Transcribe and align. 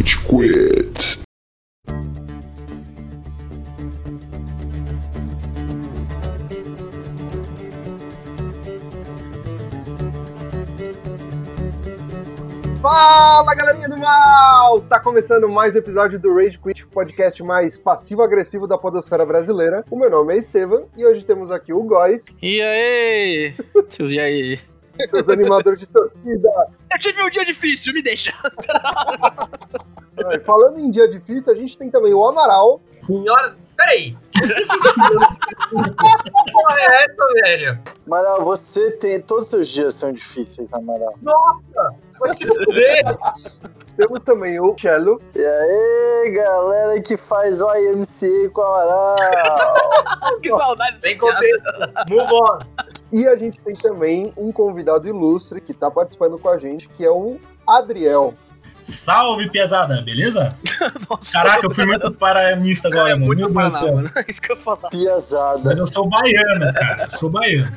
Rage 0.00 0.16
Quit. 0.24 1.20
Fala 12.80 13.54
galerinha 13.54 13.88
do 13.90 13.98
mal! 13.98 14.80
Tá 14.80 14.98
começando 14.98 15.46
mais 15.46 15.74
um 15.74 15.78
episódio 15.78 16.18
do 16.18 16.34
Rage 16.34 16.58
Quit, 16.58 16.86
podcast 16.86 17.42
mais 17.42 17.76
passivo-agressivo 17.76 18.66
da 18.66 18.78
podosfera 18.78 19.26
brasileira. 19.26 19.84
O 19.90 19.98
meu 19.98 20.08
nome 20.08 20.34
é 20.34 20.38
Estevam 20.38 20.88
e 20.96 21.04
hoje 21.04 21.22
temos 21.22 21.50
aqui 21.50 21.74
o 21.74 21.82
Góis, 21.82 22.24
E 22.40 22.62
aí? 22.62 23.54
E 24.00 24.18
aí? 24.18 24.69
Os 25.12 25.28
animadores 25.28 25.80
de 25.80 25.86
torcida. 25.86 26.48
Eu 26.92 26.98
tive 26.98 27.22
um 27.22 27.30
dia 27.30 27.44
difícil, 27.44 27.94
me 27.94 28.02
deixa. 28.02 28.32
Falando 30.44 30.78
em 30.78 30.90
dia 30.90 31.08
difícil, 31.08 31.52
a 31.52 31.56
gente 31.56 31.78
tem 31.78 31.90
também 31.90 32.12
o 32.12 32.24
Amaral, 32.24 32.80
Senhoras. 33.06 33.56
Peraí! 33.76 34.16
que 34.32 34.40
porra 36.52 36.76
é 36.78 36.96
essa, 36.96 37.26
velho? 37.44 37.78
Amaral, 38.06 38.42
você 38.44 38.90
tem. 38.92 39.20
Todos 39.22 39.44
os 39.44 39.50
seus 39.50 39.68
dias 39.68 39.94
são 39.94 40.12
difíceis, 40.12 40.72
Amaral. 40.74 41.14
Nossa! 41.22 41.94
Vai 42.18 42.28
se 42.28 42.46
fuder! 42.46 43.04
temos 43.96 44.22
também 44.22 44.60
o 44.60 44.74
Cello, 44.78 45.20
E 45.34 45.44
aí, 45.44 46.30
galera 46.32 47.02
que 47.02 47.16
faz 47.16 47.60
o 47.60 47.68
IMCA 47.74 48.50
com 48.52 48.60
o 48.60 48.64
Amaral. 48.64 50.36
que 50.42 50.48
saudade. 50.48 51.00
Sem 51.00 51.18
contexto. 51.18 51.64
Move 52.08 52.32
on. 52.32 52.58
E 53.12 53.26
a 53.26 53.36
gente 53.36 53.60
tem 53.60 53.72
também 53.72 54.32
um 54.36 54.52
convidado 54.52 55.08
ilustre 55.08 55.60
que 55.60 55.74
tá 55.74 55.90
participando 55.90 56.38
com 56.38 56.48
a 56.48 56.58
gente, 56.58 56.88
que 56.88 57.04
é 57.04 57.10
o 57.10 57.38
Adriel. 57.66 58.34
Salve, 58.90 59.48
pesada, 59.50 60.02
beleza? 60.02 60.48
Nossa, 61.08 61.32
Caraca, 61.32 61.66
eu 61.66 61.74
fui 61.74 61.86
muito 61.86 62.10
paranista 62.12 62.88
cara, 62.90 63.00
agora, 63.00 63.12
é 63.12 63.14
mano. 63.14 63.26
muito 63.26 63.38
Meu 63.38 63.48
Deus 63.48 63.52
do 63.52 63.70
Paraná, 63.70 63.78
céu. 63.78 63.94
mano. 63.94 64.10
É 64.14 64.24
isso 64.30 64.42
que 64.42 64.52
eu 64.52 64.56
falar. 64.56 64.88
Piazada. 64.90 65.62
Mas 65.64 65.78
eu 65.78 65.86
sou 65.86 66.08
baiano, 66.08 66.74
cara. 66.74 67.04
Eu 67.04 67.10
sou 67.10 67.30
baiano. 67.30 67.72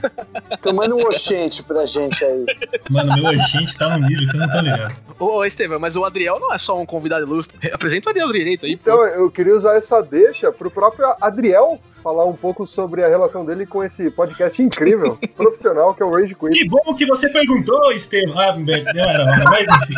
Tomando 0.61 0.95
um 0.97 1.05
oxente 1.08 1.64
pra 1.64 1.86
gente 1.86 2.25
aí. 2.25 2.45
Mano, 2.89 3.14
meu 3.16 3.39
gente 3.39 3.78
tá 3.78 3.97
no 3.97 4.08
nível 4.08 4.28
você 4.28 4.38
não 4.38 4.47
tá 4.47 4.61
ligado. 4.61 4.95
Ô, 5.20 5.45
Estevam, 5.45 5.80
mas 5.80 5.95
o 5.95 6.03
Adriel 6.03 6.39
não 6.39 6.53
é 6.53 6.58
só 6.58 6.80
um 6.80 6.86
convidado 6.86 7.25
ilustre. 7.25 7.58
Apresenta 7.72 8.08
o 8.08 8.09
Adriel 8.09 8.31
direito 8.31 8.66
aí, 8.66 8.75
pô. 8.75 8.81
Então 8.83 9.05
eu 9.05 9.30
queria 9.30 9.55
usar 9.55 9.75
essa 9.75 10.02
deixa 10.02 10.52
pro 10.52 10.72
próprio 10.72 11.14
Adriel 11.22 11.80
falar 12.03 12.25
um 12.25 12.33
pouco 12.36 12.67
sobre 12.67 13.03
a 13.03 13.08
relação 13.08 13.45
dele 13.45 13.66
com 13.66 13.81
esse 13.83 14.11
podcast 14.11 14.61
incrível, 14.61 15.17
profissional, 15.38 15.94
que 15.94 16.03
é 16.03 16.05
o 16.05 16.11
Rage 16.11 16.36
Quit. 16.36 16.52
Que 16.52 16.67
bom 16.67 16.94
que 16.95 17.05
você 17.05 17.30
perguntou, 17.30 17.92
Estevam. 17.94 18.38
Ah, 18.38 18.53
não 18.55 19.03
era, 19.03 19.25
mas 19.25 19.67
enfim. 19.83 19.94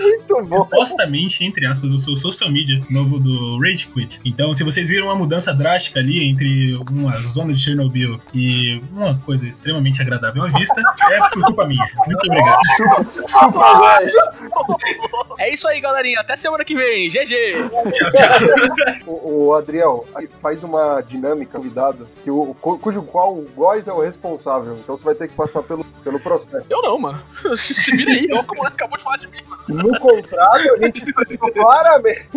Muito 0.00 0.42
bom. 0.46 0.64
Supostamente, 0.64 1.44
entre 1.44 1.66
aspas, 1.66 1.90
eu 1.90 1.98
sou 1.98 2.14
o 2.14 2.16
social 2.16 2.50
media 2.50 2.80
novo 2.90 3.18
do 3.18 3.58
Rage 3.60 3.86
Quit. 3.88 4.20
Então, 4.24 4.54
se 4.54 4.64
vocês 4.64 4.88
viram 4.88 5.06
uma 5.06 5.14
mudança 5.14 5.52
drástica 5.54 6.00
ali 6.00 6.24
entre 6.24 6.74
uma 6.90 7.18
zona 7.28 7.52
de 7.52 7.60
Chernobyl 7.60 8.20
e 8.34 8.80
uma 8.92 9.18
coisa 9.18 9.46
extremamente 9.46 10.00
agradável 10.00 10.44
à 10.44 10.48
vista, 10.48 10.80
é 11.10 11.18
por 11.30 11.42
culpa 11.46 11.66
minha. 11.66 11.86
Muito 12.06 12.24
obrigado. 12.26 12.58
Chupa, 12.76 13.28
chupa 13.28 13.98
guys. 13.98 14.12
É 15.38 15.52
isso 15.54 15.66
aí, 15.68 15.80
galerinha. 15.80 16.20
Até 16.20 16.36
semana 16.36 16.64
que 16.64 16.74
vem. 16.74 17.08
GG. 17.10 17.50
Tchau, 17.92 18.10
tchau. 18.12 19.02
O, 19.06 19.46
o 19.48 19.54
Adriel 19.54 20.06
faz 20.40 20.62
uma 20.64 21.00
dinâmica 21.02 21.52
convidado 21.58 22.08
que 22.24 22.30
o, 22.30 22.54
cu- 22.60 22.78
cujo 22.78 23.02
qual 23.02 23.34
o 23.34 23.46
Góis 23.54 23.86
é 23.86 23.92
o 23.92 24.00
responsável. 24.00 24.76
Então 24.78 24.96
você 24.96 25.04
vai 25.04 25.14
ter 25.14 25.28
que 25.28 25.34
passar 25.34 25.62
pelo, 25.62 25.84
pelo 26.02 26.20
processo. 26.20 26.66
Eu 26.68 26.82
não, 26.82 26.98
mano. 26.98 27.22
Se 27.56 27.74
se 27.74 27.90
vira 27.96 28.10
aí. 28.12 28.28
Olha 28.30 28.44
como 28.44 28.66
acabou 28.66 28.98
de 28.98 29.04
falar 29.04 29.16
de 29.18 29.28
mim. 29.28 29.38
No 29.68 29.98
contrato, 29.98 30.72
a 30.72 30.84
gente 30.84 31.02
explicou 31.02 31.52
claramente. 31.52 32.28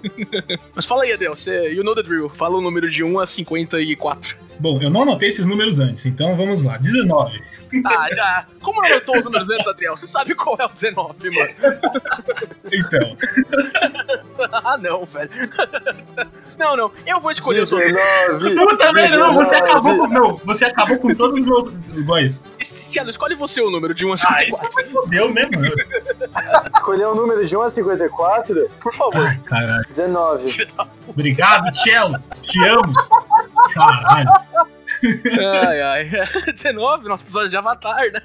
Mas 0.74 0.84
fala 0.86 1.04
aí, 1.04 1.12
Adriel. 1.12 1.34
Você, 1.34 1.72
you 1.72 1.82
know 1.82 1.94
the 1.94 2.02
drill. 2.02 2.28
Fala 2.28 2.56
o 2.56 2.60
número 2.60 2.90
de 2.90 3.02
1 3.02 3.18
a 3.18 3.26
54. 3.26 4.36
Bom, 4.58 4.80
eu 4.80 4.90
não 4.90 5.02
anotei 5.02 5.28
esses 5.28 5.46
números 5.46 5.78
antes, 5.78 6.04
então 6.04 6.36
vamos 6.36 6.62
lá. 6.62 6.76
19. 6.76 7.42
Ah, 7.84 8.08
já. 8.14 8.46
Como 8.60 8.84
eu 8.84 8.92
anotou 8.92 9.16
os 9.18 9.24
números 9.24 9.48
antes, 9.48 9.66
Adriel? 9.66 9.96
Você 9.96 10.06
sabe 10.06 10.34
qual 10.34 10.56
é 10.58 10.66
o 10.66 10.68
19, 10.68 11.30
mano. 11.30 11.50
Então, 12.72 13.16
Ah, 14.52 14.76
não, 14.76 15.04
velho. 15.04 15.30
Não, 16.58 16.76
não. 16.76 16.92
Eu 17.06 17.20
vou 17.20 17.30
escolher 17.30 17.60
os 17.60 17.70
números. 17.70 17.94
19. 18.42 18.70
Puta 18.70 18.92
merda, 18.92 19.16
não, 19.18 19.32
você 19.32 19.54
acabou 19.54 19.98
com. 19.98 20.08
19. 20.08 20.14
Não, 20.14 20.36
você 20.44 20.64
acabou 20.64 20.98
com 20.98 21.14
todos 21.14 21.40
os 21.40 21.46
meus 21.46 22.04
boys. 22.04 22.42
Tiago, 22.90 23.10
escolhe 23.10 23.34
você 23.34 23.60
o 23.60 23.70
número 23.70 23.94
de 23.94 24.04
1 24.04 24.12
a 24.12 24.16
Ai, 24.28 24.44
54, 24.46 24.90
fodeu 24.90 25.32
mesmo. 25.32 25.52
Escolheu 26.70 27.10
o 27.10 27.14
número 27.14 27.44
de 27.46 27.56
1 27.56 27.62
a 27.62 27.68
54? 27.68 28.68
por 28.80 28.92
favor. 28.94 29.26
Ai, 29.26 29.38
caralho. 29.44 29.84
19. 29.88 30.68
Obrigado, 31.06 31.76
Cello. 31.78 32.18
Te 32.42 32.62
amo. 32.64 32.92
Caralho. 33.74 34.30
Ai, 35.40 35.80
ai. 35.80 36.10
19, 36.52 37.08
nosso 37.08 37.24
episódio 37.24 37.48
de 37.48 37.56
Avatar, 37.56 38.04
né? 38.12 38.20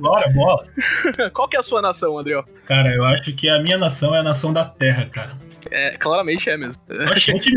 Bora, 0.00 0.28
bola. 0.30 0.64
Qual 1.32 1.48
que 1.48 1.56
é 1.56 1.60
a 1.60 1.62
sua 1.62 1.80
nação, 1.80 2.18
Adriel? 2.18 2.44
Cara, 2.66 2.92
eu 2.92 3.04
acho 3.04 3.32
que 3.34 3.48
a 3.48 3.60
minha 3.60 3.78
nação 3.78 4.14
é 4.14 4.18
a 4.18 4.22
nação 4.22 4.52
da 4.52 4.64
Terra, 4.64 5.06
cara. 5.06 5.36
É, 5.70 5.96
claramente 5.96 6.48
é 6.48 6.56
mesmo. 6.56 6.74
Tá 6.86 6.94
A 7.14 7.18
gente-. 7.18 7.52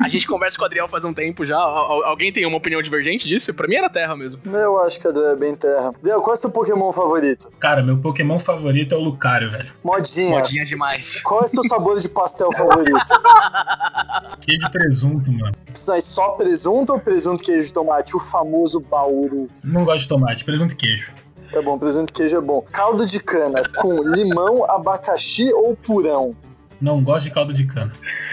A 0.00 0.08
gente 0.08 0.26
conversa 0.26 0.56
com 0.56 0.62
o 0.62 0.66
Adriel 0.66 0.86
faz 0.88 1.04
um 1.04 1.12
tempo 1.12 1.44
já. 1.44 1.56
Al- 1.56 1.92
al- 1.92 2.04
Alguém 2.04 2.32
tem 2.32 2.46
uma 2.46 2.56
opinião 2.56 2.80
divergente 2.80 3.26
disso? 3.26 3.52
Pra 3.52 3.66
mim 3.66 3.74
era 3.76 3.88
Terra 3.90 4.16
mesmo. 4.16 4.40
Eu 4.46 4.78
acho 4.80 5.00
que 5.00 5.08
é 5.08 5.36
bem 5.36 5.56
terra. 5.56 5.92
Deu, 6.02 6.20
qual 6.20 6.32
é 6.34 6.36
o 6.36 6.36
seu 6.36 6.52
Pokémon 6.52 6.92
favorito? 6.92 7.50
Cara, 7.58 7.82
meu 7.82 7.98
Pokémon 7.98 8.38
favorito 8.38 8.94
é 8.94 8.98
o 8.98 9.00
Lucario, 9.00 9.50
velho. 9.50 9.72
Modinha. 9.84 10.38
Modinha 10.38 10.64
demais. 10.64 11.20
Qual 11.22 11.40
é 11.40 11.44
o 11.44 11.48
seu 11.48 11.62
sabor 11.64 11.98
de 12.00 12.08
pastel 12.10 12.52
favorito? 12.52 12.92
Queijo 14.40 14.64
de 14.64 14.70
presunto, 14.70 15.32
mano. 15.32 15.52
Isso 15.72 15.92
aí, 15.92 16.00
só 16.02 16.30
presunto 16.30 16.92
ou 16.92 17.00
presunto 17.00 17.42
queijo 17.42 17.66
de 17.66 17.72
tomate? 17.72 18.16
O 18.16 18.20
famoso 18.20 18.80
bauru. 18.80 19.48
Não 19.64 19.84
gosto 19.84 20.00
de 20.02 20.08
tomate, 20.08 20.44
presunto 20.44 20.74
e 20.74 20.76
queijo. 20.76 21.12
Tá 21.52 21.60
bom, 21.60 21.78
presunto 21.78 22.12
queijo 22.12 22.38
é 22.38 22.40
bom. 22.40 22.62
Caldo 22.72 23.04
de 23.04 23.20
cana 23.20 23.62
com 23.76 24.02
limão, 24.02 24.64
abacaxi 24.70 25.52
ou 25.52 25.76
purão? 25.76 26.34
Não 26.80 27.04
gosto 27.04 27.26
de 27.26 27.30
caldo 27.30 27.52
de 27.52 27.64
cana. 27.64 27.92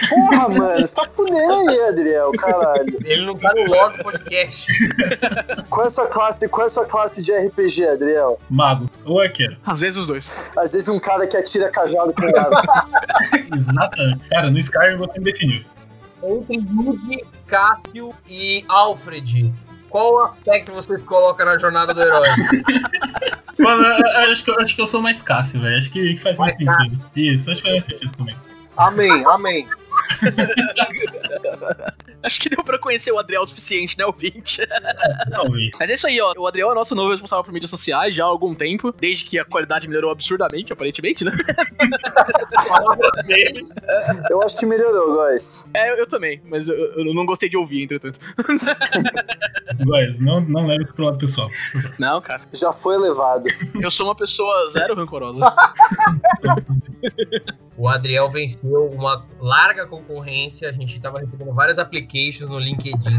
Porra, 0.09 0.49
mano, 0.49 0.79
você 0.79 0.95
tá 0.95 1.03
fudendo 1.03 1.69
aí, 1.69 1.81
Adriel, 1.89 2.31
caralho. 2.31 2.97
Ele 3.05 3.25
não 3.25 3.35
tá 3.35 3.53
no 3.53 3.63
log 3.65 4.01
podcast. 4.01 4.65
Qual 5.69 5.83
é 5.83 5.87
a 5.87 5.89
sua 5.89 6.07
classe, 6.07 6.49
qual 6.49 6.63
é 6.63 6.65
a 6.65 6.69
sua 6.69 6.85
classe 6.85 7.23
de 7.23 7.31
RPG, 7.31 7.87
Adriel? 7.89 8.39
Mago 8.49 8.89
ou 9.05 9.21
arqueiro. 9.21 9.55
Às 9.63 9.81
vezes 9.81 9.97
os 9.97 10.07
dois. 10.07 10.51
Às 10.57 10.71
vezes 10.73 10.89
um 10.89 10.97
cara 10.97 11.27
que 11.27 11.37
atira 11.37 11.69
cajado 11.69 12.11
com 12.11 12.25
nada. 12.25 12.61
Exatamente. 13.55 14.29
Cara, 14.29 14.49
no 14.49 14.57
Skyrim 14.57 14.97
você 14.97 15.19
me 15.19 15.25
definiu. 15.25 15.63
Entre 16.23 16.55
Yugi, 16.55 17.23
Cássio 17.45 18.15
e 18.27 18.65
Alfred. 18.67 19.53
Qual 19.89 20.23
aspecto 20.25 20.71
vocês 20.71 21.01
colocam 21.03 21.45
na 21.45 21.57
jornada 21.57 21.93
do 21.93 22.01
herói? 22.01 22.29
Mano, 23.59 23.83
eu- 23.83 23.97
eu 24.25 24.31
acho 24.31 24.43
que, 24.45 24.51
eu 24.51 24.59
acho 24.61 24.75
que 24.75 24.81
eu 24.81 24.87
sou 24.87 25.01
mais 25.01 25.21
Cássio, 25.21 25.59
velho. 25.59 25.77
Acho 25.77 25.91
que, 25.91 26.13
que 26.13 26.21
faz 26.21 26.37
mais 26.37 26.55
Mais 26.61 26.77
sentido. 26.77 27.05
Isso, 27.15 27.51
acho 27.51 27.61
que 27.61 27.69
faz 27.69 27.73
mais 27.73 27.85
sentido 27.99 28.17
também. 28.17 28.35
Amém, 28.77 29.25
amém. 29.25 29.67
Acho 32.21 32.39
que 32.39 32.49
deu 32.49 32.63
pra 32.63 32.77
conhecer 32.77 33.11
o 33.11 33.17
Adriel 33.17 33.43
o 33.43 33.47
suficiente, 33.47 33.97
né, 33.97 34.05
ouvinte? 34.05 34.61
Talvez. 35.31 35.71
Mas 35.79 35.89
é 35.89 35.93
isso 35.93 36.07
aí, 36.07 36.19
ó. 36.19 36.33
O 36.37 36.47
Adriel 36.47 36.71
é 36.71 36.75
nosso 36.75 36.93
novo 36.93 37.11
responsável 37.11 37.43
por 37.43 37.53
mídias 37.53 37.69
sociais 37.69 38.13
já 38.13 38.25
há 38.25 38.27
algum 38.27 38.53
tempo, 38.53 38.91
desde 38.91 39.25
que 39.25 39.39
a 39.39 39.45
qualidade 39.45 39.87
melhorou 39.87 40.11
absurdamente, 40.11 40.73
aparentemente, 40.73 41.23
né? 41.23 41.31
Eu 44.29 44.41
acho 44.41 44.57
que 44.57 44.65
melhorou, 44.65 45.17
guys. 45.17 45.69
É, 45.73 45.91
eu, 45.91 45.97
eu 45.97 46.07
também, 46.07 46.41
mas 46.45 46.67
eu, 46.67 46.75
eu 46.75 47.13
não 47.13 47.25
gostei 47.25 47.49
de 47.49 47.57
ouvir, 47.57 47.83
entretanto. 47.83 48.19
Guys, 49.79 50.19
não, 50.19 50.41
não 50.41 50.65
leve 50.65 50.83
isso 50.83 50.93
pro 50.93 51.05
lado 51.05 51.17
pessoal. 51.17 51.49
Não, 51.97 52.21
cara. 52.21 52.41
Já 52.53 52.71
foi 52.71 52.97
levado. 52.97 53.47
Eu 53.79 53.91
sou 53.91 54.07
uma 54.07 54.15
pessoa 54.15 54.69
zero 54.71 54.95
rancorosa. 54.95 55.45
O 57.79 57.87
Adriel 57.87 58.29
venceu 58.29 58.89
uma 58.89 59.25
larga 59.39 59.87
concorrência. 59.87 60.67
A 60.67 60.71
gente 60.73 60.99
tava 60.99 61.19
recebendo 61.19 61.53
várias 61.53 61.79
applications 61.79 62.49
no 62.49 62.59
LinkedIn. 62.59 62.99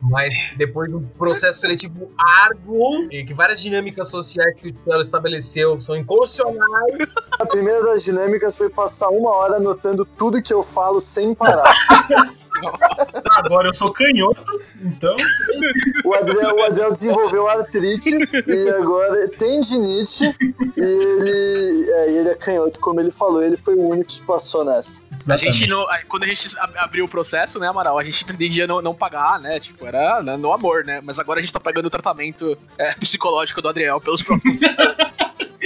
Mas 0.00 0.32
depois 0.56 0.88
do 0.88 1.00
processo 1.18 1.58
seletivo 1.58 2.08
árduo 2.16 3.08
e 3.10 3.24
que 3.24 3.34
várias 3.34 3.60
dinâmicas 3.60 4.08
sociais 4.08 4.54
que 4.60 4.68
o 4.68 4.72
Telo 4.72 5.00
estabeleceu 5.00 5.80
são 5.80 5.96
inconstitucionais. 5.96 7.08
A 7.32 7.46
primeira 7.46 7.82
das 7.82 8.04
dinâmicas 8.04 8.56
foi 8.56 8.70
passar 8.70 9.08
uma 9.08 9.32
hora 9.32 9.56
anotando 9.56 10.06
tudo 10.16 10.40
que 10.40 10.54
eu 10.54 10.62
falo 10.62 11.00
sem 11.00 11.34
parar. 11.34 11.74
Agora 13.36 13.68
eu 13.68 13.74
sou 13.74 13.92
canhoto 13.92 14.42
Então, 14.82 15.16
O 16.04 16.14
Adriel, 16.14 16.56
o 16.56 16.62
Adriel 16.64 16.90
desenvolveu 16.90 17.48
artrite 17.48 18.10
e 18.46 18.68
agora 18.80 19.28
tendinite 19.38 20.24
e 20.76 20.82
ele, 20.82 21.90
é, 21.92 22.10
e 22.12 22.18
ele 22.18 22.28
é 22.30 22.34
canhoto, 22.34 22.80
como 22.80 23.00
ele 23.00 23.10
falou, 23.10 23.42
ele 23.42 23.56
foi 23.56 23.74
o 23.74 23.88
único 23.88 24.10
que 24.10 24.22
passou 24.22 24.64
nessa. 24.64 25.02
A 25.28 25.36
gente 25.36 25.66
não, 25.68 25.84
quando 26.08 26.24
a 26.24 26.28
gente 26.28 26.46
ab- 26.58 26.76
abriu 26.78 27.04
o 27.04 27.08
processo, 27.08 27.58
né, 27.58 27.68
Amaral, 27.68 27.98
a 27.98 28.04
gente 28.04 28.24
pretendia 28.24 28.66
não, 28.66 28.80
não 28.80 28.94
pagar, 28.94 29.40
né? 29.40 29.58
Tipo, 29.60 29.86
era 29.86 30.22
né, 30.22 30.36
no 30.36 30.52
amor, 30.52 30.84
né? 30.84 31.00
Mas 31.02 31.18
agora 31.18 31.38
a 31.40 31.42
gente 31.42 31.52
tá 31.52 31.60
pagando 31.60 31.86
o 31.86 31.90
tratamento 31.90 32.56
é, 32.78 32.92
psicológico 32.94 33.60
do 33.60 33.68
Adriel 33.68 34.00
pelos 34.00 34.22
próximos. 34.22 34.58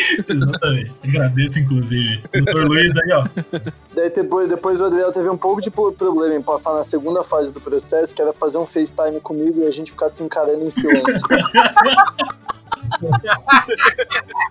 Exatamente. 0.28 0.92
Agradeço, 1.04 1.58
inclusive. 1.58 2.22
Doutor 2.32 2.64
Luiz 2.66 2.96
aí, 2.96 3.12
ó. 3.12 3.26
Daí 3.94 4.10
depois, 4.10 4.48
depois 4.48 4.80
o 4.80 4.86
Adriel 4.86 5.10
teve 5.10 5.28
um 5.28 5.36
pouco 5.36 5.60
de 5.60 5.70
pro- 5.70 5.92
problema 5.92 6.34
em 6.34 6.42
passar 6.42 6.74
na 6.74 6.82
segunda 6.82 7.22
fase 7.22 7.52
do 7.52 7.60
processo, 7.60 8.14
que 8.14 8.22
era 8.22 8.32
fazer 8.32 8.58
um 8.58 8.66
FaceTime 8.66 9.20
comigo 9.20 9.60
e 9.62 9.66
a 9.66 9.70
gente 9.70 9.90
ficar 9.90 10.08
se 10.08 10.22
encarando 10.22 10.64
em 10.64 10.70
silêncio. 10.70 11.20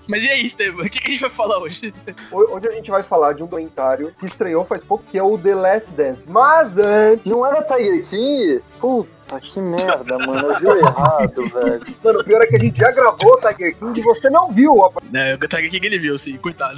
Mas 0.08 0.24
e 0.24 0.30
aí, 0.30 0.46
Estevam? 0.46 0.86
O 0.86 0.90
que, 0.90 1.00
a 1.08 1.12
gente 1.12 1.22
vai 1.22 1.30
falar 1.30 1.60
hoje? 1.60 1.94
Ho- 2.32 2.56
Hoje 2.56 2.68
a 2.68 2.72
gente 2.72 2.90
vai 2.90 3.04
falar 3.04 3.34
de 3.34 3.44
um 3.44 3.46
documentário 3.46 4.14
que 4.20 4.26
estreou 4.26 4.66
faz 4.66 4.84
pouco, 4.84 5.04
que 5.10 5.18
é 5.18 5.24
o 5.24 5.38
The 5.38 5.54
Last 5.56 5.94
Dance. 5.94 6.30
Mas 6.30 6.78
antes. 6.78 7.32
Não 7.32 7.46
era 7.46 7.62
Tiger 7.64 8.02
King? 8.10 8.64
Puta, 8.80 9.40
que 9.44 9.60
merda, 9.62 10.18
mano. 10.20 10.48
Eu 10.52 10.56
vi 10.56 10.68
o 10.68 10.76
errado, 10.78 11.46
velho. 11.48 11.86
Mano, 12.04 12.20
o 12.20 12.24
pior 12.24 12.42
é 12.42 12.48
que 12.48 12.56
a 12.56 12.60
gente 12.60 12.78
já 12.80 12.92
gravou 12.92 13.34
o 13.34 13.36
Tiger 13.38 13.76
King 13.78 14.00
e 14.00 14.04
você 14.04 14.30
não 14.30 14.52
viu. 14.52 14.84
a- 14.84 14.92
É, 15.18 15.36
o 15.36 15.48
Tiger 15.48 15.70
King 15.70 15.86
ele 15.88 16.00
viu, 16.00 16.18
sim, 16.18 16.38
coitado. 16.38 16.78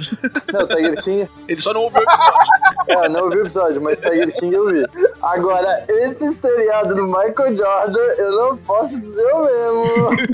Não, 0.52 0.66
Tiger 0.68 0.96
King. 1.02 1.28
Ele 1.48 1.60
só 1.62 1.72
não 1.72 1.82
ouviu 1.82 2.00
o 2.00 2.02
episódio. 2.02 2.52
É, 2.88 3.08
não 3.08 3.30
vi 3.30 3.36
o 3.38 3.40
episódio, 3.40 3.80
mas 3.82 3.98
Tiger 3.98 4.30
King 4.32 4.54
eu 4.54 4.68
vi. 4.68 4.84
Agora, 5.22 5.86
esse 5.88 6.32
seriado 6.34 6.94
do 6.96 7.04
Michael 7.06 7.56
Jordan, 7.56 8.00
eu 8.18 8.30
não 8.32 8.56
posso 8.56 9.00
dizer 9.02 9.30
o 9.32 9.44
mesmo. 9.44 10.32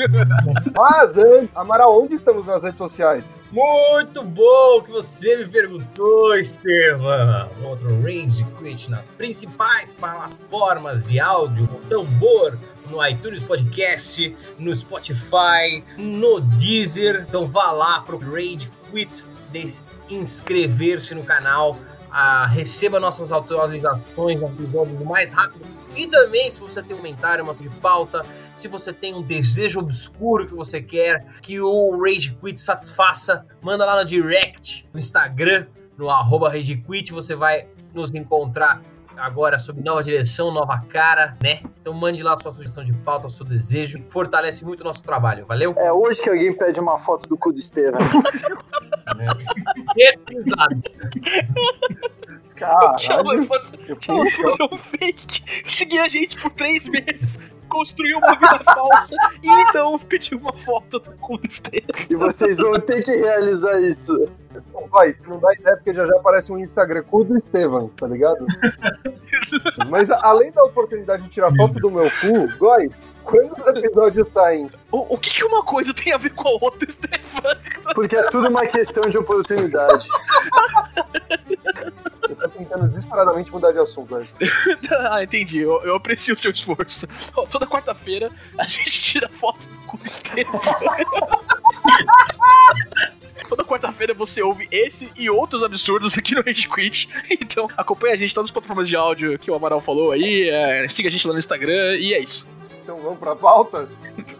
Mas. 0.74 1.48
Amaral, 1.54 2.02
onde 2.02 2.14
estamos 2.14 2.46
nas 2.46 2.62
redes 2.62 2.78
sociais? 2.78 3.36
Muito 3.52 4.22
bom 4.24 4.82
que 4.82 4.90
você 4.90 5.36
me 5.36 5.46
perguntou, 5.48 6.34
Estevam. 6.36 7.50
Outro 7.64 7.88
Range 8.02 8.44
Quit 8.58 8.90
nas 8.90 9.10
principais 9.10 9.92
plataformas 9.94 11.04
de 11.04 11.20
áudio, 11.20 11.68
no 11.70 11.78
Tambor, 11.88 12.56
no 12.90 13.04
iTunes 13.06 13.42
Podcast, 13.42 14.34
no 14.58 14.74
Spotify, 14.74 15.84
no 15.98 16.40
Deezer. 16.40 17.26
Então 17.28 17.46
vá 17.46 17.72
lá 17.72 18.00
pro 18.00 18.18
Rage 18.18 18.70
Quit, 18.90 19.26
des- 19.50 19.84
inscrever-se 20.08 21.14
no 21.14 21.24
canal, 21.24 21.76
ah, 22.10 22.46
receba 22.46 22.98
nossas 22.98 23.32
atualizações, 23.32 24.40
episódios 24.40 25.00
mais 25.02 25.32
rápido. 25.32 25.66
E 25.96 26.06
também, 26.06 26.50
se 26.50 26.60
você 26.60 26.82
tem 26.82 26.94
um 26.94 26.98
comentário, 26.98 27.42
uma 27.42 27.54
de 27.54 27.68
pauta, 27.68 28.24
se 28.54 28.68
você 28.68 28.92
tem 28.92 29.14
um 29.14 29.22
desejo 29.22 29.80
obscuro 29.80 30.46
que 30.46 30.54
você 30.54 30.80
quer 30.80 31.24
que 31.42 31.60
o 31.60 32.00
Rage 32.02 32.34
Quit 32.34 32.60
satisfaça, 32.60 33.44
manda 33.60 33.84
lá 33.84 33.96
no 33.96 34.04
direct, 34.04 34.88
no 34.92 34.98
Instagram, 34.98 35.66
no 35.96 36.08
arroba 36.08 36.48
Rage 36.48 36.76
Quit, 36.76 37.12
você 37.12 37.34
vai 37.34 37.66
nos 37.92 38.14
encontrar 38.14 38.80
agora 39.18 39.58
sob 39.58 39.82
nova 39.82 40.02
direção, 40.02 40.52
nova 40.52 40.82
cara, 40.88 41.36
né? 41.42 41.60
Então 41.80 41.92
mande 41.92 42.22
lá 42.22 42.34
a 42.34 42.38
sua 42.38 42.52
sugestão 42.52 42.84
de 42.84 42.92
pauta, 42.92 43.26
o 43.26 43.30
seu 43.30 43.44
desejo, 43.44 44.02
fortalece 44.04 44.64
muito 44.64 44.80
o 44.80 44.84
nosso 44.84 45.02
trabalho, 45.02 45.44
valeu? 45.46 45.74
É 45.76 45.92
hoje 45.92 46.22
que 46.22 46.30
alguém 46.30 46.56
pede 46.56 46.80
uma 46.80 46.96
foto 46.96 47.28
do 47.28 47.36
cu 47.36 47.52
do 47.52 47.58
Estevam. 47.58 47.98
Pesquisado. 52.58 52.96
Tchau, 52.96 53.24
Caralho. 53.24 53.44
fazer, 53.44 53.76
tchau, 54.00 54.24
fazer 54.30 54.62
um 54.62 54.78
fake. 54.78 55.44
Seguir 55.66 55.98
a 56.00 56.08
gente 56.08 56.40
por 56.40 56.50
três 56.52 56.88
meses. 56.88 57.38
Construiu 57.68 58.18
uma 58.18 58.34
vida 58.34 58.60
falsa 58.64 59.14
e 59.42 59.48
então 59.48 59.98
pediu 59.98 60.38
uma 60.38 60.52
foto 60.64 61.00
com 61.20 61.34
o 61.34 61.40
Estevam. 61.46 61.86
E 62.08 62.16
vocês 62.16 62.56
vão 62.56 62.80
ter 62.80 63.02
que 63.02 63.10
realizar 63.10 63.78
isso. 63.80 64.26
Bom, 64.72 64.88
Vai, 64.90 65.12
não 65.26 65.38
dá 65.38 65.52
ideia 65.52 65.76
porque 65.76 65.92
já 65.92 66.06
já 66.06 66.16
aparece 66.16 66.50
um 66.50 66.58
Instagram 66.58 67.02
cu 67.02 67.24
do 67.24 67.36
Estevam, 67.36 67.88
tá 67.88 68.06
ligado? 68.06 68.46
Mas 69.90 70.10
além 70.10 70.50
da 70.50 70.62
oportunidade 70.64 71.24
de 71.24 71.28
tirar 71.28 71.54
foto 71.54 71.78
do 71.78 71.90
meu 71.90 72.10
cu, 72.22 72.58
Góis, 72.58 72.90
quando 73.28 73.52
os 73.52 73.84
episódios 73.84 74.28
saem, 74.28 74.70
O, 74.90 75.14
o 75.14 75.18
que, 75.18 75.28
que 75.28 75.44
uma 75.44 75.62
coisa 75.62 75.92
tem 75.92 76.14
a 76.14 76.16
ver 76.16 76.30
com 76.30 76.48
a 76.48 76.52
outra, 76.52 76.88
Estevam? 76.88 77.42
Porque 77.94 78.16
é 78.16 78.22
tudo 78.30 78.48
uma 78.48 78.66
questão 78.66 79.06
de 79.06 79.18
oportunidade. 79.18 80.08
eu 82.26 82.36
tô 82.36 82.48
tentando 82.48 82.88
desesperadamente 82.88 83.52
mudar 83.52 83.72
de 83.72 83.80
assunto, 83.80 84.08
Góis. 84.08 84.28
ah, 85.12 85.22
entendi. 85.22 85.58
Eu, 85.58 85.82
eu 85.82 85.94
aprecio 85.94 86.34
o 86.34 86.38
seu 86.38 86.50
esforço. 86.50 87.06
Ó, 87.36 87.44
toda 87.44 87.66
quarta-feira 87.66 88.30
a 88.56 88.66
gente 88.66 88.90
tira 88.90 89.28
foto 89.28 89.68
do 89.68 89.78
cu. 89.80 89.96
Toda 93.46 93.64
quarta-feira 93.64 94.14
você 94.14 94.42
ouve 94.42 94.66
esse 94.70 95.12
e 95.16 95.28
outros 95.28 95.62
absurdos 95.62 96.16
aqui 96.16 96.34
no 96.34 96.42
Rage 96.42 96.66
Quit. 96.68 97.08
Então 97.30 97.68
acompanha 97.76 98.14
a 98.14 98.16
gente 98.16 98.30
em 98.30 98.34
todas 98.34 98.48
as 98.48 98.52
plataformas 98.52 98.88
de 98.88 98.96
áudio 98.96 99.38
que 99.38 99.50
o 99.50 99.54
Amaral 99.54 99.82
falou 99.82 100.12
aí. 100.12 100.48
é, 100.48 100.88
siga 100.88 101.10
a 101.10 101.12
gente 101.12 101.26
lá 101.26 101.34
no 101.34 101.38
Instagram 101.38 101.96
e 101.96 102.14
é 102.14 102.20
isso. 102.20 102.46
Então 102.88 103.02
vamos 103.02 103.18
pra 103.18 103.36
pauta? 103.36 103.86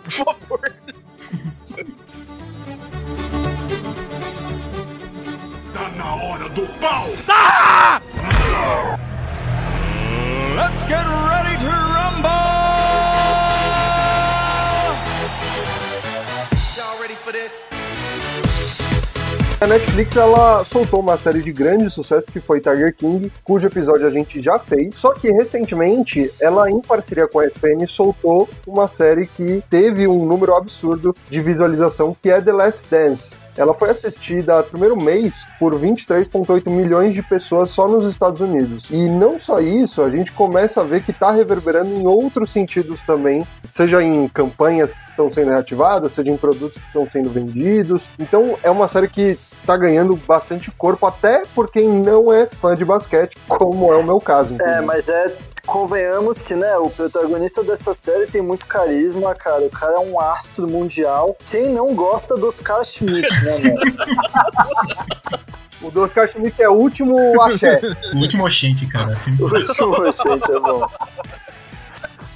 Por 0.04 0.10
favor. 0.10 0.72
Tá 5.74 5.88
na 5.94 6.14
hora 6.14 6.48
do 6.48 6.66
pau! 6.80 7.08
Let's 10.56 10.82
get 10.84 11.04
ready 11.04 11.27
A 19.60 19.66
Netflix 19.66 20.16
ela 20.16 20.62
soltou 20.64 21.00
uma 21.00 21.16
série 21.16 21.42
de 21.42 21.52
grandes 21.52 21.92
sucessos 21.92 22.30
que 22.30 22.38
foi 22.38 22.60
Tiger 22.60 22.94
King, 22.94 23.32
cujo 23.42 23.66
episódio 23.66 24.06
a 24.06 24.10
gente 24.10 24.40
já 24.40 24.56
fez. 24.56 24.94
Só 24.94 25.12
que 25.12 25.32
recentemente 25.32 26.30
ela, 26.40 26.70
em 26.70 26.80
parceria 26.80 27.26
com 27.26 27.40
a 27.40 27.50
FM, 27.50 27.88
soltou 27.88 28.48
uma 28.64 28.86
série 28.86 29.26
que 29.26 29.60
teve 29.68 30.06
um 30.06 30.24
número 30.24 30.54
absurdo 30.54 31.12
de 31.28 31.40
visualização, 31.40 32.16
que 32.22 32.30
é 32.30 32.40
The 32.40 32.52
Last 32.52 32.86
Dance. 32.88 33.47
Ela 33.58 33.74
foi 33.74 33.90
assistida 33.90 34.56
no 34.58 34.64
primeiro 34.64 34.96
mês 34.96 35.44
por 35.58 35.74
23,8 35.74 36.70
milhões 36.70 37.12
de 37.12 37.22
pessoas 37.22 37.70
só 37.70 37.88
nos 37.88 38.08
Estados 38.08 38.40
Unidos. 38.40 38.88
E 38.90 39.08
não 39.08 39.38
só 39.38 39.60
isso, 39.60 40.02
a 40.02 40.10
gente 40.10 40.30
começa 40.30 40.80
a 40.80 40.84
ver 40.84 41.02
que 41.02 41.10
está 41.10 41.32
reverberando 41.32 41.92
em 41.92 42.06
outros 42.06 42.50
sentidos 42.50 43.00
também, 43.00 43.44
seja 43.66 44.02
em 44.02 44.28
campanhas 44.28 44.92
que 44.92 45.02
estão 45.02 45.28
sendo 45.28 45.50
reativadas, 45.50 46.12
seja 46.12 46.30
em 46.30 46.36
produtos 46.36 46.78
que 46.78 46.86
estão 46.86 47.10
sendo 47.10 47.30
vendidos. 47.30 48.08
Então 48.18 48.56
é 48.62 48.70
uma 48.70 48.86
série 48.86 49.08
que 49.08 49.36
tá 49.66 49.76
ganhando 49.76 50.16
bastante 50.16 50.70
corpo, 50.70 51.04
até 51.04 51.44
por 51.54 51.70
quem 51.70 51.88
não 51.88 52.32
é 52.32 52.46
fã 52.46 52.74
de 52.74 52.84
basquete, 52.84 53.36
como 53.46 53.92
é 53.92 53.96
o 53.96 54.02
meu 54.02 54.20
caso. 54.20 54.54
É, 54.54 54.54
inclusive. 54.54 54.86
mas 54.86 55.08
é. 55.08 55.34
Convenhamos 55.68 56.40
que, 56.40 56.54
né, 56.54 56.76
o 56.78 56.88
protagonista 56.88 57.62
dessa 57.62 57.92
série 57.92 58.26
tem 58.26 58.40
muito 58.40 58.66
carisma, 58.66 59.34
cara. 59.34 59.64
O 59.66 59.70
cara 59.70 59.92
é 59.96 59.98
um 59.98 60.18
astro 60.18 60.66
mundial. 60.66 61.36
Quem 61.44 61.68
não 61.74 61.94
gosta 61.94 62.36
dos 62.38 62.58
Oscar 62.58 62.82
Schmidt, 62.82 63.44
né, 63.44 63.58
mano? 63.58 63.78
O 65.80 65.92
do 65.92 66.02
Oscar 66.02 66.28
Schmidt 66.28 66.60
é 66.60 66.68
o 66.68 66.72
último 66.72 67.40
axé. 67.42 67.80
O 68.12 68.16
último 68.18 68.44
oxente, 68.44 68.84
cara. 68.88 69.12
Assim, 69.12 69.30
O 69.38 69.44
último, 69.44 70.10
gente, 70.12 70.50
é 70.50 70.58
bom. 70.60 70.86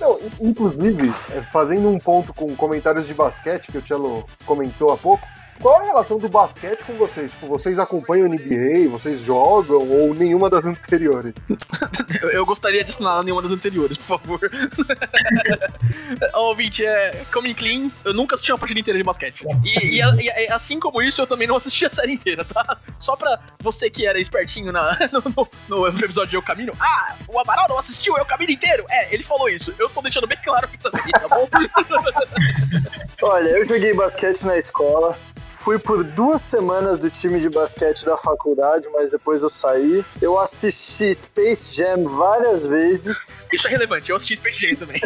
Não, 0.00 0.18
in- 0.20 0.48
inclusive, 0.48 1.12
é, 1.32 1.42
fazendo 1.52 1.88
um 1.88 1.98
ponto 1.98 2.32
com 2.32 2.54
comentários 2.54 3.06
de 3.06 3.14
basquete 3.14 3.66
que 3.72 3.78
o 3.78 3.84
Cello 3.86 4.24
comentou 4.46 4.92
há 4.92 4.96
pouco, 4.96 5.26
qual 5.60 5.80
a 5.80 5.84
relação 5.84 6.18
do 6.18 6.28
basquete 6.28 6.82
com 6.84 6.94
vocês? 6.94 7.30
Tipo, 7.30 7.46
vocês 7.46 7.78
acompanham 7.78 8.26
o 8.26 8.30
NBA, 8.30 8.88
vocês 8.90 9.20
jogam 9.20 9.88
ou 9.88 10.14
nenhuma 10.14 10.48
das 10.50 10.64
anteriores? 10.66 11.32
Eu, 12.22 12.30
eu 12.30 12.44
gostaria 12.44 12.82
de 12.82 12.90
assinar 12.90 13.22
nenhuma 13.22 13.42
das 13.42 13.52
anteriores, 13.52 13.96
por 13.98 14.18
favor. 14.18 14.40
Ó, 16.34 16.48
Ouvinte, 16.48 16.84
é 16.84 17.24
Coming 17.32 17.54
Clean, 17.54 17.90
eu 18.04 18.12
nunca 18.14 18.34
assisti 18.34 18.52
uma 18.52 18.58
partida 18.58 18.80
inteira 18.80 18.98
de 18.98 19.04
basquete. 19.04 19.44
E, 19.64 20.00
e 20.00 20.02
e 20.02 20.50
assim 20.50 20.78
como 20.80 21.00
isso, 21.02 21.20
eu 21.20 21.26
também 21.26 21.46
não 21.46 21.56
assisti 21.56 21.86
a 21.86 21.90
série 21.90 22.12
inteira, 22.12 22.44
tá? 22.44 22.76
Só 22.98 23.16
pra 23.16 23.38
você 23.62 23.88
que 23.90 24.06
era 24.06 24.18
espertinho 24.18 24.72
na, 24.72 24.96
no, 25.12 25.22
no- 25.68 25.82
no 25.92 25.98
episódio 26.04 26.30
de 26.30 26.36
Eu 26.36 26.42
Caminho. 26.42 26.72
Ah, 26.80 27.14
o 27.28 27.38
Amaral 27.38 27.68
não 27.68 27.78
assistiu 27.78 28.16
Eu 28.16 28.24
Caminho 28.24 28.50
inteiro. 28.52 28.84
É, 28.90 29.12
ele 29.14 29.22
falou 29.22 29.48
isso. 29.48 29.74
Eu 29.78 29.88
tô 29.88 30.00
deixando 30.02 30.26
bem 30.26 30.38
claro 30.44 30.68
que 30.68 30.78
também, 30.78 31.02
tá 31.12 31.28
bom? 31.30 31.48
Olha, 33.22 33.48
eu 33.50 33.64
joguei 33.64 33.94
basquete 33.94 34.42
na 34.44 34.56
escola. 34.56 35.16
Fui 35.54 35.78
por 35.78 36.02
duas 36.02 36.40
semanas 36.40 36.98
do 36.98 37.10
time 37.10 37.38
de 37.38 37.50
basquete 37.50 38.04
da 38.04 38.16
faculdade, 38.16 38.88
mas 38.92 39.12
depois 39.12 39.42
eu 39.42 39.48
saí. 39.48 40.04
Eu 40.20 40.38
assisti 40.38 41.14
Space 41.14 41.76
Jam 41.76 42.04
várias 42.04 42.68
vezes 42.68 43.40
Isso 43.52 43.66
é 43.66 43.70
relevante, 43.70 44.10
eu 44.10 44.16
assisti 44.16 44.36
Space 44.36 44.58
Jam 44.60 44.76
também. 44.76 45.00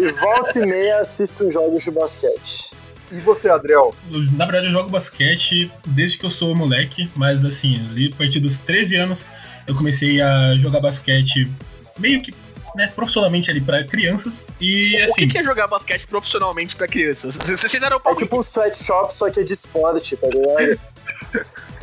e 0.00 0.08
volta 0.20 0.58
e 0.58 0.66
meia 0.66 0.98
assisto 0.98 1.46
os 1.46 1.54
jogos 1.54 1.84
de 1.84 1.90
basquete. 1.90 2.72
E 3.12 3.20
você, 3.20 3.48
Adriel? 3.48 3.94
na 4.36 4.44
verdade, 4.44 4.66
eu 4.66 4.72
jogo 4.72 4.90
basquete 4.90 5.70
desde 5.86 6.18
que 6.18 6.26
eu 6.26 6.30
sou 6.30 6.54
moleque, 6.56 7.10
mas 7.14 7.44
assim, 7.44 7.76
ali 7.90 8.10
a 8.12 8.16
partir 8.16 8.40
dos 8.40 8.58
13 8.58 8.96
anos 8.96 9.26
eu 9.66 9.74
comecei 9.74 10.20
a 10.20 10.54
jogar 10.56 10.80
basquete 10.80 11.50
meio 11.98 12.22
que 12.22 12.32
né, 12.74 12.88
profissionalmente 12.94 13.50
ali 13.50 13.60
pra 13.60 13.84
crianças. 13.84 14.44
E 14.60 14.88
O 14.88 14.96
que, 14.96 15.02
assim, 15.02 15.28
que 15.28 15.38
é 15.38 15.42
jogar 15.42 15.66
basquete 15.66 16.06
profissionalmente 16.06 16.76
pra 16.76 16.86
crianças? 16.86 17.36
Vocês 17.36 17.72
deram 17.72 18.00
É 18.04 18.14
tipo 18.14 18.36
um 18.36 18.42
sweatshop, 18.42 19.12
só 19.12 19.30
que 19.30 19.40
é 19.40 19.42
de 19.42 19.52
esporte, 19.52 20.16
tá 20.16 20.28
ligado? 20.28 20.78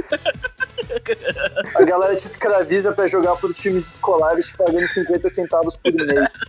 A 1.75 1.83
galera 1.83 2.15
te 2.15 2.25
escraviza 2.25 2.91
pra 2.91 3.07
jogar 3.07 3.35
por 3.37 3.53
times 3.53 3.95
escolares 3.95 4.49
te 4.49 4.57
pagando 4.57 4.85
50 4.85 5.29
centavos 5.29 5.75
por 5.77 5.93
mês. 5.93 6.39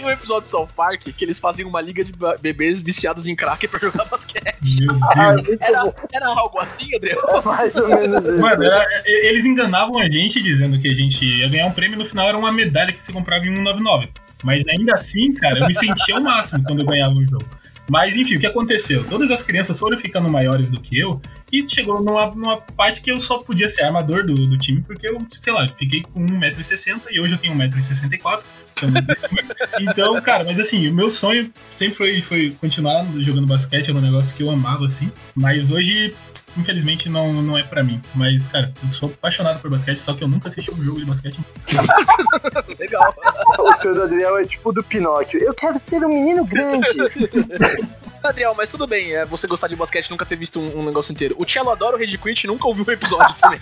Tem 0.00 0.08
um 0.08 0.10
episódio 0.10 0.48
do 0.48 0.50
South 0.50 0.68
Park 0.74 1.02
que 1.02 1.24
eles 1.24 1.38
fazem 1.38 1.66
uma 1.66 1.78
liga 1.82 2.02
de 2.02 2.10
bebês 2.40 2.80
viciados 2.80 3.26
em 3.26 3.36
crack 3.36 3.68
pra 3.68 3.78
jogar 3.78 4.06
basquete. 4.06 4.40
Ah, 5.14 5.34
Era, 5.60 5.94
era 6.12 6.26
algo 6.28 6.58
assim, 6.58 6.94
Adriano? 6.94 7.20
É 7.28 7.44
mais 7.44 7.76
ou 7.76 7.88
menos 7.88 8.24
isso. 8.24 8.40
Mano, 8.40 8.64
era- 8.64 9.02
e- 9.06 9.26
eles 9.28 9.44
enganavam 9.44 9.98
a 9.98 10.08
gente 10.08 10.40
dizendo 10.42 10.78
que 10.80 10.88
a 10.88 10.94
gente 10.94 11.22
ia 11.24 11.48
ganhar 11.48 11.66
um 11.66 11.72
prêmio 11.72 11.98
no 11.98 12.04
final 12.06 12.28
era 12.28 12.38
uma 12.38 12.50
medalha 12.52 12.92
que 12.92 13.02
você 13.04 13.12
comprava 13.12 13.44
em 13.44 13.54
199. 13.54 14.08
Mas 14.42 14.62
ainda 14.68 14.94
assim, 14.94 15.34
cara, 15.34 15.58
eu 15.58 15.66
me 15.66 15.74
sentia 15.74 16.16
o 16.16 16.22
máximo 16.22 16.62
quando 16.64 16.80
eu 16.80 16.86
ganhava 16.86 17.12
um 17.12 17.24
jogo. 17.24 17.44
Mas 17.90 18.14
enfim, 18.14 18.36
o 18.36 18.40
que 18.40 18.46
aconteceu? 18.46 19.02
Todas 19.04 19.30
as 19.32 19.42
crianças 19.42 19.78
foram 19.78 19.98
ficando 19.98 20.28
maiores 20.30 20.70
do 20.70 20.80
que 20.80 20.96
eu 20.98 21.20
e 21.52 21.68
chegou 21.68 22.00
numa, 22.02 22.26
numa 22.30 22.56
parte 22.60 23.00
que 23.00 23.10
eu 23.10 23.20
só 23.20 23.38
podia 23.38 23.68
ser 23.68 23.82
armador 23.82 24.24
do, 24.24 24.32
do 24.46 24.56
time 24.56 24.80
porque 24.82 25.08
eu, 25.10 25.18
sei 25.32 25.52
lá, 25.52 25.66
fiquei 25.76 26.02
com 26.02 26.24
1,60m 26.24 27.00
e 27.10 27.20
hoje 27.20 27.32
eu 27.32 27.38
tenho 27.38 27.54
1,64m. 27.54 28.40
Então, 29.80 30.20
cara, 30.20 30.44
mas 30.44 30.60
assim, 30.60 30.88
o 30.88 30.94
meu 30.94 31.10
sonho 31.10 31.50
sempre 31.76 31.96
foi, 31.96 32.20
foi 32.20 32.56
continuar 32.60 33.04
jogando 33.18 33.46
basquete, 33.46 33.90
era 33.90 33.98
um 33.98 34.02
negócio 34.02 34.34
que 34.34 34.42
eu 34.42 34.50
amava, 34.50 34.86
assim. 34.86 35.10
Mas 35.34 35.70
hoje, 35.70 36.14
infelizmente, 36.56 37.08
não, 37.08 37.32
não 37.32 37.56
é 37.56 37.62
pra 37.62 37.82
mim. 37.82 38.00
Mas, 38.14 38.46
cara, 38.46 38.72
eu 38.84 38.92
sou 38.92 39.08
apaixonado 39.08 39.60
por 39.60 39.70
basquete, 39.70 39.98
só 39.98 40.12
que 40.12 40.22
eu 40.22 40.28
nunca 40.28 40.48
assisti 40.48 40.70
um 40.70 40.82
jogo 40.82 40.98
de 40.98 41.06
basquete. 41.06 41.40
Legal. 42.78 43.14
O 43.58 43.72
seu 43.72 43.94
do 43.94 44.02
Adriel 44.02 44.38
é 44.38 44.44
tipo 44.44 44.72
do 44.72 44.82
Pinóquio. 44.82 45.40
Eu 45.40 45.54
quero 45.54 45.78
ser 45.78 46.04
um 46.04 46.08
menino 46.08 46.44
grande. 46.44 46.88
Adriel, 48.22 48.54
mas 48.56 48.68
tudo 48.68 48.86
bem, 48.86 49.14
é, 49.14 49.24
você 49.24 49.46
gostar 49.46 49.68
de 49.68 49.76
basquete 49.76 50.06
e 50.06 50.10
nunca 50.10 50.26
ter 50.26 50.36
visto 50.36 50.60
um, 50.60 50.80
um 50.80 50.84
negócio 50.84 51.12
inteiro. 51.12 51.34
O 51.38 51.48
Cello 51.48 51.70
adora 51.70 51.96
o 51.96 51.98
Red 51.98 52.16
Quit 52.18 52.44
e 52.44 52.46
nunca 52.46 52.66
ouviu 52.66 52.84
um 52.86 52.90
episódio 52.90 53.34
também. 53.40 53.60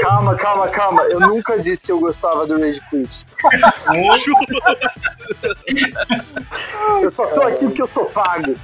Calma, 0.00 0.34
calma, 0.36 0.68
calma. 0.68 1.02
Eu 1.02 1.20
nunca 1.20 1.58
disse 1.58 1.86
que 1.86 1.92
eu 1.92 2.00
gostava 2.00 2.46
do 2.46 2.58
Rage 2.58 2.80
Quit. 2.88 3.26
Eu 7.02 7.10
só 7.10 7.26
tô 7.28 7.42
aqui 7.42 7.66
porque 7.66 7.82
eu 7.82 7.86
sou 7.86 8.06
pago. 8.06 8.54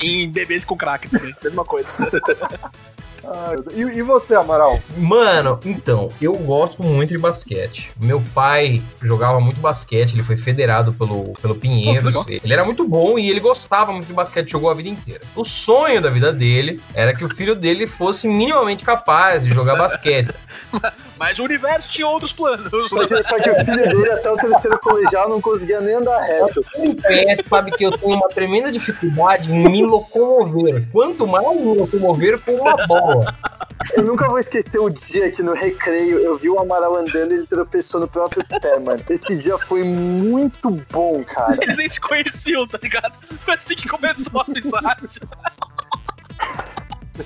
em 0.00 0.30
bebês 0.30 0.64
com 0.64 0.76
crack 0.76 1.08
também, 1.08 1.34
mesma 1.42 1.64
coisa. 1.64 1.90
Ah, 3.24 3.54
e, 3.72 3.80
e 3.80 4.02
você, 4.02 4.34
Amaral? 4.34 4.80
Mano, 4.96 5.58
então, 5.64 6.08
eu 6.20 6.34
gosto 6.34 6.82
muito 6.82 7.10
de 7.10 7.18
basquete. 7.18 7.92
Meu 8.00 8.22
pai 8.34 8.82
jogava 9.02 9.40
muito 9.40 9.60
basquete, 9.60 10.14
ele 10.14 10.22
foi 10.22 10.36
federado 10.36 10.92
pelo, 10.92 11.32
pelo 11.40 11.54
Pinheiros. 11.54 12.04
legal. 12.04 12.24
ele 12.28 12.52
era 12.52 12.64
muito 12.64 12.86
bom 12.86 13.18
e 13.18 13.30
ele 13.30 13.40
gostava 13.40 13.92
muito 13.92 14.06
de 14.06 14.12
basquete, 14.12 14.50
jogou 14.50 14.70
a 14.70 14.74
vida 14.74 14.88
inteira. 14.88 15.20
O 15.34 15.44
sonho 15.44 16.00
da 16.00 16.10
vida 16.10 16.32
dele 16.32 16.80
era 16.94 17.14
que 17.14 17.24
o 17.24 17.28
filho 17.28 17.54
dele 17.54 17.86
fosse 17.86 18.26
minimamente 18.28 18.84
capaz 18.84 19.44
de 19.44 19.52
jogar 19.52 19.76
basquete. 19.76 20.32
Mas 21.18 21.38
o 21.38 21.44
universo 21.44 21.88
tinha 21.90 22.06
outros 22.06 22.32
planos. 22.32 22.70
Só 22.88 23.06
que, 23.06 23.22
só 23.22 23.38
que 23.40 23.50
o 23.50 23.54
filho 23.64 23.88
dele, 23.88 24.10
até 24.12 24.30
o 24.30 24.36
terceiro 24.36 24.78
colegial, 24.78 25.28
não 25.28 25.40
conseguia 25.40 25.80
nem 25.80 25.96
andar 25.96 26.18
reto. 26.18 26.64
Quem 26.72 26.94
conhece 26.94 27.44
sabe 27.48 27.72
que 27.72 27.84
eu 27.84 27.90
tenho 27.90 28.16
uma 28.16 28.28
tremenda 28.28 28.70
dificuldade 28.70 29.52
em 29.52 29.68
me 29.68 29.82
locomover. 29.82 30.86
Quanto 30.92 31.26
mais 31.26 31.60
me 31.60 31.74
locomover 31.76 32.38
com 32.38 32.52
uma 32.52 32.86
bola. 32.86 33.09
Eu 33.96 34.04
nunca 34.04 34.28
vou 34.28 34.38
esquecer 34.38 34.78
o 34.78 34.90
dia 34.90 35.30
que 35.30 35.42
no 35.42 35.54
recreio 35.54 36.18
eu 36.20 36.36
vi 36.36 36.48
o 36.50 36.60
Amaral 36.60 36.94
andando 36.96 37.32
e 37.32 37.36
ele 37.36 37.46
tropeçou 37.46 38.00
no 38.00 38.06
próprio 38.06 38.44
pé, 38.46 38.78
mano. 38.78 39.02
Esse 39.08 39.36
dia 39.36 39.56
foi 39.56 39.82
muito 39.82 40.70
bom, 40.92 41.24
cara. 41.24 41.56
Eles 41.62 41.76
nem 41.76 41.88
se 41.88 42.00
conheciam, 42.00 42.68
tá 42.68 42.78
ligado? 42.80 43.12
Foi 43.38 43.54
assim 43.54 43.74
que 43.74 43.88
começou 43.88 44.40
a 44.40 44.44
amizade. 44.44 45.20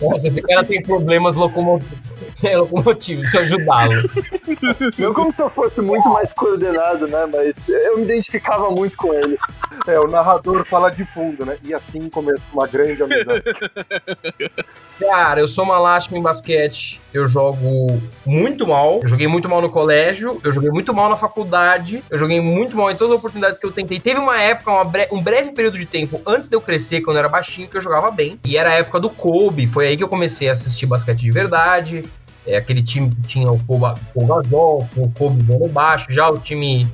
Nossa, 0.00 0.28
esse 0.28 0.42
cara 0.42 0.64
tem 0.64 0.82
problemas 0.82 1.34
locomo... 1.34 1.80
locomotivos, 2.13 2.13
deixa 2.44 3.36
eu 3.38 3.40
ajudá-lo. 3.42 3.94
Não 4.98 5.12
como 5.14 5.32
se 5.32 5.42
eu 5.42 5.48
fosse 5.48 5.80
muito 5.82 6.08
mais 6.10 6.32
coordenado, 6.32 7.06
né? 7.06 7.26
Mas 7.32 7.68
eu 7.68 7.96
me 7.96 8.04
identificava 8.04 8.70
muito 8.70 8.96
com 8.96 9.12
ele. 9.12 9.36
É, 9.86 9.98
o 9.98 10.06
narrador 10.06 10.64
fala 10.66 10.90
de 10.90 11.04
fundo, 11.04 11.44
né? 11.44 11.56
E 11.64 11.74
assim 11.74 12.08
começa 12.08 12.40
uma 12.52 12.66
grande 12.66 13.02
amizade. 13.02 13.42
Cara, 15.00 15.40
eu 15.40 15.48
sou 15.48 15.64
uma 15.64 15.78
lástima 15.78 16.18
em 16.18 16.22
basquete. 16.22 17.00
Eu 17.12 17.26
jogo 17.26 17.86
muito 18.24 18.66
mal. 18.66 19.00
Eu 19.02 19.08
joguei 19.08 19.26
muito 19.26 19.48
mal 19.48 19.60
no 19.60 19.70
colégio. 19.70 20.40
Eu 20.44 20.52
joguei 20.52 20.70
muito 20.70 20.94
mal 20.94 21.08
na 21.08 21.16
faculdade. 21.16 22.02
Eu 22.08 22.18
joguei 22.18 22.40
muito 22.40 22.76
mal 22.76 22.90
em 22.90 22.96
todas 22.96 23.12
as 23.12 23.18
oportunidades 23.18 23.58
que 23.58 23.66
eu 23.66 23.72
tentei. 23.72 23.98
Teve 23.98 24.20
uma 24.20 24.40
época, 24.40 24.70
uma 24.70 24.84
bre- 24.84 25.08
um 25.10 25.20
breve 25.20 25.52
período 25.52 25.76
de 25.76 25.84
tempo 25.86 26.20
antes 26.26 26.48
de 26.48 26.56
eu 26.56 26.60
crescer, 26.60 27.00
quando 27.00 27.16
eu 27.16 27.20
era 27.20 27.28
baixinho, 27.28 27.68
que 27.68 27.76
eu 27.76 27.80
jogava 27.80 28.10
bem. 28.10 28.38
E 28.44 28.56
era 28.56 28.70
a 28.70 28.74
época 28.74 29.00
do 29.00 29.10
Kobe. 29.10 29.66
Foi 29.66 29.88
aí 29.88 29.96
que 29.96 30.04
eu 30.04 30.08
comecei 30.08 30.48
a 30.48 30.52
assistir 30.52 30.86
basquete 30.86 31.18
de 31.20 31.30
verdade. 31.30 32.04
É, 32.46 32.56
aquele 32.56 32.82
time 32.82 33.10
que 33.10 33.22
tinha 33.22 33.50
o 33.50 33.60
o 34.14 34.26
Gasol, 34.26 34.88
o 34.96 35.10
Kobe 35.10 35.42
voando 35.42 35.68
baixo. 35.68 36.06
Já 36.10 36.28
o 36.28 36.38
time 36.38 36.86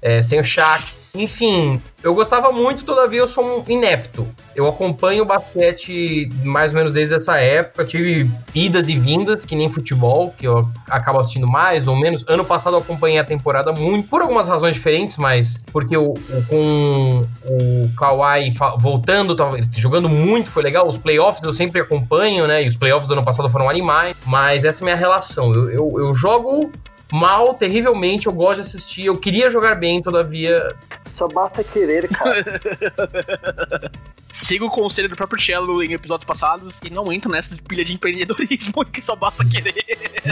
é, 0.00 0.22
sem 0.22 0.38
o 0.38 0.44
Shaq. 0.44 0.84
Enfim, 1.14 1.80
eu 2.02 2.12
gostava 2.12 2.50
muito, 2.50 2.84
todavia 2.84 3.20
eu 3.20 3.28
sou 3.28 3.44
um 3.44 3.64
inepto. 3.70 4.26
Eu 4.54 4.68
acompanho 4.68 5.22
o 5.22 5.26
basquete 5.26 6.28
mais 6.42 6.72
ou 6.72 6.78
menos 6.78 6.92
desde 6.92 7.14
essa 7.14 7.38
época. 7.38 7.84
Tive 7.84 8.28
idas 8.52 8.88
e 8.88 8.96
vindas, 8.96 9.44
que 9.44 9.54
nem 9.54 9.68
futebol, 9.68 10.34
que 10.36 10.46
eu 10.46 10.62
acabo 10.88 11.20
assistindo 11.20 11.46
mais 11.46 11.86
ou 11.86 11.94
menos. 11.94 12.24
Ano 12.26 12.44
passado 12.44 12.74
eu 12.74 12.80
acompanhei 12.80 13.18
a 13.18 13.24
temporada 13.24 13.72
muito, 13.72 14.08
por 14.08 14.22
algumas 14.22 14.48
razões 14.48 14.74
diferentes, 14.74 15.16
mas 15.16 15.60
porque 15.72 15.96
o, 15.96 16.14
com 16.48 17.24
o 17.44 17.88
Kawhi 17.96 18.52
voltando, 18.78 19.36
jogando 19.76 20.08
muito, 20.08 20.50
foi 20.50 20.64
legal. 20.64 20.88
Os 20.88 20.98
playoffs 20.98 21.42
eu 21.44 21.52
sempre 21.52 21.80
acompanho, 21.80 22.48
né? 22.48 22.64
E 22.64 22.66
os 22.66 22.76
playoffs 22.76 23.06
do 23.06 23.12
ano 23.12 23.24
passado 23.24 23.48
foram 23.48 23.70
animais. 23.70 24.16
Mas 24.26 24.64
essa 24.64 24.80
é 24.80 24.82
a 24.82 24.86
minha 24.86 24.96
relação. 24.96 25.52
Eu, 25.52 25.70
eu, 25.70 25.94
eu 26.00 26.14
jogo 26.14 26.72
mal, 27.14 27.54
terrivelmente, 27.54 28.26
eu 28.26 28.32
gosto 28.32 28.56
de 28.56 28.68
assistir. 28.68 29.06
Eu 29.06 29.16
queria 29.16 29.50
jogar 29.50 29.76
bem, 29.76 30.02
todavia 30.02 30.74
Só 31.04 31.28
basta 31.28 31.62
querer, 31.62 32.08
cara. 32.08 32.44
Siga 34.36 34.64
o 34.64 34.70
conselho 34.70 35.08
do 35.08 35.16
próprio 35.16 35.42
Cello 35.42 35.82
em 35.82 35.92
episódios 35.92 36.26
passados 36.26 36.78
e 36.84 36.90
não 36.90 37.12
entra 37.12 37.30
nessa 37.30 37.56
pilha 37.68 37.84
de 37.84 37.94
empreendedorismo 37.94 38.84
que 38.92 39.00
só 39.00 39.14
basta 39.14 39.44
querer. 39.44 39.74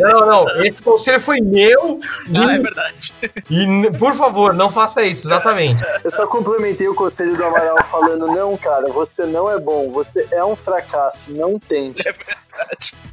Não, 0.00 0.26
não, 0.26 0.62
esse 0.62 0.82
conselho 0.82 1.20
foi 1.20 1.40
meu. 1.40 2.00
Ah, 2.34 2.54
é 2.54 2.58
verdade. 2.58 3.12
E, 3.50 3.90
por 3.98 4.14
favor, 4.14 4.54
não 4.54 4.70
faça 4.70 5.02
isso, 5.02 5.28
exatamente. 5.28 5.74
Eu 6.02 6.10
só 6.10 6.26
complementei 6.26 6.88
o 6.88 6.94
conselho 6.94 7.36
do 7.36 7.44
Amaral 7.44 7.82
falando: 7.84 8.26
não, 8.28 8.56
cara, 8.56 8.88
você 8.88 9.26
não 9.26 9.50
é 9.50 9.58
bom, 9.58 9.88
você 9.90 10.26
é 10.32 10.44
um 10.44 10.56
fracasso, 10.56 11.32
não 11.32 11.58
tente. 11.58 12.02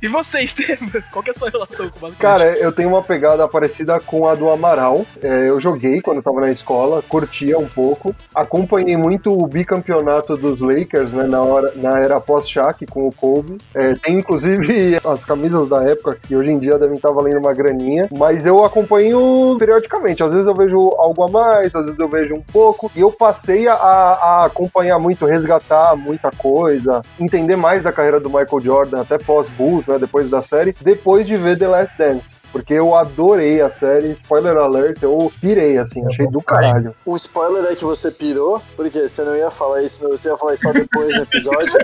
E 0.01 0.07
você, 0.07 0.41
Estevam? 0.41 0.89
Qual 1.11 1.23
que 1.23 1.29
é 1.29 1.33
a 1.33 1.37
sua 1.37 1.49
relação 1.49 1.89
com 1.89 1.97
o 1.97 2.01
basquete? 2.01 2.19
Cara, 2.19 2.57
eu 2.57 2.71
tenho 2.71 2.89
uma 2.89 3.03
pegada 3.03 3.47
parecida 3.47 3.99
com 3.99 4.27
a 4.27 4.35
do 4.35 4.49
Amaral. 4.49 5.05
É, 5.21 5.49
eu 5.49 5.59
joguei 5.59 6.01
quando 6.01 6.17
eu 6.17 6.23
tava 6.23 6.41
na 6.41 6.51
escola, 6.51 7.01
curtia 7.01 7.57
um 7.59 7.67
pouco. 7.67 8.15
Acompanhei 8.33 8.95
muito 8.95 9.31
o 9.31 9.47
bicampeonato 9.47 10.37
dos 10.37 10.61
Lakers, 10.61 10.78
né, 11.13 11.27
na, 11.27 11.41
hora, 11.41 11.71
na 11.75 11.99
era 11.99 12.19
pós-Shaq 12.19 12.85
com 12.87 13.07
o 13.07 13.13
Kobe. 13.13 13.57
É, 13.75 13.93
tem 13.93 14.19
inclusive 14.19 14.97
as 15.05 15.25
camisas 15.25 15.67
da 15.69 15.83
época, 15.83 16.17
que 16.21 16.35
hoje 16.35 16.51
em 16.51 16.59
dia 16.59 16.77
devem 16.77 16.95
estar 16.95 17.11
valendo 17.11 17.39
uma 17.39 17.53
graninha. 17.53 18.07
Mas 18.17 18.45
eu 18.45 18.63
acompanho 18.63 19.55
periodicamente. 19.57 20.23
Às 20.23 20.33
vezes 20.33 20.47
eu 20.47 20.53
vejo 20.53 20.77
algo 20.97 21.23
a 21.23 21.27
mais, 21.27 21.73
às 21.75 21.85
vezes 21.85 21.99
eu 21.99 22.07
vejo 22.07 22.35
um 22.35 22.41
pouco. 22.41 22.91
E 22.95 23.01
eu 23.01 23.11
passei 23.11 23.67
a, 23.67 23.73
a 23.73 24.45
acompanhar 24.45 24.99
muito, 24.99 25.25
resgatar 25.25 25.95
muita 25.95 26.31
coisa, 26.31 27.01
entender 27.19 27.55
mais 27.55 27.83
da 27.83 27.91
carreira 27.91 28.19
do 28.19 28.29
Michael 28.29 28.61
Jordan, 28.61 29.01
até 29.01 29.17
pós-Bulls, 29.17 29.85
né, 29.87 29.97
depois 29.99 30.29
da 30.29 30.41
série, 30.41 30.75
depois 30.81 31.25
de 31.25 31.35
ver 31.35 31.57
The 31.57 31.67
Last 31.67 31.97
Dance. 31.97 32.39
Porque 32.51 32.73
eu 32.73 32.95
adorei 32.95 33.61
a 33.61 33.69
série, 33.69 34.11
spoiler 34.13 34.57
alert, 34.57 34.97
eu 35.01 35.31
pirei, 35.39 35.77
assim, 35.77 36.05
achei 36.07 36.27
do 36.27 36.41
caralho. 36.41 36.95
Um 37.05 37.15
spoiler 37.15 37.63
é 37.71 37.75
que 37.75 37.83
você 37.83 38.09
pirou, 38.11 38.61
porque 38.75 39.07
você 39.07 39.23
não 39.23 39.37
ia 39.37 39.49
falar 39.51 39.83
isso, 39.83 40.07
você 40.07 40.29
ia 40.29 40.37
falar 40.37 40.55
isso 40.55 40.63
só 40.63 40.71
depois 40.71 41.15
no 41.15 41.23
episódio. 41.23 41.79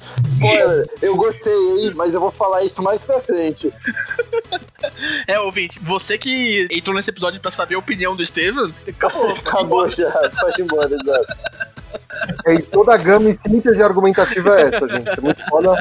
Spoiler, 0.00 0.88
eu 1.00 1.14
gostei, 1.14 1.52
hein, 1.52 1.92
mas 1.94 2.14
eu 2.14 2.20
vou 2.20 2.30
falar 2.30 2.64
isso 2.64 2.82
mais 2.82 3.04
pra 3.04 3.20
frente. 3.20 3.72
É, 5.28 5.38
ouvinte, 5.38 5.78
você 5.80 6.18
que 6.18 6.66
entrou 6.70 6.96
nesse 6.96 7.10
episódio 7.10 7.40
pra 7.40 7.52
saber 7.52 7.76
a 7.76 7.78
opinião 7.78 8.16
do 8.16 8.22
Estevam, 8.22 8.72
acabou. 8.88 9.30
Acabou 9.30 9.88
já, 9.88 10.10
pode 10.40 10.60
ir 10.60 10.64
embora, 10.64 10.92
exato. 10.92 11.36
E 12.46 12.62
toda 12.62 12.94
a 12.94 12.96
gama 12.96 13.28
e 13.28 13.34
síntese 13.34 13.82
argumentativa 13.82 14.60
é 14.60 14.68
essa, 14.68 14.88
gente. 14.88 15.08
É 15.08 15.20
muito 15.20 15.44
foda. 15.46 15.72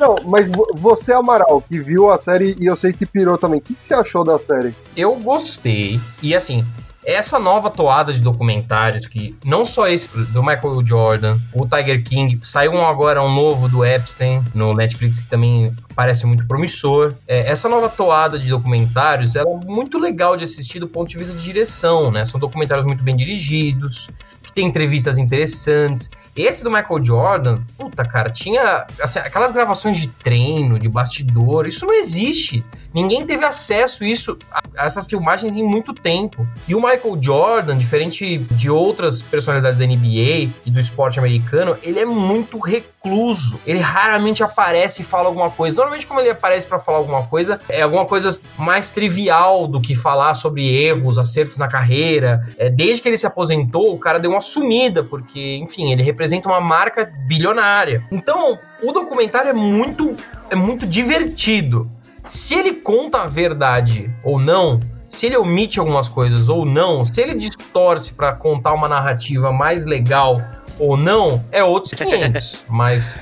Não, 0.00 0.16
mas 0.26 0.48
vo- 0.48 0.66
você, 0.74 1.12
Amaral, 1.12 1.62
que 1.62 1.78
viu 1.78 2.10
a 2.10 2.18
série 2.18 2.56
e 2.60 2.66
eu 2.66 2.76
sei 2.76 2.92
que 2.92 3.06
pirou 3.06 3.38
também, 3.38 3.58
o 3.58 3.62
que, 3.62 3.76
você 3.80 3.94
achou 3.94 4.24
da 4.24 4.38
série? 4.38 4.74
Eu 4.96 5.14
gostei. 5.16 6.00
E 6.22 6.34
assim, 6.34 6.64
essa 7.06 7.38
nova 7.38 7.70
toada 7.70 8.12
de 8.12 8.22
documentários 8.22 9.06
que 9.06 9.36
não 9.44 9.64
só 9.64 9.88
esse 9.88 10.08
do 10.08 10.42
Michael 10.42 10.84
Jordan, 10.86 11.36
o 11.52 11.66
Tiger 11.66 12.02
King, 12.02 12.40
saiu 12.42 12.72
um 12.72 12.86
agora 12.86 13.22
um 13.22 13.32
novo 13.34 13.68
do 13.68 13.84
Epstein 13.84 14.42
no 14.54 14.74
Netflix 14.74 15.20
que 15.20 15.26
também 15.26 15.70
parece 15.94 16.24
muito 16.26 16.46
promissor. 16.46 17.12
É, 17.28 17.50
essa 17.50 17.68
nova 17.68 17.88
toada 17.88 18.38
de 18.38 18.48
documentários 18.48 19.36
ela 19.36 19.50
é 19.50 19.64
muito 19.66 19.98
legal 19.98 20.36
de 20.36 20.44
assistir 20.44 20.78
do 20.80 20.88
ponto 20.88 21.08
de 21.10 21.18
vista 21.18 21.34
de 21.34 21.42
direção, 21.42 22.10
né? 22.10 22.24
São 22.24 22.40
documentários 22.40 22.86
muito 22.86 23.02
bem 23.04 23.14
dirigidos, 23.16 24.08
tem 24.54 24.66
entrevistas 24.66 25.18
interessantes. 25.18 26.10
Esse 26.36 26.62
do 26.62 26.70
Michael 26.70 27.04
Jordan, 27.04 27.58
puta, 27.78 28.04
cara, 28.04 28.30
tinha 28.30 28.86
assim, 29.00 29.18
aquelas 29.18 29.52
gravações 29.52 29.98
de 29.98 30.08
treino, 30.08 30.78
de 30.78 30.88
bastidor, 30.88 31.66
isso 31.66 31.86
não 31.86 31.94
existe. 31.94 32.64
Ninguém 32.94 33.26
teve 33.26 33.44
acesso 33.44 34.04
a 34.04 34.06
isso, 34.06 34.38
a 34.76 34.86
essas 34.86 35.06
filmagens 35.06 35.56
em 35.56 35.64
muito 35.64 35.92
tempo. 35.92 36.46
E 36.68 36.76
o 36.76 36.80
Michael 36.80 37.18
Jordan, 37.20 37.76
diferente 37.76 38.38
de 38.38 38.70
outras 38.70 39.20
personalidades 39.20 39.80
da 39.80 39.84
NBA 39.84 40.52
e 40.64 40.70
do 40.70 40.78
esporte 40.78 41.18
americano, 41.18 41.76
ele 41.82 41.98
é 41.98 42.04
muito 42.04 42.56
recluso. 42.60 43.58
Ele 43.66 43.80
raramente 43.80 44.44
aparece 44.44 45.02
e 45.02 45.04
fala 45.04 45.26
alguma 45.26 45.50
coisa. 45.50 45.78
Normalmente, 45.78 46.06
quando 46.06 46.20
ele 46.20 46.30
aparece 46.30 46.68
para 46.68 46.78
falar 46.78 46.98
alguma 46.98 47.26
coisa, 47.26 47.58
é 47.68 47.82
alguma 47.82 48.04
coisa 48.06 48.40
mais 48.56 48.90
trivial 48.90 49.66
do 49.66 49.80
que 49.80 49.96
falar 49.96 50.36
sobre 50.36 50.64
erros, 50.64 51.18
acertos 51.18 51.58
na 51.58 51.66
carreira. 51.66 52.48
É, 52.56 52.70
desde 52.70 53.02
que 53.02 53.08
ele 53.08 53.16
se 53.16 53.26
aposentou, 53.26 53.92
o 53.92 53.98
cara 53.98 54.20
deu 54.20 54.30
uma 54.30 54.40
sumida, 54.40 55.02
porque, 55.02 55.56
enfim, 55.56 55.90
ele 55.90 56.04
representa 56.04 56.48
uma 56.48 56.60
marca 56.60 57.04
bilionária. 57.26 58.04
Então, 58.12 58.56
o 58.80 58.92
documentário 58.92 59.50
é 59.50 59.52
muito, 59.52 60.16
é 60.48 60.54
muito 60.54 60.86
divertido. 60.86 61.90
Se 62.26 62.54
ele 62.54 62.74
conta 62.74 63.22
a 63.22 63.26
verdade 63.26 64.10
ou 64.22 64.38
não, 64.38 64.80
se 65.10 65.26
ele 65.26 65.36
omite 65.36 65.78
algumas 65.78 66.08
coisas 66.08 66.48
ou 66.48 66.64
não, 66.64 67.04
se 67.04 67.20
ele 67.20 67.34
distorce 67.34 68.12
para 68.12 68.32
contar 68.32 68.72
uma 68.72 68.88
narrativa 68.88 69.52
mais 69.52 69.84
legal 69.84 70.40
ou 70.78 70.96
não, 70.96 71.44
é 71.50 71.62
outros 71.62 71.92
500. 71.98 72.64
mas. 72.68 73.18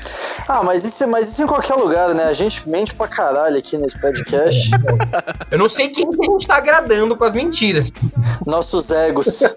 Ah, 0.49 0.63
mas 0.65 0.85
isso, 0.85 1.07
mas 1.09 1.29
isso 1.29 1.43
em 1.43 1.47
qualquer 1.47 1.75
lugar, 1.75 2.15
né? 2.15 2.25
A 2.25 2.33
gente 2.33 2.69
mente 2.69 2.95
pra 2.95 3.07
caralho 3.07 3.57
aqui 3.59 3.77
nesse 3.77 3.99
podcast. 4.01 4.71
Eu 5.51 5.59
não 5.59 5.69
sei 5.69 5.89
quem 5.89 6.11
que 6.11 6.21
a 6.21 6.33
gente 6.33 6.47
tá 6.47 6.57
agradando 6.57 7.17
com 7.17 7.25
as 7.25 7.33
mentiras. 7.33 7.93
Nossos 8.47 8.91
egos. 8.91 9.55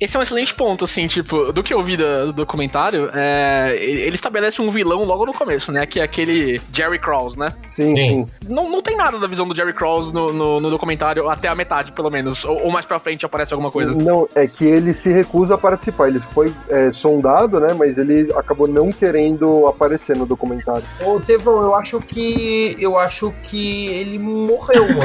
Esse 0.00 0.16
é 0.16 0.20
um 0.20 0.22
excelente 0.22 0.52
ponto, 0.54 0.84
assim, 0.84 1.06
tipo, 1.06 1.52
do 1.52 1.62
que 1.62 1.72
eu 1.72 1.82
vi 1.82 1.96
do, 1.96 2.26
do 2.26 2.32
documentário, 2.32 3.10
é, 3.14 3.76
ele 3.80 4.16
estabelece 4.16 4.60
um 4.60 4.68
vilão 4.70 5.04
logo 5.04 5.24
no 5.24 5.32
começo, 5.32 5.70
né? 5.70 5.86
Que 5.86 6.00
é 6.00 6.02
aquele 6.02 6.60
Jerry 6.72 6.98
Krause, 6.98 7.38
né? 7.38 7.54
Sim, 7.66 7.96
Sim. 7.96 8.26
Não, 8.48 8.68
não 8.68 8.82
tem 8.82 8.96
nada 8.96 9.18
da 9.18 9.26
visão 9.26 9.46
do 9.46 9.54
Jerry 9.54 9.72
Krause 9.72 10.12
no, 10.12 10.32
no, 10.32 10.60
no 10.60 10.70
documentário, 10.70 11.28
até 11.28 11.48
a 11.48 11.54
metade, 11.54 11.92
pelo 11.92 12.10
menos. 12.10 12.44
Ou, 12.44 12.64
ou 12.64 12.70
mais 12.72 12.84
pra 12.84 12.98
frente 12.98 13.24
aparece 13.24 13.54
alguma 13.54 13.70
coisa. 13.70 13.94
Não, 13.94 14.28
é 14.34 14.46
que 14.46 14.64
ele 14.64 14.92
se 14.92 15.12
recusa 15.12 15.54
a 15.54 15.58
participar. 15.58 16.08
Ele 16.14 16.20
foi 16.20 16.54
é, 16.68 16.92
sondado, 16.92 17.58
né? 17.58 17.74
Mas 17.74 17.98
ele 17.98 18.32
acabou 18.36 18.68
não 18.68 18.92
querendo 18.92 19.66
aparecer 19.66 20.16
no 20.16 20.24
documentário. 20.24 20.84
Ô, 21.04 21.18
Tevão, 21.18 21.60
eu 21.60 21.74
acho 21.74 21.98
que. 22.00 22.76
Eu 22.78 22.96
acho 22.96 23.34
que 23.42 23.88
ele 23.88 24.16
morreu, 24.18 24.86
mano. 24.94 25.04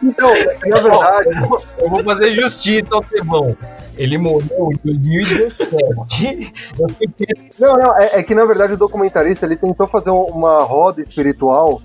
Então, 0.02 0.30
na 0.66 0.80
verdade, 0.80 1.30
Eu 1.78 1.90
vou 1.90 2.04
fazer 2.04 2.32
justiça 2.32 2.88
ao 2.94 3.02
Tevão. 3.04 3.56
Ele 3.96 4.18
morreu 4.18 4.70
em 4.74 4.80
2017. 4.84 6.54
Eu 6.80 6.90
fiquei 6.90 7.28
não, 7.60 7.74
não, 7.74 7.98
é, 7.98 8.20
é 8.20 8.24
que 8.24 8.34
na 8.34 8.44
verdade 8.44 8.74
o 8.74 8.78
documentarista 8.78 9.46
ele 9.46 9.56
tentou 9.56 9.86
fazer 9.88 10.10
um- 10.10 10.24
uma 10.26 10.64
roda 10.64 11.02
espiritual 11.02 11.80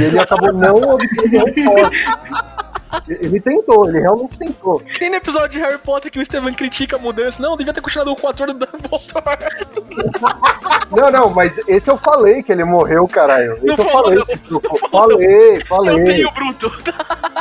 e 0.00 0.04
ele 0.04 0.18
acabou 0.18 0.52
não 0.52 0.76
obtendo. 0.76 1.44
Ele 3.08 3.40
tentou, 3.40 3.88
ele 3.88 4.00
realmente 4.00 4.38
tentou. 4.38 4.82
Tem 4.98 5.08
no 5.10 5.16
episódio 5.16 5.48
de 5.50 5.58
Harry 5.60 5.78
Potter 5.78 6.10
que 6.10 6.18
o 6.20 6.24
Steven 6.24 6.52
critica 6.54 6.96
a 6.96 6.98
mudança. 6.98 7.40
Não, 7.42 7.56
devia 7.56 7.72
ter 7.72 7.80
continuado 7.80 8.14
com 8.16 8.26
o 8.26 8.30
ator 8.30 8.48
do 8.48 8.54
Dumbledore. 8.54 9.02
Não, 10.90 11.10
não, 11.10 11.30
mas 11.30 11.58
esse 11.66 11.90
eu 11.90 11.96
falei 11.96 12.42
que 12.42 12.52
ele 12.52 12.64
morreu, 12.64 13.08
caralho. 13.08 13.54
Esse 13.56 13.64
Não 13.66 13.76
eu 13.76 13.84
falou, 13.90 14.02
falei. 14.04 14.18
não. 14.18 14.26
que- 14.60 14.88
Falei, 14.90 15.56
Eu 15.60 15.66
falei. 15.66 16.04
vi 16.16 16.26
o 16.26 16.30
Bruto. 16.32 16.70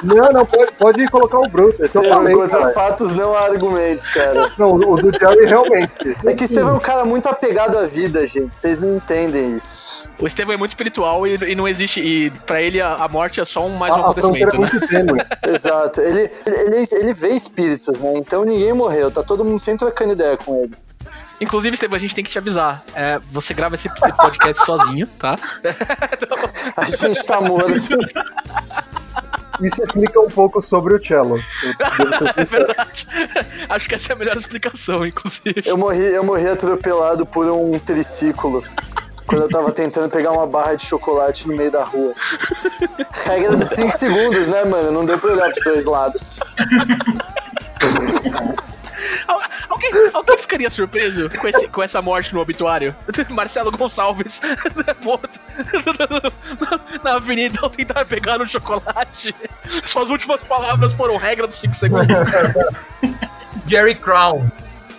Não, 0.03 0.31
não, 0.31 0.45
pode, 0.45 0.71
pode 0.73 1.07
colocar 1.09 1.39
o 1.39 1.47
Bruto. 1.49 1.81
Esse 1.81 1.97
eu 1.97 2.01
Estevam, 2.01 2.21
falei, 2.23 2.35
contra 2.35 2.59
cara. 2.61 2.73
fatos 2.73 3.13
não 3.13 3.35
há 3.35 3.41
argumentos, 3.41 4.07
cara. 4.07 4.51
Não, 4.57 4.73
o 4.75 4.95
do 5.01 5.11
Jerry 5.17 5.45
realmente. 5.47 5.91
É 6.25 6.33
que 6.33 6.45
Estevam 6.45 6.71
é 6.71 6.73
um 6.75 6.79
cara 6.79 7.03
muito 7.05 7.27
apegado 7.27 7.77
à 7.77 7.83
vida, 7.83 8.25
gente. 8.25 8.55
Vocês 8.55 8.81
não 8.81 8.95
entendem 8.95 9.53
isso. 9.55 10.07
O 10.21 10.29
Steven 10.29 10.53
é 10.53 10.57
muito 10.57 10.71
espiritual 10.71 11.25
e, 11.25 11.35
e 11.35 11.55
não 11.55 11.67
existe. 11.67 11.99
E 11.99 12.29
pra 12.29 12.61
ele 12.61 12.79
a, 12.79 12.93
a 12.93 13.07
morte 13.07 13.41
é 13.41 13.45
só 13.45 13.65
um 13.65 13.75
mais 13.75 13.91
um 13.91 14.05
A, 14.05 14.11
a 14.11 14.13
fronteira 14.13 14.51
é 14.51 14.55
acontecimento, 14.55 14.61
né? 14.61 14.69
muito 14.71 14.87
tênue. 14.87 15.21
Exato. 15.53 15.99
Ele, 15.99 16.29
ele, 16.45 16.85
ele 16.91 17.13
vê 17.13 17.29
espíritos, 17.29 18.01
né? 18.01 18.13
Então 18.15 18.45
ninguém 18.45 18.71
morreu. 18.71 19.09
Tá 19.09 19.23
todo 19.23 19.43
mundo 19.43 19.59
sempre 19.59 19.79
trocando 19.79 20.13
ideia 20.13 20.37
com 20.37 20.63
ele. 20.63 20.75
Inclusive, 21.41 21.75
Steven, 21.75 21.95
a 21.95 21.99
gente 21.99 22.13
tem 22.13 22.23
que 22.23 22.29
te 22.29 22.37
avisar. 22.37 22.83
É, 22.93 23.19
você 23.31 23.51
grava 23.51 23.73
esse 23.73 23.89
podcast 23.89 24.63
sozinho, 24.63 25.07
tá? 25.17 25.39
A 26.77 26.85
gente 26.85 27.25
tá 27.25 27.41
morto. 27.41 27.97
Isso 29.59 29.83
explica 29.83 30.19
um 30.19 30.29
pouco 30.29 30.61
sobre 30.61 30.93
o 30.93 31.03
cello. 31.03 31.43
É 32.37 32.45
verdade. 32.45 33.07
Acho 33.67 33.89
que 33.89 33.95
essa 33.95 34.13
é 34.13 34.15
a 34.15 34.19
melhor 34.19 34.37
explicação, 34.37 35.03
inclusive. 35.03 35.63
Eu 35.65 35.77
morri, 35.77 36.13
eu 36.13 36.23
morri 36.23 36.47
atropelado 36.47 37.25
por 37.25 37.49
um 37.49 37.77
triciclo. 37.79 38.63
Quando 39.31 39.43
eu 39.43 39.49
tava 39.49 39.71
tentando 39.71 40.09
pegar 40.09 40.31
uma 40.31 40.45
barra 40.45 40.75
de 40.75 40.85
chocolate 40.85 41.47
no 41.47 41.55
meio 41.55 41.71
da 41.71 41.83
rua. 41.85 42.13
Regra 43.25 43.55
dos 43.55 43.69
5 43.69 43.87
segundos, 43.97 44.47
né, 44.49 44.65
mano? 44.65 44.91
Não 44.91 45.05
deu 45.05 45.17
pra 45.17 45.31
olhar 45.31 45.49
pros 45.49 45.63
dois 45.63 45.85
lados. 45.85 46.39
Al- 49.27 49.41
Alguém, 49.69 49.91
alguém 50.13 50.37
ficaria 50.37 50.69
surpreso 50.69 51.29
com, 51.39 51.47
esse- 51.47 51.67
com 51.69 51.81
essa 51.81 52.01
morte 52.01 52.33
no 52.33 52.41
obituário? 52.41 52.93
Marcelo 53.29 53.71
Gonçalves 53.71 54.41
morto 55.01 55.29
na 57.03 57.15
avenida 57.15 57.57
ao 57.61 57.69
tentar 57.69 58.05
pegar 58.05 58.41
um 58.41 58.47
chocolate. 58.47 59.33
Suas 59.85 60.09
últimas 60.09 60.41
palavras 60.43 60.91
foram 60.93 61.15
regra 61.15 61.47
dos 61.47 61.57
5 61.59 61.73
segundos. 61.73 62.17
Jerry 63.65 63.95
Crown. 63.95 64.45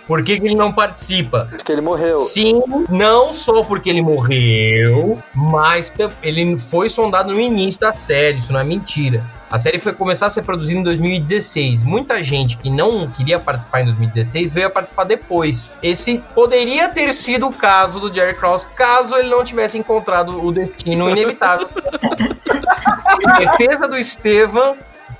Por 0.07 0.23
que, 0.23 0.39
que 0.39 0.47
ele 0.47 0.55
não 0.55 0.71
participa? 0.71 1.47
Porque 1.49 1.71
ele 1.71 1.81
morreu. 1.81 2.17
Sim, 2.17 2.61
não 2.89 3.31
só 3.31 3.63
porque 3.63 3.89
ele 3.89 4.01
morreu, 4.01 5.17
mas 5.33 5.93
ele 6.21 6.57
foi 6.59 6.89
sondado 6.89 7.31
no 7.31 7.39
início 7.39 7.79
da 7.79 7.93
série, 7.93 8.37
isso 8.37 8.51
não 8.51 8.59
é 8.59 8.63
mentira. 8.63 9.23
A 9.49 9.59
série 9.59 9.77
foi 9.77 9.93
começar 9.93 10.25
a 10.25 10.29
ser 10.31 10.41
produzida 10.41 10.79
em 10.79 10.83
2016. 10.83 11.83
Muita 11.83 12.23
gente 12.23 12.57
que 12.57 12.71
não 12.71 13.07
queria 13.07 13.37
participar 13.37 13.81
em 13.81 13.85
2016 13.85 14.51
veio 14.51 14.65
a 14.65 14.69
participar 14.69 15.03
depois. 15.03 15.75
Esse 15.83 16.23
poderia 16.33 16.89
ter 16.89 17.13
sido 17.13 17.47
o 17.47 17.53
caso 17.53 17.99
do 17.99 18.11
Jerry 18.11 18.33
Krause 18.33 18.65
caso 18.75 19.15
ele 19.15 19.29
não 19.29 19.43
tivesse 19.43 19.77
encontrado 19.77 20.43
o 20.43 20.51
destino 20.51 21.07
inevitável. 21.07 21.69
em 23.21 23.45
defesa 23.45 23.87
do 23.87 23.95
Estevam, 23.95 24.75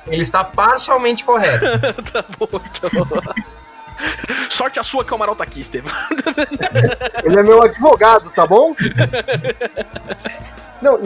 ele 0.07 0.23
está 0.23 0.43
parcialmente 0.43 1.23
correto. 1.23 1.65
tá 2.11 2.25
bom, 2.39 2.47
então. 2.49 3.33
Sorte 4.49 4.79
a 4.79 4.83
sua 4.83 5.03
que 5.03 5.11
o 5.11 5.15
Amaral 5.15 5.35
tá 5.35 5.43
aqui, 5.43 5.61
Estevam. 5.61 5.91
Ele 7.23 7.39
é 7.39 7.43
meu 7.43 7.61
advogado, 7.61 8.29
tá 8.31 8.45
bom? 8.45 8.73
Não, 10.81 10.99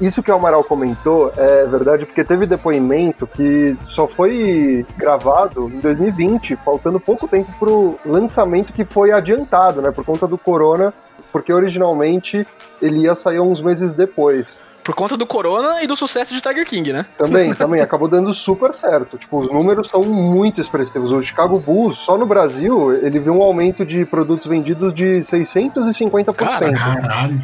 isso 0.00 0.24
que 0.24 0.30
o 0.30 0.34
Amaral 0.34 0.64
comentou 0.64 1.32
é 1.36 1.64
verdade, 1.64 2.04
porque 2.04 2.24
teve 2.24 2.46
depoimento 2.46 3.28
que 3.28 3.76
só 3.86 4.08
foi 4.08 4.84
gravado 4.96 5.70
em 5.72 5.78
2020, 5.78 6.56
faltando 6.56 6.98
pouco 6.98 7.28
tempo 7.28 7.52
pro 7.58 7.96
lançamento 8.04 8.72
que 8.72 8.84
foi 8.84 9.12
adiantado, 9.12 9.80
né, 9.80 9.92
por 9.92 10.04
conta 10.04 10.26
do 10.26 10.36
corona, 10.36 10.92
porque 11.32 11.52
originalmente 11.52 12.46
ele 12.80 13.00
ia 13.00 13.14
sair 13.14 13.40
uns 13.40 13.60
meses 13.60 13.94
depois. 13.94 14.60
Por 14.82 14.94
conta 14.94 15.16
do 15.16 15.26
Corona 15.26 15.82
e 15.82 15.86
do 15.86 15.94
sucesso 15.94 16.32
de 16.32 16.40
Tiger 16.40 16.66
King, 16.66 16.92
né? 16.92 17.06
Também, 17.16 17.52
também, 17.54 17.80
acabou 17.80 18.08
dando 18.08 18.32
super 18.32 18.74
certo. 18.74 19.18
Tipo, 19.18 19.38
os 19.38 19.50
números 19.50 19.88
são 19.88 20.02
muito 20.02 20.60
expressivos. 20.60 21.12
O 21.12 21.22
Chicago 21.22 21.58
Bulls, 21.58 21.98
só 21.98 22.16
no 22.16 22.26
Brasil, 22.26 22.92
ele 22.94 23.18
viu 23.18 23.34
um 23.34 23.42
aumento 23.42 23.84
de 23.84 24.04
produtos 24.04 24.46
vendidos 24.46 24.94
de 24.94 25.20
650%. 25.20 26.34
Caralho. 26.34 27.42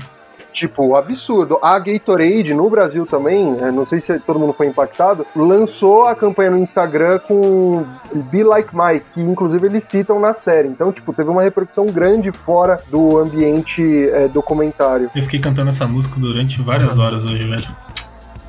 Tipo, 0.57 0.97
absurdo. 0.97 1.59
A 1.61 1.79
Gatorade, 1.79 2.55
no 2.55 2.71
Brasil 2.71 3.05
também, 3.05 3.61
é, 3.61 3.71
não 3.71 3.85
sei 3.85 4.01
se 4.01 4.19
todo 4.21 4.39
mundo 4.39 4.55
foi 4.55 4.67
impactado, 4.67 5.27
lançou 5.37 6.07
a 6.07 6.15
campanha 6.15 6.51
no 6.51 6.57
Instagram 6.57 7.19
com 7.19 7.85
Be 8.31 8.43
Like 8.43 8.71
Mike, 8.75 9.05
que 9.13 9.21
inclusive 9.21 9.67
eles 9.67 9.85
citam 9.85 10.19
na 10.19 10.33
série. 10.33 10.69
Então, 10.69 10.91
tipo, 10.91 11.13
teve 11.13 11.29
uma 11.29 11.43
repercussão 11.43 11.85
grande 11.89 12.33
fora 12.33 12.81
do 12.91 13.19
ambiente 13.19 14.09
é, 14.09 14.29
documentário. 14.29 15.11
Eu 15.15 15.23
fiquei 15.25 15.41
cantando 15.41 15.69
essa 15.69 15.87
música 15.87 16.19
durante 16.19 16.63
várias 16.63 16.99
horas 16.99 17.27
hoje, 17.27 17.47
velho. 17.47 17.69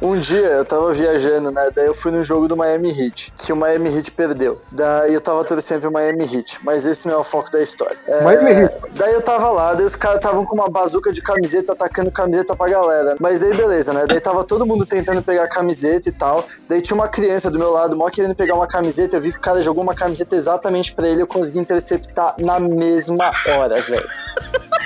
Um 0.01 0.19
dia 0.19 0.45
eu 0.45 0.65
tava 0.65 0.91
viajando, 0.91 1.49
né? 1.51 1.69
Daí 1.73 1.87
eu 1.87 1.93
fui 1.93 2.11
no 2.11 2.23
jogo 2.23 2.47
do 2.47 2.55
Miami 2.55 2.89
Heat, 2.89 3.33
que 3.35 3.51
o 3.51 3.55
Miami 3.55 3.95
Heat 3.95 4.11
perdeu. 4.11 4.61
Daí 4.71 5.13
eu 5.13 5.19
tava 5.19 5.43
torcendo 5.43 5.81
pro 5.81 5.91
Miami 5.91 6.23
Heat, 6.23 6.59
mas 6.63 6.85
esse 6.85 7.07
não 7.07 7.15
é 7.15 7.17
o 7.17 7.23
foco 7.23 7.51
da 7.51 7.61
história. 7.61 7.97
É, 8.07 8.21
Miami 8.21 8.51
Heat. 8.51 8.73
Daí 8.91 9.13
eu 9.13 9.21
tava 9.21 9.49
lá, 9.49 9.73
daí 9.73 9.85
os 9.85 9.95
caras 9.95 10.17
estavam 10.17 10.45
com 10.45 10.55
uma 10.55 10.69
bazuca 10.69 11.11
de 11.11 11.21
camiseta 11.21 11.73
atacando 11.73 12.11
camiseta 12.11 12.55
pra 12.55 12.69
galera. 12.69 13.15
Mas 13.19 13.39
daí 13.39 13.55
beleza, 13.55 13.91
né? 13.91 14.05
Daí 14.07 14.19
tava 14.19 14.43
todo 14.43 14.65
mundo 14.65 14.85
tentando 14.85 15.21
pegar 15.23 15.45
a 15.45 15.49
camiseta 15.49 16.09
e 16.09 16.11
tal. 16.11 16.45
Daí 16.69 16.79
tinha 16.79 16.95
uma 16.95 17.07
criança 17.07 17.49
do 17.49 17.57
meu 17.57 17.71
lado, 17.71 17.95
mó 17.95 18.07
querendo 18.09 18.35
pegar 18.35 18.53
uma 18.53 18.67
camiseta. 18.67 19.17
Eu 19.17 19.21
vi 19.21 19.31
que 19.31 19.37
o 19.39 19.41
cara 19.41 19.61
jogou 19.61 19.83
uma 19.83 19.95
camiseta 19.95 20.35
exatamente 20.35 20.93
pra 20.93 21.07
ele. 21.07 21.23
Eu 21.23 21.27
consegui 21.27 21.59
interceptar 21.59 22.35
na 22.37 22.59
mesma 22.59 23.31
hora, 23.47 23.81
velho. 23.81 24.07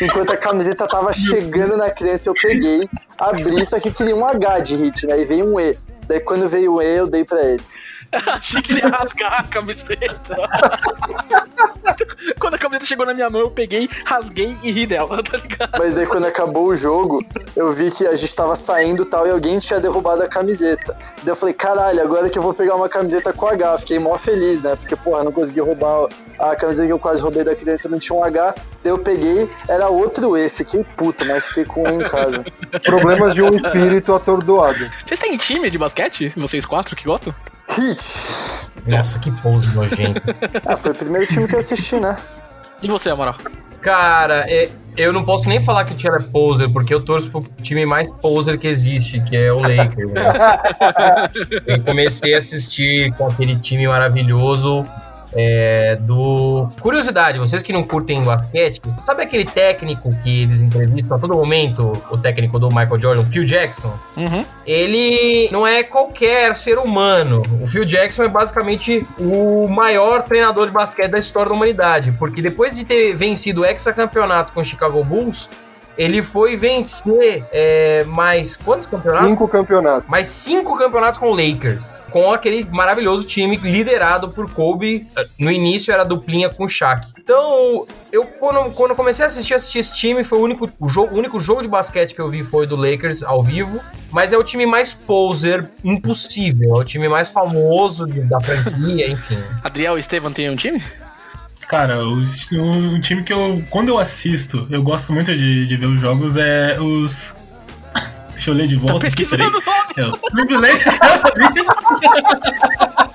Enquanto 0.01 0.31
a 0.31 0.37
camiseta 0.37 0.87
tava 0.87 1.13
chegando 1.13 1.77
na 1.77 1.89
criança, 1.91 2.29
eu 2.29 2.33
peguei, 2.33 2.89
abri, 3.19 3.63
só 3.65 3.79
que 3.79 3.91
queria 3.91 4.15
um 4.15 4.25
H 4.25 4.59
de 4.59 4.75
hit, 4.77 5.00
né? 5.07 5.21
E 5.21 5.25
veio 5.25 5.45
um 5.45 5.59
E. 5.59 5.77
Daí 6.07 6.19
quando 6.19 6.47
veio 6.47 6.73
o 6.73 6.81
E, 6.81 6.97
eu 6.97 7.07
dei 7.07 7.23
pra 7.23 7.41
ele. 7.43 7.63
Achei 8.11 8.61
que 8.61 8.73
você 8.73 8.79
ia 8.79 8.89
rasgar 8.89 9.39
a 9.39 9.43
camiseta. 9.43 10.37
Quando 12.39 12.55
a 12.55 12.57
camiseta 12.57 12.85
chegou 12.85 13.05
na 13.05 13.13
minha 13.13 13.29
mão, 13.29 13.41
eu 13.41 13.51
peguei, 13.51 13.89
rasguei 14.05 14.57
e 14.63 14.71
ri 14.71 14.85
dela, 14.85 15.23
tá 15.23 15.37
ligado? 15.37 15.71
Mas 15.77 15.93
daí 15.93 16.05
quando 16.05 16.25
acabou 16.25 16.67
o 16.67 16.75
jogo, 16.75 17.23
eu 17.55 17.71
vi 17.71 17.89
que 17.89 18.05
a 18.05 18.15
gente 18.15 18.35
tava 18.35 18.55
saindo 18.55 19.03
e 19.03 19.05
tal, 19.05 19.25
e 19.27 19.31
alguém 19.31 19.57
tinha 19.59 19.79
derrubado 19.79 20.21
a 20.23 20.27
camiseta. 20.27 20.95
Daí 21.23 21.31
eu 21.31 21.35
falei, 21.35 21.53
caralho, 21.53 22.01
agora 22.01 22.29
que 22.29 22.37
eu 22.37 22.43
vou 22.43 22.53
pegar 22.53 22.75
uma 22.75 22.89
camiseta 22.89 23.31
com 23.33 23.47
H. 23.47 23.79
Fiquei 23.79 23.99
mó 23.99 24.17
feliz, 24.17 24.61
né? 24.61 24.75
Porque, 24.75 24.95
porra, 24.95 25.23
não 25.23 25.31
consegui 25.31 25.61
roubar 25.61 26.09
a 26.37 26.55
camiseta 26.55 26.87
que 26.87 26.93
eu 26.93 26.99
quase 26.99 27.21
roubei 27.21 27.43
da 27.43 27.55
criança, 27.55 27.89
não 27.89 27.99
tinha 27.99 28.17
um 28.17 28.23
H. 28.23 28.55
Daí 28.83 28.91
eu 28.91 28.97
peguei, 28.97 29.49
era 29.67 29.87
outro 29.87 30.37
E. 30.37 30.49
Fiquei 30.49 30.83
puto, 30.95 31.25
mas 31.25 31.47
fiquei 31.47 31.65
com 31.65 31.83
um 31.83 32.01
em 32.01 32.07
casa. 32.07 32.43
Problemas 32.83 33.33
de 33.33 33.41
um 33.41 33.49
espírito 33.49 34.13
atordoado. 34.13 34.89
Vocês 35.05 35.19
têm 35.19 35.37
time 35.37 35.69
de 35.69 35.77
basquete? 35.77 36.33
Vocês 36.35 36.65
quatro 36.65 36.95
que 36.95 37.05
gostam? 37.05 37.33
Hit! 37.75 38.71
Nossa, 38.87 39.19
que 39.19 39.31
pose 39.41 39.69
nojento. 39.73 40.21
Ah, 40.65 40.75
foi 40.75 40.91
o 40.91 40.95
primeiro 40.95 41.27
time 41.27 41.47
que 41.47 41.55
eu 41.55 41.59
assisti, 41.59 41.99
né? 41.99 42.15
E 42.81 42.87
você, 42.87 43.09
Amaral? 43.09 43.35
Cara, 43.81 44.45
é, 44.47 44.69
eu 44.97 45.13
não 45.13 45.23
posso 45.23 45.47
nem 45.47 45.59
falar 45.59 45.85
que 45.85 45.93
o 45.93 45.95
time 45.97 46.15
é 46.17 46.19
poser, 46.19 46.71
porque 46.71 46.93
eu 46.93 47.01
torço 47.01 47.31
pro 47.31 47.41
time 47.61 47.85
mais 47.85 48.09
poser 48.09 48.57
que 48.59 48.67
existe, 48.67 49.21
que 49.21 49.35
é 49.37 49.51
o 49.51 49.59
Lakers. 49.61 50.11
né? 50.11 50.23
eu 51.65 51.81
comecei 51.83 52.35
a 52.35 52.37
assistir 52.37 53.11
com 53.13 53.27
aquele 53.27 53.55
time 53.55 53.87
maravilhoso 53.87 54.85
é, 55.33 55.95
do. 55.95 56.67
Curiosidade, 56.79 57.39
vocês 57.39 57.61
que 57.61 57.71
não 57.73 57.83
curtem 57.83 58.23
basquete, 58.23 58.81
sabe 58.99 59.23
aquele 59.23 59.45
técnico 59.45 60.09
que 60.23 60.43
eles 60.43 60.61
entrevistam 60.61 61.17
a 61.17 61.19
todo 61.19 61.33
momento, 61.33 61.91
o 62.09 62.17
técnico 62.17 62.59
do 62.59 62.69
Michael 62.69 62.99
Jordan, 62.99 63.21
o 63.21 63.25
Phil 63.25 63.43
Jackson? 63.43 63.93
Uhum. 64.17 64.43
ele 64.65 65.49
não 65.51 65.65
é 65.65 65.83
qualquer 65.83 66.55
ser 66.55 66.77
humano. 66.77 67.43
O 67.61 67.67
Phil 67.67 67.85
Jackson 67.85 68.23
é 68.23 68.29
basicamente 68.29 69.05
o 69.17 69.67
maior 69.67 70.23
treinador 70.23 70.67
de 70.67 70.71
basquete 70.71 71.11
da 71.11 71.19
história 71.19 71.49
da 71.49 71.55
humanidade, 71.55 72.11
porque 72.13 72.41
depois 72.41 72.75
de 72.75 72.85
ter 72.85 73.15
vencido 73.15 73.61
o 73.61 73.65
hexacampeonato 73.65 74.53
com 74.53 74.61
o 74.61 74.65
Chicago 74.65 75.03
Bulls, 75.03 75.49
ele 76.03 76.21
foi 76.23 76.55
vencer 76.57 77.45
é, 77.51 78.03
mais 78.05 78.57
quantos 78.57 78.87
campeonatos? 78.87 79.27
Cinco 79.29 79.47
campeonatos. 79.47 80.09
mais 80.09 80.27
cinco 80.27 80.75
campeonatos 80.77 81.19
com 81.19 81.29
o 81.29 81.35
Lakers, 81.35 82.01
com 82.09 82.31
aquele 82.31 82.67
maravilhoso 82.71 83.25
time 83.25 83.55
liderado 83.57 84.29
por 84.29 84.51
Kobe. 84.51 85.07
No 85.39 85.51
início 85.51 85.93
era 85.93 86.03
duplinha 86.03 86.49
com 86.49 86.63
o 86.63 86.67
Shaq. 86.67 87.07
Então, 87.19 87.85
eu 88.11 88.25
quando, 88.25 88.71
quando 88.71 88.89
eu 88.91 88.95
comecei 88.95 89.23
a 89.23 89.27
assistir, 89.27 89.53
assistir 89.53 89.79
esse 89.79 89.93
time, 89.93 90.23
foi 90.23 90.39
o 90.39 90.41
único, 90.41 90.69
o, 90.79 90.89
jogo, 90.89 91.13
o 91.13 91.17
único 91.19 91.39
jogo 91.39 91.61
de 91.61 91.67
basquete 91.67 92.15
que 92.15 92.19
eu 92.21 92.29
vi 92.29 92.43
foi 92.43 92.65
do 92.65 92.75
Lakers 92.75 93.21
ao 93.21 93.41
vivo. 93.43 93.79
Mas 94.11 94.33
é 94.33 94.37
o 94.37 94.43
time 94.43 94.65
mais 94.65 94.91
poser 94.93 95.65
impossível, 95.83 96.75
é 96.75 96.79
o 96.79 96.83
time 96.83 97.07
mais 97.07 97.29
famoso 97.29 98.05
de- 98.07 98.21
da 98.21 98.39
franquia, 98.41 99.07
enfim. 99.11 99.41
Adriel 99.63 99.97
e 99.97 99.99
Estevam 100.01 100.33
tem 100.33 100.49
um 100.49 100.55
time? 100.55 100.83
Cara, 101.71 102.03
o, 102.03 102.15
o 102.21 102.99
time 103.01 103.23
que 103.23 103.31
eu. 103.31 103.63
Quando 103.69 103.87
eu 103.87 103.97
assisto, 103.97 104.67
eu 104.69 104.83
gosto 104.83 105.13
muito 105.13 105.33
de, 105.33 105.65
de 105.65 105.77
ver 105.77 105.85
os 105.85 106.01
jogos, 106.01 106.35
é 106.35 106.77
os. 106.77 107.33
Deixa 108.31 108.49
eu 108.49 108.53
ler 108.53 108.67
de 108.67 108.75
volta. 108.75 108.95
Tá 108.95 108.99
pesquisando 108.99 109.43
o 109.45 109.51
nome. 109.51 109.63
É, 109.95 110.05
o 110.05 110.31
Privilege. 110.31 110.83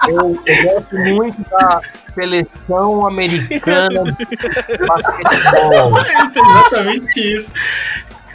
Eu, 0.09 0.42
eu 0.47 0.62
gosto 0.75 0.97
muito 0.97 1.45
da 1.51 1.81
seleção 2.14 3.07
americana 3.07 4.05
de 4.12 4.79
basquetebol. 4.87 5.99
Exatamente 6.57 7.37
isso. 7.37 7.53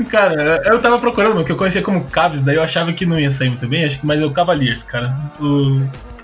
Cara, 0.10 0.62
eu 0.66 0.80
tava 0.82 1.00
procurando, 1.00 1.42
o 1.42 1.46
que 1.46 1.52
eu 1.52 1.56
conhecia 1.58 1.82
como 1.82 2.04
Cavs, 2.06 2.44
daí 2.44 2.58
eu 2.58 2.64
achava 2.64 2.94
que 2.94 3.06
não 3.08 3.20
ia 3.20 3.32
sair 3.32 3.50
muito 3.50 3.68
bem, 3.68 3.86
acho 3.86 4.00
que- 4.00 4.06
mas 4.06 4.22
é 4.22 4.26
o 4.26 4.32
Cavaliers, 4.32 4.84
cara. 4.84 5.16
O... 5.40 5.82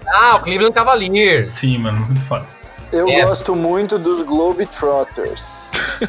Ah, 0.07 0.35
o 0.35 0.39
Cleveland 0.39 0.73
Cavaliers. 0.73 1.51
Sim, 1.51 1.77
mano, 1.79 1.99
muito 2.05 2.21
foda. 2.21 2.45
Eu 2.91 3.07
É. 3.09 3.25
gosto 3.25 3.55
muito 3.55 3.97
dos 3.99 4.21
Globetrotters. 4.23 5.99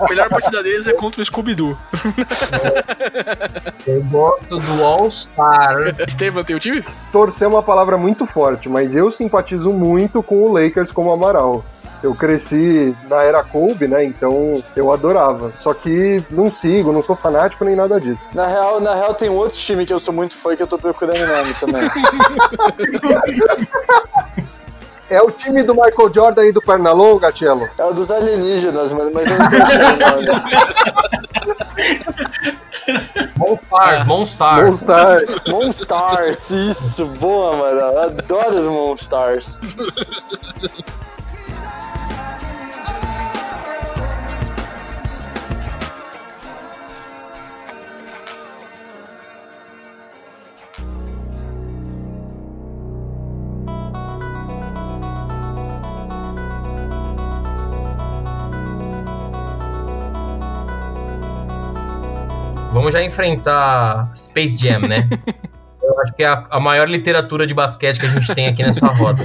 A 0.00 0.06
melhor 0.08 0.28
partida 0.28 0.62
deles 0.62 0.86
é 0.86 0.92
contra 0.92 1.20
o 1.20 1.24
Scooby-Doo. 1.24 1.76
Eu 3.86 4.02
gosto 4.04 4.58
do 4.58 4.84
All-Star. 4.84 5.94
Estevam 6.06 6.44
tem 6.44 6.56
um 6.56 6.58
time? 6.58 6.84
Torcer 7.10 7.44
é 7.46 7.48
uma 7.48 7.62
palavra 7.62 7.96
muito 7.98 8.26
forte, 8.26 8.68
mas 8.68 8.94
eu 8.94 9.10
simpatizo 9.10 9.70
muito 9.70 10.22
com 10.22 10.42
o 10.42 10.52
Lakers 10.52 10.92
como 10.92 11.10
Amaral. 11.10 11.64
Eu 12.02 12.14
cresci 12.14 12.94
na 13.08 13.22
era 13.22 13.44
Kobe, 13.44 13.86
né? 13.86 14.04
Então 14.04 14.62
eu 14.74 14.92
adorava. 14.92 15.52
Só 15.56 15.72
que 15.72 16.22
não 16.30 16.50
sigo, 16.50 16.92
não 16.92 17.02
sou 17.02 17.14
fanático 17.14 17.64
nem 17.64 17.76
nada 17.76 18.00
disso. 18.00 18.26
Na 18.34 18.46
real, 18.46 18.80
na 18.80 18.94
real, 18.94 19.14
tem 19.14 19.30
um 19.30 19.36
outro 19.36 19.56
time 19.56 19.86
que 19.86 19.92
eu 19.92 19.98
sou 19.98 20.12
muito 20.12 20.36
fã 20.36 20.56
que 20.56 20.62
eu 20.62 20.66
tô 20.66 20.78
procurando 20.78 21.22
o 21.22 21.26
nome 21.26 21.54
também. 21.54 21.82
É 25.10 25.20
o 25.20 25.30
time 25.30 25.62
do 25.62 25.74
Michael 25.74 26.10
Jordan 26.14 26.46
e 26.46 26.52
do 26.52 26.62
Pernalonga, 26.62 27.30
Cello? 27.36 27.68
É 27.76 27.84
o 27.84 27.92
dos 27.92 28.10
alienígenas, 28.10 28.94
mano, 28.94 29.10
mas 29.12 29.30
eu 29.30 29.38
não 29.38 29.50
tô 29.50 29.56
achando 29.56 29.94
o 29.94 29.98
nome. 29.98 30.26
Monstars, 33.36 34.04
Monstars. 34.04 34.64
Monstars. 34.64 35.36
Monstars, 35.48 36.50
isso, 36.50 37.06
boa, 37.06 37.56
mano. 37.56 37.78
Eu 37.78 38.02
adoro 38.04 38.58
os 38.58 38.64
Monstars. 38.64 39.60
Vamos 62.82 62.94
já 62.94 63.04
enfrentar 63.04 64.10
Space 64.12 64.58
Jam, 64.58 64.80
né? 64.80 65.08
Eu 65.80 66.00
acho 66.00 66.12
que 66.14 66.24
é 66.24 66.26
a, 66.26 66.44
a 66.50 66.58
maior 66.58 66.88
literatura 66.88 67.46
de 67.46 67.54
basquete 67.54 68.00
que 68.00 68.06
a 68.06 68.08
gente 68.08 68.34
tem 68.34 68.48
aqui 68.48 68.60
nessa 68.60 68.88
roda. 68.88 69.24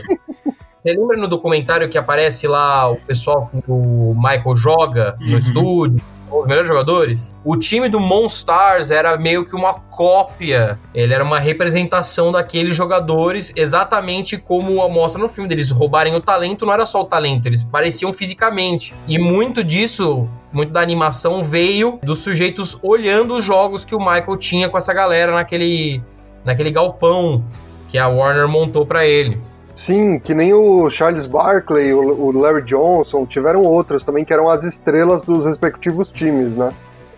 Você 0.78 0.92
lembra 0.92 1.18
no 1.18 1.28
documentário 1.28 1.90
que 1.90 1.98
aparece 1.98 2.48
lá 2.48 2.88
o 2.88 2.98
pessoal 2.98 3.50
que 3.52 3.64
o 3.68 4.14
Michael 4.16 4.56
joga 4.56 5.16
no 5.20 5.32
Uhum. 5.32 5.38
estúdio? 5.40 6.02
Os 6.30 6.46
melhores 6.46 6.68
jogadores? 6.68 7.36
O 7.44 7.56
time 7.56 7.88
do 7.88 8.00
Monstars 8.00 8.92
era 8.92 9.18
meio 9.18 9.46
que 9.46 9.56
uma 9.56 9.74
cópia. 9.74 10.78
Ele 10.94 11.14
era 11.14 11.24
uma 11.24 11.40
representação 11.40 12.32
daqueles 12.32 12.76
jogadores, 12.76 13.54
exatamente 13.56 14.38
como 14.38 14.88
mostra 14.90 15.22
no 15.22 15.30
filme. 15.30 15.54
Eles 15.54 15.72
roubarem 15.72 16.16
o 16.16 16.20
talento, 16.20 16.66
não 16.66 16.74
era 16.74 16.86
só 16.86 17.02
o 17.02 17.06
talento, 17.06 17.48
eles 17.48 17.64
pareciam 17.64 18.12
fisicamente. 18.12 18.94
E 19.08 19.18
muito 19.18 19.64
disso, 19.64 20.28
muito 20.52 20.72
da 20.72 20.82
animação 20.82 21.44
veio 21.44 22.00
dos 22.04 22.20
sujeitos 22.20 22.78
olhando 22.84 23.36
os 23.36 23.46
jogos 23.46 23.86
que 23.86 23.96
o 23.96 24.00
Michael 24.00 24.38
tinha 24.38 24.70
com 24.70 24.78
essa 24.78 24.94
galera 24.94 25.32
naquele, 25.32 26.02
naquele 26.44 26.72
galpão 26.72 27.44
que 27.88 27.98
a 27.98 28.08
Warner 28.08 28.48
montou 28.48 28.86
pra 28.86 29.06
ele. 29.06 29.40
Sim, 29.78 30.18
que 30.18 30.34
nem 30.34 30.56
o 30.56 30.90
Charles 30.90 31.28
Barkley, 31.28 31.94
o, 31.94 32.32
Larry 32.32 32.64
Johnson, 32.64 33.28
tiveram 33.28 33.62
outros 33.62 34.02
também 34.04 34.26
que 34.26 34.34
eram 34.34 34.50
as 34.50 34.64
estrelas 34.64 35.22
dos 35.22 35.46
respectivos 35.46 36.10
times, 36.10 36.56
né? 36.56 36.72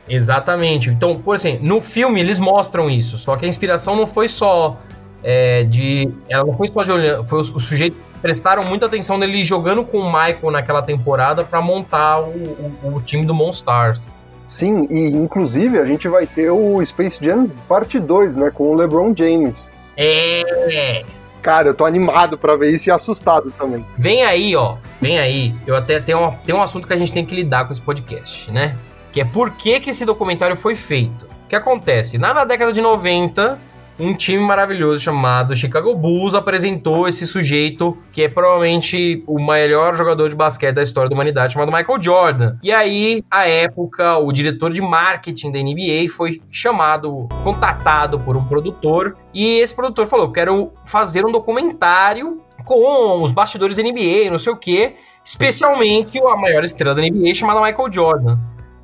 Exatamente. 0.10 0.90
Então, 0.90 1.18
por 1.20 1.36
exemplo, 1.36 1.66
no 1.66 1.80
filme 1.80 2.20
eles 2.20 2.38
mostram 2.38 2.90
isso, 2.90 3.18
só 3.18 3.38
que 3.38 3.46
a 3.46 3.48
inspiração 3.48 3.96
não 3.96 4.06
foi 4.06 4.28
só 4.28 4.78
é, 5.24 5.64
de. 5.64 6.12
Ela 6.28 6.44
não 6.44 6.58
foi 6.58 6.68
só 6.68 6.84
de 6.84 6.92
olhando, 6.92 7.24
foi 7.24 7.40
os, 7.40 7.56
os 7.56 7.64
sujeitos 7.66 7.98
que 7.98 8.20
prestaram 8.20 8.66
muita 8.66 8.88
atenção 8.88 9.18
nele 9.18 9.42
jogando 9.46 9.86
com 9.86 9.98
o 10.00 10.06
Michael 10.12 10.52
naquela 10.52 10.82
temporada 10.82 11.46
pra 11.46 11.62
montar 11.62 12.20
o, 12.20 12.28
o- 12.84 12.96
o 12.96 13.02
time 13.02 13.26
do 13.26 13.34
Monstars. 13.34 14.02
Sim, 14.44 14.82
e 14.90 15.16
inclusive 15.16 15.80
a 15.80 15.86
gente 15.86 16.10
vai 16.10 16.28
ter 16.28 16.50
o 16.50 16.84
Space 16.86 17.20
Jam 17.24 17.48
parte 17.70 18.00
2, 18.02 18.36
né? 18.36 18.52
Com 18.54 18.72
o 18.72 18.74
LeBron 18.74 19.14
James. 19.16 19.72
É. 19.96 21.06
Cara, 21.42 21.70
eu 21.70 21.74
tô 21.74 21.86
animado 21.86 22.38
pra 22.38 22.56
ver 22.56 22.74
isso 22.74 22.90
e 22.90 22.92
assustado 22.92 23.50
também. 23.52 23.86
Vem 23.98 24.24
aí, 24.24 24.56
ó. 24.56 24.76
Vem 25.02 25.18
aí. 25.20 25.56
Eu 25.66 25.76
até 25.76 26.00
tenho, 26.00 26.20
uma- 26.20 26.32
tem 26.46 26.54
um 26.54 26.62
assunto 26.62 26.86
que 26.88 26.94
a 26.94 26.98
gente 26.98 27.12
tem 27.14 27.26
que 27.26 27.34
lidar 27.36 27.66
com 27.66 27.72
esse 27.74 27.82
podcast, 27.82 28.52
né? 28.52 28.76
Que 29.12 29.22
é 29.22 29.26
por 29.26 29.52
que, 29.52 29.80
que 29.80 29.90
esse 29.90 30.06
documentário 30.06 30.56
foi 30.56 30.76
feito. 30.76 31.28
que 31.48 31.56
acontece? 31.56 32.18
Na, 32.20 32.32
na 32.34 32.46
década 32.46 32.72
de 32.72 32.80
90, 32.80 33.58
um 34.00 34.14
time 34.14 34.42
maravilhoso 34.42 35.02
chamado 35.02 35.56
Chicago 35.56 35.94
Bulls 35.94 36.34
apresentou 36.34 37.08
esse 37.08 37.28
sujeito 37.28 37.98
que 38.12 38.24
é 38.24 38.30
provavelmente 38.30 39.24
o 39.28 39.40
melhor 39.40 39.96
jogador 39.96 40.30
de 40.30 40.36
basquete 40.36 40.76
da 40.76 40.84
história 40.84 41.10
da 41.10 41.14
humanidade, 41.14 41.54
chamado 41.54 41.72
Michael 41.72 42.02
Jordan. 42.02 42.58
E 42.64 42.72
aí, 42.72 43.24
à 43.30 43.48
época, 43.48 44.18
o 44.18 44.32
diretor 44.32 44.72
de 44.72 44.82
marketing 44.82 45.52
da 45.52 45.60
NBA 45.60 46.10
foi 46.10 46.42
chamado, 46.50 47.28
contatado 47.44 48.20
por 48.20 48.38
um 48.38 48.46
produtor, 48.46 49.18
e 49.34 49.60
esse 49.60 49.76
produtor 49.76 50.08
falou: 50.08 50.32
"Quero 50.32 50.72
fazer 50.86 51.26
um 51.26 51.32
documentário 51.32 52.42
com 52.64 53.22
os 53.22 53.32
bastidores 53.32 53.76
da 53.76 53.84
NBA, 53.84 54.30
não 54.32 54.40
sei 54.40 54.54
o 54.54 54.58
quê, 54.58 54.96
especialmente 55.24 56.20
a 56.20 56.36
maior 56.36 56.64
estrela 56.64 56.96
da 56.96 57.02
NBA 57.02 57.34
chamada 57.36 57.60
Michael 57.60 57.92
Jordan. 57.92 58.40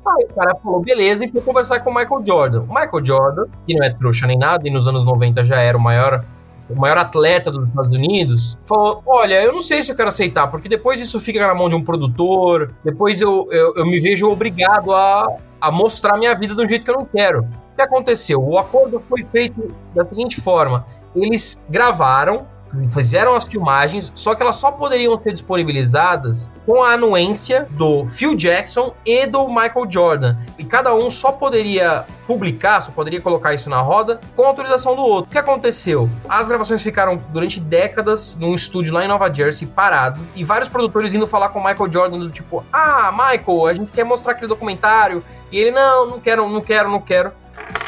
Aí 0.06 0.24
o 0.24 0.34
cara 0.34 0.54
falou, 0.62 0.80
beleza, 0.80 1.24
e 1.24 1.28
foi 1.28 1.40
conversar 1.40 1.80
com 1.80 1.90
o 1.90 1.94
Michael 1.94 2.24
Jordan. 2.24 2.62
O 2.62 2.68
Michael 2.68 3.04
Jordan, 3.04 3.44
que 3.66 3.74
não 3.74 3.84
é 3.84 3.90
trouxa 3.90 4.26
nem 4.26 4.38
nada, 4.38 4.66
e 4.66 4.70
nos 4.70 4.86
anos 4.86 5.04
90 5.04 5.44
já 5.44 5.60
era 5.60 5.76
o 5.76 5.80
maior, 5.80 6.24
o 6.70 6.76
maior 6.76 6.98
atleta 6.98 7.50
dos 7.50 7.68
Estados 7.68 7.94
Unidos, 7.96 8.58
falou: 8.64 9.02
Olha, 9.04 9.42
eu 9.42 9.52
não 9.52 9.60
sei 9.60 9.82
se 9.82 9.90
eu 9.90 9.96
quero 9.96 10.08
aceitar, 10.08 10.46
porque 10.46 10.68
depois 10.68 11.00
isso 11.00 11.18
fica 11.18 11.44
na 11.44 11.54
mão 11.54 11.68
de 11.68 11.74
um 11.74 11.82
produtor, 11.82 12.72
depois 12.84 13.20
eu, 13.20 13.48
eu, 13.50 13.74
eu 13.76 13.86
me 13.86 13.98
vejo 13.98 14.30
obrigado 14.30 14.92
a, 14.92 15.26
a 15.60 15.70
mostrar 15.72 16.16
minha 16.16 16.34
vida 16.34 16.54
um 16.54 16.68
jeito 16.68 16.84
que 16.84 16.90
eu 16.90 16.98
não 16.98 17.04
quero. 17.04 17.40
O 17.40 17.76
que 17.76 17.82
aconteceu? 17.82 18.40
O 18.40 18.56
acordo 18.56 19.02
foi 19.08 19.24
feito 19.24 19.74
da 19.94 20.06
seguinte 20.06 20.40
forma: 20.40 20.86
eles 21.14 21.58
gravaram 21.68 22.46
fizeram 22.92 23.34
as 23.34 23.44
filmagens, 23.44 24.12
só 24.14 24.34
que 24.34 24.42
elas 24.42 24.56
só 24.56 24.70
poderiam 24.70 25.16
ser 25.20 25.32
disponibilizadas 25.32 26.50
com 26.64 26.82
a 26.82 26.92
anuência 26.92 27.66
do 27.70 28.06
Phil 28.08 28.34
Jackson 28.34 28.94
e 29.04 29.26
do 29.26 29.46
Michael 29.48 29.86
Jordan. 29.88 30.36
E 30.58 30.64
cada 30.64 30.94
um 30.94 31.10
só 31.10 31.32
poderia 31.32 32.04
publicar, 32.26 32.80
só 32.80 32.90
poderia 32.90 33.20
colocar 33.20 33.54
isso 33.54 33.70
na 33.70 33.80
roda 33.80 34.20
com 34.34 34.44
autorização 34.44 34.96
do 34.96 35.02
outro. 35.02 35.30
O 35.30 35.32
que 35.32 35.38
aconteceu? 35.38 36.10
As 36.28 36.48
gravações 36.48 36.82
ficaram 36.82 37.22
durante 37.30 37.60
décadas 37.60 38.36
num 38.36 38.54
estúdio 38.54 38.92
lá 38.94 39.04
em 39.04 39.08
Nova 39.08 39.32
Jersey 39.32 39.66
parado 39.66 40.20
e 40.34 40.42
vários 40.42 40.68
produtores 40.68 41.14
indo 41.14 41.26
falar 41.26 41.50
com 41.50 41.60
o 41.60 41.64
Michael 41.64 41.92
Jordan 41.92 42.18
do 42.18 42.30
tipo: 42.30 42.64
"Ah, 42.72 43.12
Michael, 43.12 43.66
a 43.66 43.74
gente 43.74 43.92
quer 43.92 44.04
mostrar 44.04 44.32
aquele 44.32 44.48
documentário". 44.48 45.24
E 45.52 45.58
ele: 45.58 45.70
"Não, 45.70 46.06
não 46.06 46.20
quero, 46.20 46.48
não 46.48 46.60
quero, 46.60 46.90
não 46.90 47.00
quero". 47.00 47.32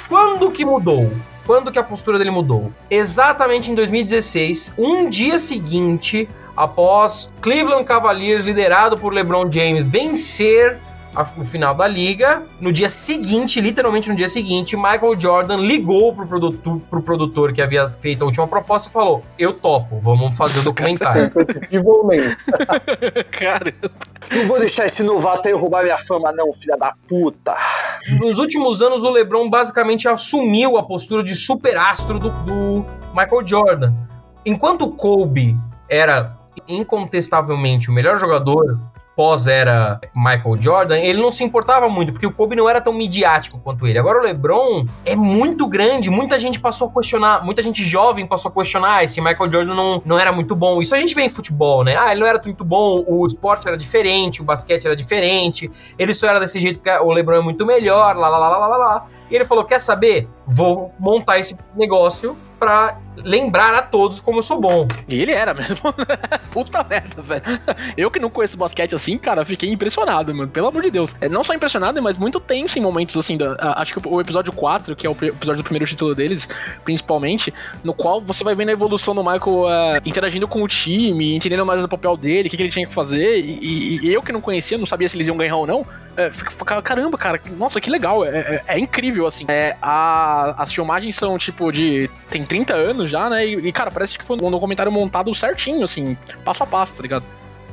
Quando 0.09 0.51
que 0.51 0.64
mudou? 0.64 1.11
Quando 1.49 1.73
que 1.73 1.79
a 1.79 1.83
postura 1.83 2.19
dele 2.19 2.31
mudou? 2.31 2.71
Exatamente 2.91 3.71
em 3.71 3.75
2016, 3.75 4.75
um 4.77 5.09
dia 5.09 5.39
seguinte, 5.39 6.29
após 6.55 7.33
Cleveland 7.41 7.85
Cavaliers, 7.85 8.45
liderado 8.45 8.99
por 8.99 9.15
LeBron 9.15 9.51
James, 9.51 9.89
vencer 9.89 10.79
no 11.37 11.44
final 11.44 11.75
da 11.75 11.87
liga. 11.87 12.42
No 12.61 12.73
dia 12.73 12.88
seguinte, 12.88 13.61
literalmente 13.61 14.09
no 14.09 14.16
dia 14.16 14.29
seguinte, 14.29 14.77
Michael 14.77 15.18
Jordan 15.18 15.57
ligou 15.57 16.14
pro 16.14 16.27
produtor, 16.27 16.81
pro 16.90 17.03
produtor 17.03 17.53
que 17.53 17.62
havia 17.62 17.90
feito 17.90 18.23
a 18.23 18.27
última 18.27 18.47
proposta 18.47 18.88
e 18.88 18.92
falou: 18.92 19.25
Eu 19.38 19.53
topo, 19.53 19.99
vamos 20.01 20.37
fazer 20.37 20.61
o 20.61 20.64
documentário. 20.64 21.31
Cara, 23.31 23.73
não 24.31 24.47
vou 24.47 24.59
deixar 24.59 24.87
esse 24.87 25.03
novato 25.03 25.49
aí 25.49 25.55
roubar 25.55 25.83
minha 25.83 25.99
fama, 25.99 26.33
não, 26.33 26.53
filha 26.53 26.77
da 26.77 26.92
puta. 27.09 27.57
Nos 28.21 28.38
últimos 28.38 28.81
anos, 28.81 29.03
o 29.03 29.11
LeBron 29.11 29.49
basicamente 29.49 30.09
assumiu 30.09 30.77
a 30.77 30.83
postura 30.83 31.23
de 31.23 31.35
superastro 31.35 32.18
do, 32.18 32.31
do 32.31 32.87
Michael 33.14 33.47
Jordan. 33.47 33.94
Enquanto 34.44 34.83
o 34.83 34.92
Kobe 34.92 35.57
era 35.88 36.37
incontestavelmente 36.66 37.90
o 37.90 37.92
melhor 37.92 38.18
jogador 38.18 38.79
pós-era 39.19 40.01
Michael 40.15 40.63
Jordan, 40.63 40.97
ele 40.97 41.21
não 41.21 41.29
se 41.29 41.43
importava 41.43 41.89
muito, 41.89 42.13
porque 42.13 42.25
o 42.25 42.31
Kobe 42.31 42.55
não 42.55 42.71
era 42.71 42.81
tão 42.81 42.93
midiático 42.93 43.59
quanto 43.59 43.85
ele. 43.85 43.99
Agora 43.99 44.21
o 44.21 44.23
LeBron 44.23 44.87
é 45.05 45.17
muito 45.17 45.67
grande, 45.67 46.09
muita 46.09 46.39
gente 46.39 46.61
passou 46.61 46.87
a 46.87 46.93
questionar, 46.93 47.45
muita 47.45 47.61
gente 47.61 47.83
jovem 47.83 48.25
passou 48.25 48.49
a 48.49 48.55
questionar 48.55 49.09
se 49.09 49.21
Michael 49.21 49.51
Jordan 49.51 49.75
não, 49.75 50.01
não 50.05 50.21
era 50.21 50.31
muito 50.31 50.55
bom. 50.55 50.81
Isso 50.81 50.95
a 50.95 50.99
gente 50.99 51.17
vê 51.17 51.23
em 51.23 51.29
futebol, 51.29 51.83
né? 51.83 51.97
Ah, 51.97 52.13
ele 52.13 52.21
não 52.21 52.29
era 52.29 52.41
muito 52.41 52.65
bom, 52.65 53.05
o 53.09 53.27
esporte 53.27 53.67
era 53.67 53.77
diferente, 53.77 54.41
o 54.41 54.45
basquete 54.45 54.85
era 54.85 54.95
diferente, 54.95 55.69
ele 55.99 56.15
só 56.15 56.29
era 56.29 56.39
desse 56.39 56.61
jeito 56.61 56.79
porque 56.79 56.97
o 57.01 57.11
LeBron 57.11 57.39
é 57.39 57.43
muito 57.43 57.67
melhor, 57.67 58.17
lá, 58.17 58.29
lá, 58.29 58.39
lá, 58.39 58.49
lá, 58.57 58.67
lá, 58.69 58.77
lá. 58.77 59.07
E 59.29 59.35
ele 59.35 59.47
falou: 59.47 59.65
quer 59.65 59.81
saber? 59.81 60.29
Vou 60.47 60.93
montar 60.97 61.41
esse 61.41 61.57
negócio 61.75 62.37
pra 62.59 62.99
lembrar 63.25 63.75
a 63.75 63.83
todos 63.83 64.21
como 64.21 64.38
eu 64.38 64.42
sou 64.42 64.61
bom. 64.61 64.87
E 65.09 65.21
ele 65.21 65.33
era 65.33 65.55
mesmo. 65.55 65.79
Puta 66.51 66.85
merda, 66.85 67.23
velho. 67.23 67.42
Eu 67.97 68.11
que 68.11 68.18
não 68.18 68.31
conheço 68.31 68.57
basquete 68.57 68.94
assim, 68.94 69.18
cara, 69.18 69.44
fiquei 69.44 69.71
impressionado, 69.71 70.35
mano. 70.35 70.51
Pelo 70.51 70.68
amor 70.68 70.83
de 70.83 70.90
Deus. 70.90 71.14
É, 71.21 71.29
não 71.29 71.44
só 71.44 71.55
impressionado, 71.55 72.01
mas 72.03 72.16
muito 72.16 72.40
tenso 72.40 72.79
em 72.79 72.83
momentos 72.83 73.16
assim. 73.16 73.37
Da, 73.37 73.57
acho 73.77 73.94
que 73.94 74.09
o 74.09 74.21
episódio 74.21 74.53
4, 74.53 74.94
que 74.97 75.07
é 75.07 75.11
o 75.11 75.12
episódio 75.12 75.62
do 75.62 75.64
primeiro 75.64 75.87
título 75.87 76.14
deles, 76.14 76.49
principalmente, 76.85 77.53
no 77.83 77.92
qual 77.92 78.21
você 78.21 78.44
vai 78.44 78.55
vendo 78.55 78.71
a 78.71 78.73
evolução 78.73 79.14
do 79.14 79.23
Michael 79.23 79.62
uh, 79.62 79.68
interagindo 80.05 80.47
com 80.47 80.62
o 80.62 80.68
time, 80.68 81.35
entendendo 81.35 81.64
mais 81.64 81.83
o 81.83 81.88
papel 81.88 82.16
dele, 82.16 82.49
o 82.49 82.51
que, 82.51 82.57
que 82.57 82.62
ele 82.62 82.73
tinha 82.73 82.87
que 82.87 82.94
fazer. 82.94 83.40
E, 83.40 84.01
e, 84.03 84.12
eu 84.12 84.23
que 84.23 84.33
não 84.33 84.40
conhecia, 84.40 84.79
não 84.79 84.87
sabia 84.87 85.09
se 85.09 85.16
eles 85.16 85.27
iam 85.27 85.37
ganhar 85.37 85.57
ou 85.57 85.66
não, 85.66 85.87
é, 86.16 86.31
fica, 86.31 86.83
caramba, 86.83 87.16
cara, 87.16 87.40
nossa, 87.57 87.81
que 87.81 87.90
legal. 87.90 88.25
É, 88.25 88.29
é, 88.38 88.62
é 88.66 88.79
incrível, 88.79 89.27
assim. 89.27 89.44
É, 89.49 89.77
a, 89.81 90.62
as 90.62 90.73
filmagens 90.73 91.14
são 91.14 91.38
tipo 91.38 91.71
de. 91.71 92.11
tem 92.31 92.44
30 92.49 92.75
anos 92.75 93.11
já, 93.11 93.29
né? 93.29 93.45
E, 93.45 93.71
cara, 93.71 93.91
parece 93.91 94.19
que 94.19 94.25
foi 94.25 94.37
um 94.41 94.51
documentário 94.51 94.91
montado 94.91 95.33
certinho, 95.35 95.85
assim, 95.85 96.17
passo 96.45 96.63
a 96.63 96.67
passo, 96.67 96.95
tá 96.95 97.03
ligado? 97.03 97.25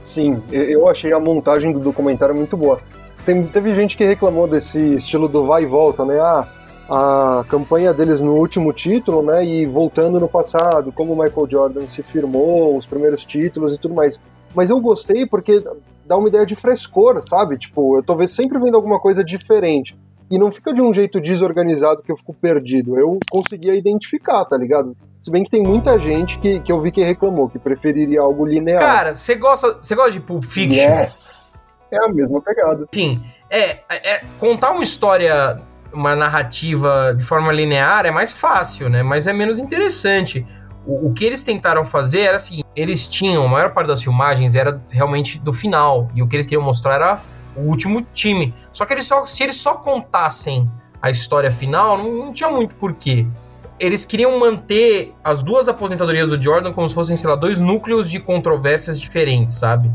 Sim, 0.04 0.44
eu 0.52 0.88
achei 0.88 1.12
a 1.14 1.20
montagem 1.20 1.72
do 1.72 1.80
documentário 1.80 2.36
muito 2.36 2.56
boa. 2.56 2.80
Tem, 3.26 3.48
teve 3.48 3.74
gente 3.74 3.98
que 3.98 4.06
reclamou 4.06 4.48
desse 4.48 4.96
estilo 4.96 5.28
do 5.28 5.46
vai 5.46 5.64
e 5.64 5.66
volta, 5.66 6.06
né? 6.06 6.20
Ah, 6.20 6.48
a 6.88 7.46
campanha 7.48 7.92
deles 7.92 8.22
no 8.22 8.34
último 8.34 8.72
título, 8.72 9.24
né? 9.24 9.44
E 9.44 9.66
voltando 9.66 10.20
no 10.20 10.28
passado, 10.28 10.92
como 10.92 11.14
o 11.14 11.18
Michael 11.18 11.50
Jordan 11.50 11.88
se 11.88 12.04
firmou, 12.04 12.78
os 12.78 12.86
primeiros 12.86 13.26
títulos 13.26 13.74
e 13.74 13.80
tudo 13.80 13.96
mais. 13.96 14.20
Mas 14.54 14.70
eu 14.70 14.80
gostei 14.80 15.26
porque 15.26 15.64
dá 16.06 16.16
uma 16.16 16.28
ideia 16.28 16.46
de 16.46 16.56
frescor, 16.56 17.20
sabe? 17.28 17.58
Tipo, 17.58 17.98
eu 17.98 18.04
tô 18.04 18.28
sempre 18.28 18.60
vendo 18.60 18.76
alguma 18.76 19.00
coisa 19.00 19.24
diferente 19.24 19.98
e 20.30 20.38
não 20.38 20.52
fica 20.52 20.74
de 20.74 20.82
um 20.82 20.94
jeito 20.94 21.22
desorganizado 21.22 22.02
que 22.02 22.12
eu 22.12 22.18
fico 22.18 22.34
perdido. 22.34 22.98
Eu 22.98 23.20
conseguia 23.30 23.76
identificar, 23.76 24.44
tá 24.46 24.58
ligado? 24.58 24.96
Se 25.22 25.32
bem 25.32 25.44
que 25.44 25.50
tem 25.50 25.64
muita 25.64 25.98
gente 26.00 26.38
que, 26.40 26.60
que 26.60 26.72
eu 26.72 26.82
vi 26.82 26.92
que 26.92 27.04
reclamou, 27.04 27.50
que 27.50 27.58
preferiria 27.58 28.22
algo 28.22 28.46
linear. 28.46 28.80
Cara, 28.80 29.16
você 29.16 29.36
gosta, 29.36 29.78
você 29.82 29.96
gosta 29.96 30.12
de 30.12 30.20
Pulp 30.20 30.44
Fiction? 30.44 30.84
Yes! 30.84 31.56
É 31.92 31.98
a 32.04 32.08
mesma 32.10 32.42
pegada. 32.42 32.86
Sim. 32.94 33.24
É, 33.50 33.80
é, 33.90 34.24
contar 34.40 34.72
uma 34.72 34.84
história, 34.84 35.62
uma 35.94 36.16
narrativa 36.16 37.14
de 37.16 37.24
forma 37.24 37.52
linear 37.52 38.06
é 38.06 38.12
mais 38.12 38.34
fácil, 38.34 38.90
né? 38.90 39.02
Mas 39.04 39.28
é 39.28 39.34
menos 39.34 39.60
interessante. 39.60 40.46
O, 40.86 41.08
o 41.08 41.14
que 41.14 41.24
eles 41.24 41.44
tentaram 41.44 41.86
fazer 41.86 42.22
era 42.22 42.38
assim: 42.38 42.64
eles 42.76 43.08
tinham, 43.08 43.46
a 43.46 43.48
maior 43.48 43.74
parte 43.74 43.88
das 43.88 44.04
filmagens 44.04 44.56
era 44.56 44.82
realmente 44.90 45.40
do 45.40 45.54
final. 45.54 46.10
E 46.14 46.22
o 46.22 46.28
que 46.28 46.36
eles 46.36 46.46
queriam 46.46 46.64
mostrar 46.64 46.96
era 46.96 47.22
o 47.56 47.62
último 47.62 48.06
time. 48.14 48.54
Só 48.72 48.86
que 48.86 48.94
eles 48.94 49.06
só, 49.06 49.26
se 49.26 49.44
eles 49.44 49.56
só 49.56 49.76
contassem 49.76 50.70
a 51.02 51.10
história 51.10 51.52
final, 51.52 51.98
não, 51.98 52.12
não 52.12 52.34
tinha 52.34 52.50
muito 52.50 52.76
porquê. 52.76 53.26
Eles 53.80 54.06
queriam 54.06 54.40
manter 54.40 55.14
as 55.24 55.44
duas 55.44 55.68
aposentadorias 55.68 56.30
do 56.30 56.42
Jordan 56.42 56.72
como 56.72 56.88
se 56.88 56.96
fossem, 56.96 57.16
sei 57.16 57.30
lá, 57.30 57.36
dois 57.36 57.60
núcleos 57.60 58.10
de 58.10 58.20
controvérsias 58.20 59.00
diferentes, 59.00 59.56
sabe? 59.56 59.92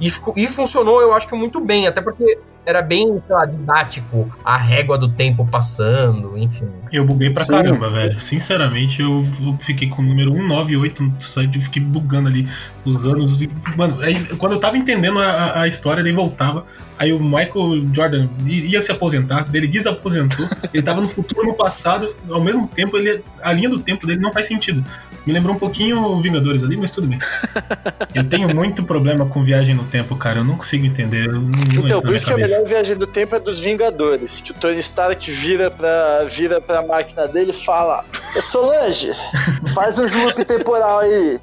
E, 0.00 0.10
e 0.36 0.46
funcionou, 0.46 1.02
eu 1.02 1.12
acho 1.12 1.28
que 1.28 1.34
muito 1.34 1.60
bem, 1.60 1.86
até 1.86 2.00
porque 2.00 2.38
era 2.64 2.82
bem, 2.82 3.20
sei 3.26 3.34
lá, 3.34 3.46
didático, 3.46 4.30
a 4.44 4.56
régua 4.56 4.98
do 4.98 5.08
tempo 5.08 5.46
passando, 5.46 6.36
enfim. 6.36 6.68
Eu 6.92 7.04
buguei 7.04 7.30
pra 7.30 7.44
Sim. 7.44 7.52
caramba, 7.52 7.88
velho. 7.88 8.20
Sinceramente, 8.20 9.00
eu, 9.00 9.24
fiquei 9.60 9.88
com 9.88 10.02
o 10.02 10.04
número 10.04 10.32
198 10.32 11.02
no 11.02 11.20
site, 11.20 11.56
eu 11.56 11.62
fiquei 11.62 11.82
bugando 11.82 12.28
ali 12.28 12.48
os 12.84 13.06
anos. 13.06 13.40
E, 13.42 13.50
mano, 13.76 14.00
aí, 14.00 14.24
quando 14.36 14.52
eu 14.52 14.60
tava 14.60 14.76
entendendo 14.76 15.18
a, 15.18 15.62
a 15.62 15.66
história, 15.66 16.02
daí 16.02 16.12
voltava. 16.12 16.66
Aí 16.98 17.12
o 17.12 17.18
Michael 17.18 17.86
Jordan 17.94 18.28
ia 18.44 18.82
se 18.82 18.92
aposentar, 18.92 19.46
ele 19.54 19.66
desaposentou, 19.66 20.46
ele 20.72 20.82
tava 20.82 21.00
no 21.00 21.08
futuro, 21.08 21.46
no 21.46 21.54
passado, 21.54 22.14
ao 22.28 22.44
mesmo 22.44 22.68
tempo, 22.68 22.98
ele, 22.98 23.24
a 23.42 23.52
linha 23.52 23.70
do 23.70 23.80
tempo 23.80 24.06
dele 24.06 24.20
não 24.20 24.32
faz 24.32 24.46
sentido. 24.46 24.84
Me 25.26 25.32
lembrou 25.32 25.54
um 25.54 25.58
pouquinho 25.58 26.20
Vingadores 26.20 26.62
ali, 26.62 26.76
mas 26.76 26.92
tudo 26.92 27.06
bem. 27.06 27.18
Eu 28.14 28.28
tenho 28.28 28.54
muito 28.54 28.82
problema 28.82 29.26
com 29.26 29.44
viagem 29.44 29.74
no 29.74 29.84
tempo, 29.84 30.16
cara. 30.16 30.40
Eu 30.40 30.44
não 30.44 30.56
consigo 30.56 30.86
entender. 30.86 31.28
Não, 31.28 31.48
então, 31.84 32.00
por 32.00 32.14
isso 32.14 32.26
que 32.26 32.32
a 32.32 32.36
melhor 32.36 32.66
viagem 32.66 32.96
do 32.96 33.06
tempo 33.06 33.36
é 33.36 33.40
dos 33.40 33.60
Vingadores. 33.60 34.40
Que 34.40 34.50
o 34.50 34.54
Tony 34.54 34.78
Stark 34.78 35.30
vira 35.30 35.70
pra, 35.70 36.24
vira 36.24 36.60
pra 36.60 36.82
máquina 36.82 37.28
dele 37.28 37.50
e 37.50 37.54
fala: 37.54 38.04
Solange, 38.40 39.12
faz 39.74 39.98
um 39.98 40.24
loop 40.24 40.44
temporal 40.44 41.00
aí. 41.00 41.38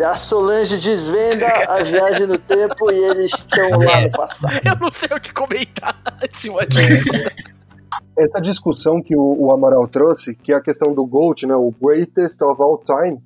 A 0.00 0.16
Solange 0.16 0.76
desvenda 0.78 1.46
a 1.68 1.82
viagem 1.82 2.26
no 2.26 2.36
tempo 2.36 2.90
e 2.90 2.96
eles 2.96 3.32
estão 3.32 3.78
lá 3.78 4.00
no 4.00 4.10
passado. 4.10 4.60
Eu 4.64 4.76
não 4.80 4.90
sei 4.90 5.08
o 5.16 5.20
que 5.20 5.32
comentar 5.32 5.96
cima 6.34 6.66
disso 6.66 7.10
essa 8.18 8.40
discussão 8.40 9.02
que 9.02 9.16
o, 9.16 9.36
o, 9.38 9.52
Amaral 9.52 9.86
trouxe, 9.88 10.34
que 10.34 10.52
é 10.52 10.56
a 10.56 10.60
questão 10.60 10.92
do 10.94 11.06
GOAT, 11.06 11.46
né, 11.46 11.54
o 11.54 11.72
Greatest 11.82 12.40
of 12.42 12.60
All 12.60 12.78
Time, 12.78 13.18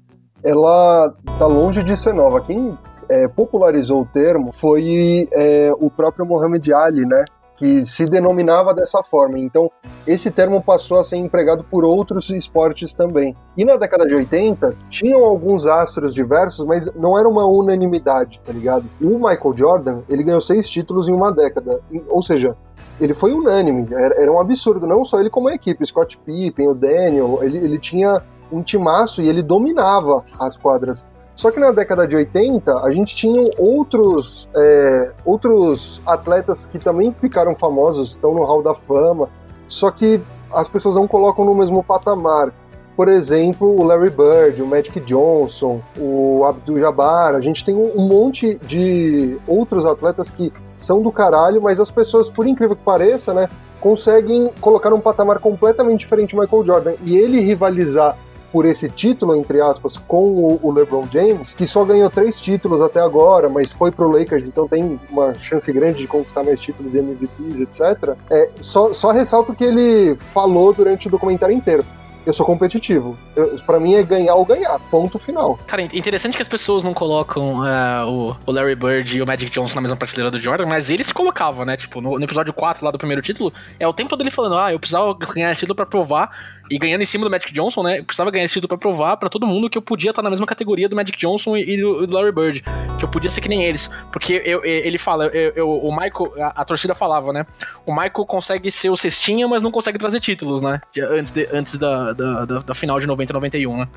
ela 0.43 1.15
tá 1.39 1.47
longe 1.47 1.83
de 1.83 1.97
ser 1.97 2.13
nova. 2.13 2.41
Quem 2.41 2.77
é, 3.09 3.27
popularizou 3.29 4.03
o 4.03 4.07
termo 4.07 4.53
foi 4.53 5.29
é, 5.33 5.73
o 5.79 5.91
próprio 5.91 6.27
Muhammad 6.27 6.67
Ali, 6.71 7.05
né? 7.05 7.25
que 7.59 7.85
se 7.85 8.07
denominava 8.07 8.73
dessa 8.73 9.03
forma. 9.03 9.39
Então, 9.39 9.71
esse 10.07 10.31
termo 10.31 10.63
passou 10.63 10.99
a 10.99 11.05
ser 11.05 11.17
empregado 11.17 11.65
por 11.65 11.85
outros 11.85 12.31
esportes 12.31 12.95
também. 12.95 13.37
E 13.57 13.65
na 13.65 13.77
década 13.77 14.07
de 14.07 14.15
80, 14.15 14.77
tinham 14.89 15.25
alguns 15.25 15.67
astros 15.67 16.15
diversos, 16.15 16.65
mas 16.65 16.89
não 16.95 17.19
era 17.19 17.29
uma 17.29 17.45
unanimidade, 17.47 18.41
tá 18.47 18.53
ligado? 18.53 18.87
O 19.03 19.19
Michael 19.19 19.57
Jordan, 19.57 20.01
ele 20.09 20.23
ganhou 20.23 20.41
seis 20.41 20.69
títulos 20.69 21.09
em 21.09 21.13
uma 21.13 21.33
década. 21.33 21.81
Ou 22.09 22.23
seja, 22.23 22.57
ele 23.01 23.15
foi 23.15 23.33
unânime, 23.33 23.87
era, 23.93 24.23
era 24.23 24.33
um 24.33 24.41
absurdo, 24.41 24.87
não 24.87 25.05
só 25.05 25.21
ele 25.21 25.31
como 25.31 25.49
a 25.49 25.55
equipe, 25.55 25.87
Scott 25.87 26.19
Pippen, 26.19 26.69
o 26.69 26.75
Daniel, 26.75 27.39
ele, 27.43 27.59
ele 27.59 27.79
tinha 27.79 28.23
um 28.51 28.63
timaço 28.63 29.21
e 29.23 29.29
ele 29.29 29.43
dominava 29.43 30.23
as 30.41 30.57
quadras. 30.57 31.05
Só 31.37 31.53
que 31.53 31.61
na 31.61 31.71
década 31.71 32.05
de 32.07 32.17
80, 32.17 32.81
a 32.81 32.91
gente 32.91 33.15
tinha 33.15 33.51
outros, 33.59 34.49
é, 34.57 35.13
outros 35.25 36.03
atletas 36.05 36.67
que 36.67 36.79
também 36.79 37.13
ficaram 37.13 37.55
famosos, 37.55 38.11
estão 38.11 38.35
no 38.35 38.43
Hall 38.43 38.63
da 38.63 38.75
Fama, 38.75 39.29
só 39.69 39.91
que 39.91 40.21
as 40.53 40.69
pessoas 40.69 40.97
não 40.97 41.07
colocam 41.07 41.45
no 41.45 41.55
mesmo 41.55 41.83
patamar. 41.83 42.53
Por 42.97 43.09
exemplo, 43.09 43.81
o 43.81 43.85
Larry 43.85 44.11
Bird, 44.11 44.61
o 44.61 44.67
Magic 44.67 44.99
Johnson, 45.01 45.81
o 45.97 46.45
Abdul 46.45 46.81
Jabbar. 46.81 47.37
A 47.37 47.41
gente 47.41 47.65
tem 47.65 47.77
um 47.77 48.09
monte 48.09 48.57
de 48.67 49.39
outros 49.47 49.87
atletas 49.87 50.31
que 50.31 50.53
são 50.79 51.03
do 51.03 51.11
caralho, 51.11 51.61
mas 51.61 51.81
as 51.81 51.91
pessoas, 51.91 52.29
por 52.29 52.47
incrível 52.47 52.77
que 52.77 52.83
pareça, 52.83 53.35
né, 53.35 53.49
conseguem 53.81 54.51
colocar 54.61 54.93
um 54.93 55.01
patamar 55.01 55.38
completamente 55.38 56.01
diferente 56.01 56.35
do 56.35 56.41
Michael 56.41 56.64
Jordan. 56.64 56.95
E 57.03 57.17
ele 57.17 57.41
rivalizar 57.41 58.17
por 58.51 58.64
esse 58.64 58.88
título, 58.88 59.37
entre 59.37 59.61
aspas, 59.61 59.97
com 59.97 60.59
o, 60.62 60.73
LeBron 60.73 61.05
James, 61.11 61.53
que 61.53 61.67
só 61.67 61.85
ganhou 61.85 62.09
três 62.09 62.41
títulos 62.41 62.81
até 62.81 62.99
agora, 62.99 63.49
mas 63.49 63.73
foi 63.73 63.91
pro 63.91 64.11
Lakers, 64.11 64.49
então 64.49 64.67
tem 64.67 64.99
uma 65.11 65.35
chance 65.35 65.71
grande 65.71 65.99
de 65.99 66.07
conquistar 66.07 66.43
mais 66.43 66.59
títulos 66.59 66.95
e 66.95 66.99
MVPs, 66.99 67.61
etc. 67.61 68.17
É, 68.31 68.51
só, 68.61 68.93
só 68.95 69.11
ressalto 69.11 69.55
que 69.55 69.64
ele 69.64 70.17
falou 70.31 70.73
durante 70.73 71.09
o 71.09 71.11
documentário 71.11 71.55
inteiro 71.55 71.85
eu 72.29 72.33
sou 72.35 72.45
competitivo. 72.45 73.17
Para 73.66 73.79
mim 73.79 73.94
é 73.94 74.03
ganhar 74.03 74.35
ou 74.35 74.44
ganhar, 74.44 74.79
ponto 74.90 75.18
final. 75.18 75.59
Cara, 75.66 75.83
interessante 75.83 76.37
que 76.37 76.42
as 76.42 76.48
pessoas 76.48 76.83
não 76.83 76.94
colocam 76.94 77.61
uh, 77.61 78.37
o, 78.46 78.53
Larry 78.53 78.74
Bird 78.74 79.16
e 79.16 79.22
o 79.22 79.27
Magic 79.27 79.51
Johnson 79.51 79.74
na 79.74 79.81
mesma 79.83 79.96
prateleira 79.96 80.31
do 80.31 80.40
Jordan, 80.40 80.66
mas 80.66 80.90
eles 80.90 81.12
colocavam, 81.12 81.64
né? 81.64 81.77
Tipo, 81.77 82.01
no, 82.01 82.18
no, 82.18 82.24
episódio 82.24 82.53
4 82.53 82.85
lá 82.85 82.90
do 82.90 82.98
primeiro 82.98 83.22
título, 83.22 83.53
é 83.79 83.87
o 83.87 83.92
tempo 83.92 84.11
todo 84.11 84.20
ele 84.20 84.31
falando, 84.31 84.59
ah, 84.59 84.72
eu 84.72 84.79
precisava 84.79 85.14
ganhar 85.14 85.53
esse 85.53 85.61
título 85.61 85.77
pra 85.77 85.87
provar, 85.87 86.31
e 86.70 86.79
ganhando 86.79 87.03
em 87.03 87.07
cima 87.07 87.24
do 87.24 87.31
Magic 87.31 87.53
Johnson, 87.53 87.83
né? 87.83 87.98
Eu 87.98 88.05
precisava 88.05 88.31
ganhar 88.31 88.44
esse 88.44 88.55
título 88.55 88.68
pra 88.68 88.79
provar 88.79 89.16
para 89.16 89.29
todo 89.29 89.46
mundo 89.46 89.70
que 89.70 89.79
eu 89.79 89.83
podia 89.83 90.11
estar 90.11 90.22
na 90.22 90.31
mesma 90.31 90.46
categoria 90.46 90.88
do 90.88 90.96
Magic 90.96 91.18
Johnson 91.18 91.57
e, 91.57 91.74
e 91.74 91.81
do, 91.81 92.07
do, 92.07 92.14
Larry 92.14 92.33
Bird, 92.33 92.64
que 92.98 93.05
eu 93.05 93.09
podia 93.09 93.31
ser 93.31 93.40
que 93.40 93.48
nem 93.48 93.64
eles. 93.64 93.90
Porque 94.12 94.42
eu, 94.44 94.64
ele 94.64 94.98
fala, 94.98 95.27
eu, 95.27 95.68
o 95.68 95.90
Michael, 95.90 96.33
a, 96.38 96.62
a, 96.62 96.64
torcida 96.64 96.94
falava, 96.94 97.33
né? 97.33 97.46
O 97.87 97.92
Michael 97.92 98.27
consegue 98.27 98.70
ser 98.70 98.90
o 98.90 98.96
cestinha, 98.96 99.48
mas 99.48 99.62
não 99.62 99.70
consegue 99.70 99.98
trazer 99.98 100.20
títulos, 100.20 100.61
né? 100.61 100.81
Antes, 101.11 101.33
de, 101.33 101.48
antes 101.53 101.77
da, 101.77 102.12
da, 102.12 102.44
da, 102.44 102.59
da 102.61 102.74
final 102.74 103.01
de 103.01 103.07
90 103.07 103.28
e 103.31 103.35
91, 103.35 103.77
né? 103.77 103.88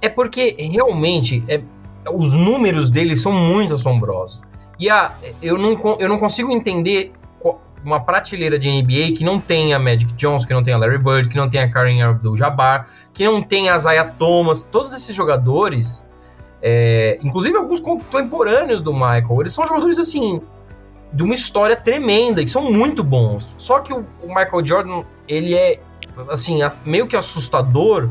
É 0.00 0.08
porque 0.08 0.56
realmente 0.58 1.42
é, 1.48 1.62
os 2.12 2.34
números 2.34 2.90
dele 2.90 3.16
são 3.16 3.32
muito 3.32 3.74
assombrosos. 3.74 4.40
E 4.78 4.88
a, 4.88 5.12
eu, 5.42 5.58
não, 5.58 5.96
eu 5.98 6.08
não 6.08 6.18
consigo 6.18 6.52
entender 6.52 7.12
uma 7.84 8.00
prateleira 8.00 8.58
de 8.58 8.70
NBA 8.70 9.16
que 9.16 9.24
não 9.24 9.40
tenha 9.40 9.78
Magic 9.78 10.12
Johnson, 10.14 10.46
que 10.46 10.52
não 10.52 10.62
tenha 10.62 10.76
Larry 10.76 10.98
Bird, 10.98 11.28
que 11.28 11.36
não 11.36 11.48
tenha 11.48 11.68
Karen 11.70 12.02
Abdul-Jabbar, 12.02 12.88
que 13.12 13.24
não 13.24 13.42
tenha 13.42 13.76
Isaiah 13.76 14.04
Thomas, 14.04 14.62
todos 14.62 14.92
esses 14.92 15.14
jogadores, 15.14 16.04
é, 16.60 17.18
inclusive 17.22 17.56
alguns 17.56 17.80
contemporâneos 17.80 18.82
do 18.82 18.92
Michael, 18.92 19.40
eles 19.40 19.52
são 19.52 19.66
jogadores 19.66 19.98
assim 19.98 20.40
de 21.12 21.22
uma 21.22 21.34
história 21.34 21.74
tremenda 21.74 22.42
e 22.42 22.48
são 22.48 22.70
muito 22.70 23.02
bons. 23.02 23.54
Só 23.56 23.80
que 23.80 23.92
o, 23.92 24.04
o 24.22 24.28
Michael 24.28 24.66
Jordan, 24.66 25.02
ele 25.26 25.54
é 25.54 25.80
assim, 26.28 26.58
meio 26.84 27.06
que 27.06 27.16
assustador 27.16 28.10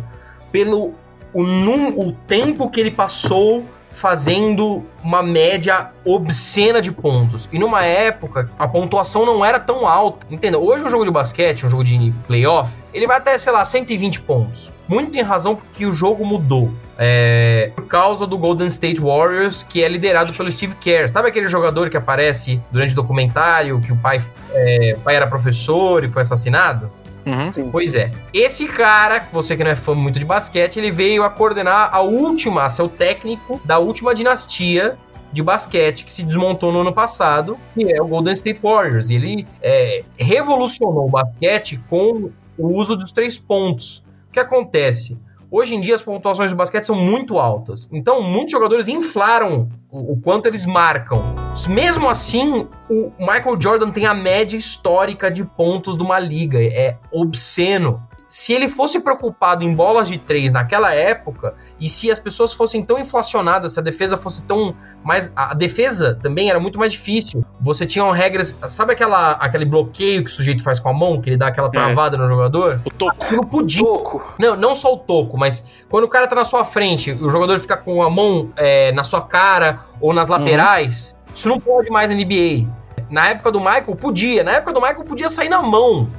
pelo 0.58 0.96
o, 1.32 1.44
num, 1.44 2.00
o 2.00 2.12
tempo 2.12 2.68
que 2.68 2.80
ele 2.80 2.90
passou 2.90 3.64
fazendo 3.92 4.84
uma 5.04 5.22
média 5.22 5.92
obscena 6.04 6.82
de 6.82 6.92
pontos. 6.92 7.48
E 7.52 7.60
numa 7.60 7.84
época, 7.84 8.50
a 8.58 8.68
pontuação 8.68 9.24
não 9.24 9.46
era 9.46 9.60
tão 9.60 9.88
alta. 9.88 10.26
Entenda, 10.32 10.58
hoje 10.58 10.84
um 10.84 10.90
jogo 10.90 11.04
de 11.06 11.12
basquete, 11.12 11.66
um 11.66 11.70
jogo 11.70 11.84
de 11.84 12.12
playoff, 12.26 12.72
ele 12.92 13.06
vai 13.06 13.18
até, 13.18 13.38
sei 13.38 13.54
lá, 13.54 13.64
120 13.64 14.22
pontos. 14.22 14.74
Muito 14.88 15.16
em 15.16 15.22
razão 15.22 15.56
porque 15.56 15.86
o 15.86 15.94
jogo 15.94 16.26
mudou. 16.26 16.72
É, 16.98 17.72
por 17.76 17.86
causa 17.86 18.26
do 18.26 18.36
Golden 18.38 18.68
State 18.68 19.00
Warriors, 19.00 19.62
que 19.62 19.84
é 19.84 19.88
liderado 19.88 20.34
pelo 20.34 20.52
Steve 20.52 20.76
Kerr. 20.76 21.12
Sabe 21.12 21.30
aquele 21.30 21.48
jogador 21.48 21.90
que 21.92 21.98
aparece 21.98 22.60
durante 22.72 22.94
o 22.94 22.96
documentário, 22.96 23.80
que 23.80 23.92
o 23.92 23.98
pai, 23.98 24.22
é, 24.54 24.96
o 24.98 25.02
pai 25.02 25.16
era 25.16 25.28
professor 25.28 26.04
e 26.04 26.10
foi 26.10 26.24
assassinado? 26.24 26.92
Uhum. 27.28 27.70
Pois 27.72 27.94
é. 27.94 28.10
Esse 28.34 28.68
cara, 28.68 29.28
você 29.32 29.58
que 29.58 29.64
não 29.64 29.72
é 29.72 29.76
fã 29.76 29.94
muito 29.94 30.18
de 30.18 30.26
basquete, 30.26 30.78
ele 30.78 30.92
veio 30.92 31.24
a 31.24 31.30
coordenar 31.30 31.90
a 31.92 32.00
última, 32.00 32.64
a 32.64 32.70
ser 32.70 32.84
o 32.84 32.90
técnico 32.90 33.60
da 33.66 33.78
última 33.80 34.16
dinastia 34.16 34.98
de 35.32 35.44
basquete 35.44 36.06
que 36.06 36.14
se 36.14 36.24
desmontou 36.24 36.72
no 36.72 36.80
ano 36.80 36.94
passado, 36.94 37.58
que 37.74 37.92
é 37.92 38.02
o 38.02 38.08
Golden 38.08 38.34
State 38.34 38.62
Warriors. 38.64 39.10
E 39.10 39.16
ele 39.16 39.48
é, 39.62 40.04
revolucionou 40.18 41.06
o 41.06 41.10
basquete 41.10 41.80
com 41.90 42.32
o 42.58 42.68
uso 42.74 42.96
dos 42.96 43.12
três 43.12 43.38
pontos. 43.38 44.06
O 44.30 44.32
que 44.32 44.40
acontece? 44.40 45.18
Hoje 45.50 45.76
em 45.76 45.82
dia 45.82 45.96
as 45.96 46.02
pontuações 46.02 46.52
do 46.52 46.58
basquete 46.58 46.84
são 46.84 46.96
muito 46.96 47.40
altas. 47.40 47.88
Então, 47.92 48.22
muitos 48.22 48.52
jogadores 48.52 48.88
inflaram 48.88 49.70
o, 49.90 50.14
o, 50.14 50.22
quanto 50.22 50.46
eles 50.46 50.66
marcam. 50.66 51.24
Mesmo 51.70 52.10
assim, 52.10 52.68
o 52.90 53.12
Michael 53.18 53.60
Jordan 53.60 53.92
tem 53.92 54.06
a 54.06 54.14
média 54.14 54.58
histórica 54.58 55.32
de 55.32 55.46
pontos 55.46 55.98
de 55.98 56.04
uma 56.04 56.20
liga. 56.20 56.62
É 56.62 56.98
obsceno. 57.12 58.07
Se 58.28 58.52
ele 58.52 58.68
fosse 58.68 59.00
preocupado 59.00 59.64
em 59.64 59.74
bolas 59.74 60.10
de 60.10 60.18
três 60.18 60.52
naquela 60.52 60.94
época, 60.94 61.56
e 61.80 61.88
se 61.88 62.12
as 62.12 62.20
pessoas 62.20 62.54
fossem 62.54 62.84
tão 62.84 63.00
inflacionadas, 63.00 63.74
se 63.74 63.80
a 63.80 63.82
defesa 63.82 64.18
fosse 64.18 64.42
tão 64.42 64.76
mais. 65.04 65.32
A 65.34 65.54
defesa 65.54 66.20
também 66.22 66.50
era 66.50 66.60
muito 66.60 66.78
mais 66.78 66.92
difícil. 66.92 67.46
Você 67.62 67.86
tinha 67.86 68.12
regras. 68.12 68.56
Sabe 68.70 68.92
aquela, 68.92 69.32
aquele 69.34 69.64
bloqueio 69.64 70.24
que 70.24 70.30
o 70.30 70.34
sujeito 70.34 70.62
faz 70.62 70.80
com 70.80 70.90
a 70.90 70.94
mão, 70.94 71.22
que 71.22 71.30
ele 71.30 71.38
dá 71.38 71.48
aquela 71.48 71.68
é. 71.68 71.72
travada 71.72 72.18
é. 72.18 72.20
no 72.20 72.28
jogador? 72.28 72.82
O 72.84 72.90
toco. 72.90 73.34
Não 73.34 73.44
podia. 73.44 73.84
Toco. 73.84 74.36
Não, 74.38 74.58
não 74.58 74.76
só 74.76 74.94
o 74.94 74.98
toco, 74.98 75.38
mas 75.38 75.64
quando 75.90 76.04
o 76.04 76.10
cara 76.10 76.28
tá 76.28 76.36
na 76.36 76.44
sua 76.44 76.66
frente, 76.66 77.12
o 77.12 77.30
jogador 77.30 77.58
fica 77.60 77.78
com 77.78 78.04
a 78.04 78.10
mão 78.10 78.52
é, 78.58 78.92
na 78.92 79.06
sua 79.06 79.22
cara 79.22 79.82
ou 80.02 80.14
nas 80.14 80.28
laterais, 80.28 81.16
uhum. 81.28 81.34
isso 81.34 81.50
não 81.50 81.60
pode 81.60 81.90
mais 81.90 82.10
na 82.10 82.16
NBA. 82.16 82.68
Na 83.10 83.30
época 83.30 83.52
do 83.52 83.60
Michael, 83.60 83.96
podia. 83.96 84.44
Na 84.44 84.52
época 84.52 84.74
do 84.74 84.82
Michael, 84.82 85.06
podia 85.06 85.30
sair 85.30 85.48
na 85.48 85.62
mão. 85.62 86.10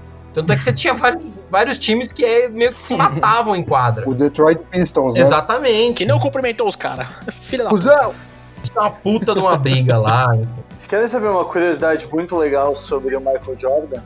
Tanto 0.42 0.52
é 0.52 0.56
que 0.56 0.64
você 0.64 0.72
tinha 0.72 0.94
vários, 0.94 1.38
vários 1.50 1.78
times 1.78 2.12
que 2.12 2.24
é, 2.24 2.48
meio 2.48 2.72
que 2.72 2.80
se 2.80 2.94
matavam 2.94 3.56
em 3.56 3.62
quadra. 3.62 4.08
O 4.08 4.14
Detroit 4.14 4.60
Pistons, 4.70 5.14
né? 5.14 5.20
Exatamente. 5.20 5.98
Que 5.98 6.06
não 6.06 6.18
cumprimentou 6.18 6.68
os 6.68 6.76
caras. 6.76 7.08
Filha 7.42 7.64
da 7.64 7.70
puta. 7.70 8.12
Isso 8.62 8.72
é 8.76 8.80
uma 8.80 8.90
puta 8.90 9.34
de 9.34 9.40
uma 9.40 9.56
briga 9.56 9.96
lá. 9.96 10.36
Vocês 10.70 10.86
querem 10.86 11.08
saber 11.08 11.28
uma 11.28 11.44
curiosidade 11.44 12.06
muito 12.12 12.36
legal 12.36 12.74
sobre 12.74 13.16
o 13.16 13.20
Michael 13.20 13.58
Jordan? 13.58 14.00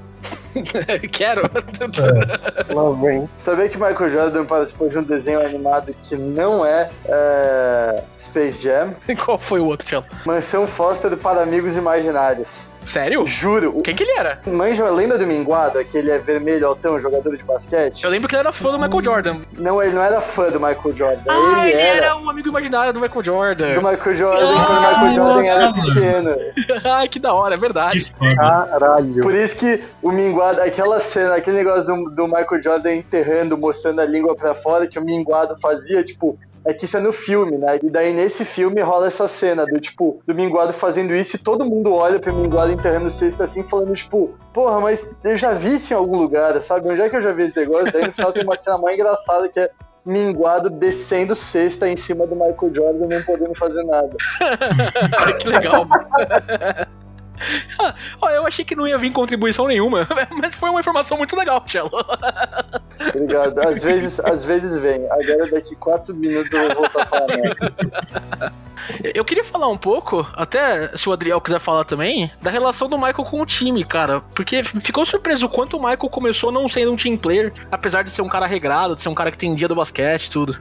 Quero. 1.10 1.42
É. 1.46 2.74
Lá 2.74 2.92
vem. 3.00 3.28
Sabia 3.36 3.68
que 3.68 3.76
Michael 3.76 4.08
Jordan 4.08 4.44
participou 4.44 4.88
de 4.88 4.98
um 4.98 5.02
desenho 5.02 5.44
animado 5.44 5.94
que 5.98 6.16
não 6.16 6.64
é, 6.64 6.90
é 7.06 8.04
Space 8.18 8.62
Jam? 8.62 8.94
Qual 9.24 9.38
foi 9.38 9.60
o 9.60 9.66
outro, 9.66 9.86
Tchelo? 9.86 10.04
Mansão 10.24 10.66
Foster 10.66 11.16
para 11.16 11.42
Amigos 11.42 11.76
Imaginários. 11.76 12.70
Sério? 12.86 13.26
Juro. 13.26 13.80
Quem 13.82 13.94
que 13.94 14.02
ele 14.02 14.12
era? 14.12 14.40
Manja, 14.46 14.88
lembra 14.90 15.18
do 15.18 15.26
Minguado, 15.26 15.78
aquele 15.78 16.10
é 16.10 16.18
vermelho 16.18 16.66
altão, 16.66 17.00
jogador 17.00 17.36
de 17.36 17.42
basquete? 17.42 18.04
Eu 18.04 18.10
lembro 18.10 18.28
que 18.28 18.34
ele 18.34 18.40
era 18.40 18.52
fã 18.52 18.72
do 18.72 18.78
Michael 18.78 19.02
Jordan. 19.02 19.36
Não, 19.56 19.82
ele 19.82 19.94
não 19.94 20.02
era 20.02 20.20
fã 20.20 20.50
do 20.50 20.60
Michael 20.60 20.96
Jordan. 20.96 21.22
Ah, 21.28 21.68
ele, 21.68 21.72
ele 21.72 21.80
era... 21.80 22.06
era... 22.06 22.16
um 22.16 22.28
amigo 22.28 22.48
imaginário 22.48 22.92
do 22.92 23.00
Michael 23.00 23.24
Jordan. 23.24 23.74
Do 23.74 23.82
Michael 23.82 24.14
Jordan, 24.14 24.54
ah, 24.56 24.66
quando 24.66 24.78
o 24.78 24.88
Michael 24.88 25.12
Jordan 25.12 25.44
era 25.44 25.72
pequeno. 25.72 26.36
Ai, 26.84 27.08
que 27.08 27.18
da 27.18 27.32
hora, 27.32 27.54
é 27.54 27.58
verdade. 27.58 28.12
Caralho. 28.36 29.20
Por 29.20 29.34
isso 29.34 29.58
que 29.58 29.80
o 30.02 30.10
Minguado, 30.10 30.60
aquela 30.60 31.00
cena, 31.00 31.36
aquele 31.36 31.58
negócio 31.58 31.94
do, 31.94 32.10
do 32.10 32.24
Michael 32.24 32.62
Jordan 32.62 32.94
enterrando, 32.94 33.56
mostrando 33.56 34.00
a 34.00 34.04
língua 34.04 34.34
pra 34.34 34.54
fora, 34.54 34.86
que 34.86 34.98
o 34.98 35.04
Minguado 35.04 35.54
fazia, 35.60 36.02
tipo, 36.02 36.38
é 36.64 36.72
que 36.72 36.84
isso 36.84 36.96
é 36.96 37.00
no 37.00 37.12
filme, 37.12 37.58
né? 37.58 37.78
E 37.82 37.90
daí 37.90 38.12
nesse 38.12 38.44
filme 38.44 38.80
rola 38.80 39.06
essa 39.06 39.26
cena 39.28 39.66
do 39.66 39.80
tipo, 39.80 40.20
do 40.26 40.34
Minguado 40.34 40.72
fazendo 40.72 41.14
isso 41.14 41.36
e 41.36 41.38
todo 41.38 41.64
mundo 41.64 41.92
olha 41.92 42.20
pro 42.20 42.34
Minguado 42.34 42.72
enterrando 42.72 43.06
o 43.06 43.10
cesto 43.10 43.42
assim, 43.42 43.62
falando, 43.62 43.94
tipo, 43.94 44.30
porra, 44.52 44.80
mas 44.80 45.20
eu 45.24 45.36
já 45.36 45.52
vi 45.52 45.74
isso 45.74 45.92
em 45.92 45.96
algum 45.96 46.18
lugar, 46.18 46.60
sabe? 46.60 46.88
Onde 46.88 47.02
é 47.02 47.08
que 47.08 47.16
eu 47.16 47.20
já 47.20 47.32
vi 47.32 47.44
esse 47.44 47.58
negócio? 47.58 47.96
Aí 47.96 48.06
no 48.06 48.12
final 48.12 48.32
tem 48.32 48.44
uma 48.44 48.56
cena 48.56 48.78
mais 48.78 48.94
engraçada 48.94 49.48
que 49.48 49.60
é 49.60 49.70
minguado 50.04 50.68
descendo 50.68 51.34
cesta 51.34 51.88
em 51.88 51.96
cima 51.96 52.26
do 52.26 52.34
Michael 52.34 52.74
Jordan 52.74 53.06
não 53.06 53.22
podendo 53.24 53.54
fazer 53.54 53.84
nada. 53.84 54.10
que 55.40 55.48
legal. 55.48 55.86
Ah, 58.22 58.32
eu 58.32 58.46
achei 58.46 58.64
que 58.64 58.76
não 58.76 58.86
ia 58.86 58.96
vir 58.96 59.10
contribuição 59.10 59.66
nenhuma, 59.66 60.06
mas 60.30 60.54
foi 60.54 60.70
uma 60.70 60.80
informação 60.80 61.18
muito 61.18 61.36
legal, 61.36 61.62
Cello. 61.66 61.90
Obrigado. 63.08 63.58
Às 63.60 63.82
vezes, 63.82 64.20
às 64.20 64.44
vezes 64.44 64.78
vem. 64.78 65.04
Agora 65.10 65.50
daqui 65.50 65.74
quatro 65.76 66.14
minutos 66.14 66.52
eu 66.52 66.66
vou 66.68 66.74
voltar 66.76 67.02
a 67.02 67.06
falar. 67.06 68.52
Eu 69.14 69.24
queria 69.24 69.44
falar 69.44 69.68
um 69.68 69.76
pouco, 69.76 70.26
até 70.34 70.96
se 70.96 71.08
o 71.08 71.12
Adriel 71.12 71.40
quiser 71.40 71.60
falar 71.60 71.84
também, 71.84 72.30
da 72.40 72.50
relação 72.50 72.88
do 72.88 72.96
Michael 72.96 73.24
com 73.24 73.40
o 73.40 73.46
time, 73.46 73.84
cara. 73.84 74.20
Porque 74.34 74.62
ficou 74.64 75.04
surpreso 75.04 75.46
o 75.46 75.48
quanto 75.48 75.76
o 75.76 75.80
Michael 75.80 76.08
começou 76.10 76.50
não 76.50 76.68
sendo 76.68 76.92
um 76.92 76.96
team 76.96 77.16
player, 77.16 77.52
apesar 77.70 78.02
de 78.02 78.12
ser 78.12 78.22
um 78.22 78.28
cara 78.28 78.46
regrado, 78.46 78.96
de 78.96 79.02
ser 79.02 79.08
um 79.08 79.14
cara 79.14 79.30
que 79.30 79.38
tem 79.38 79.54
dia 79.54 79.68
do 79.68 79.74
basquete 79.74 80.26
e 80.26 80.30
tudo. 80.30 80.60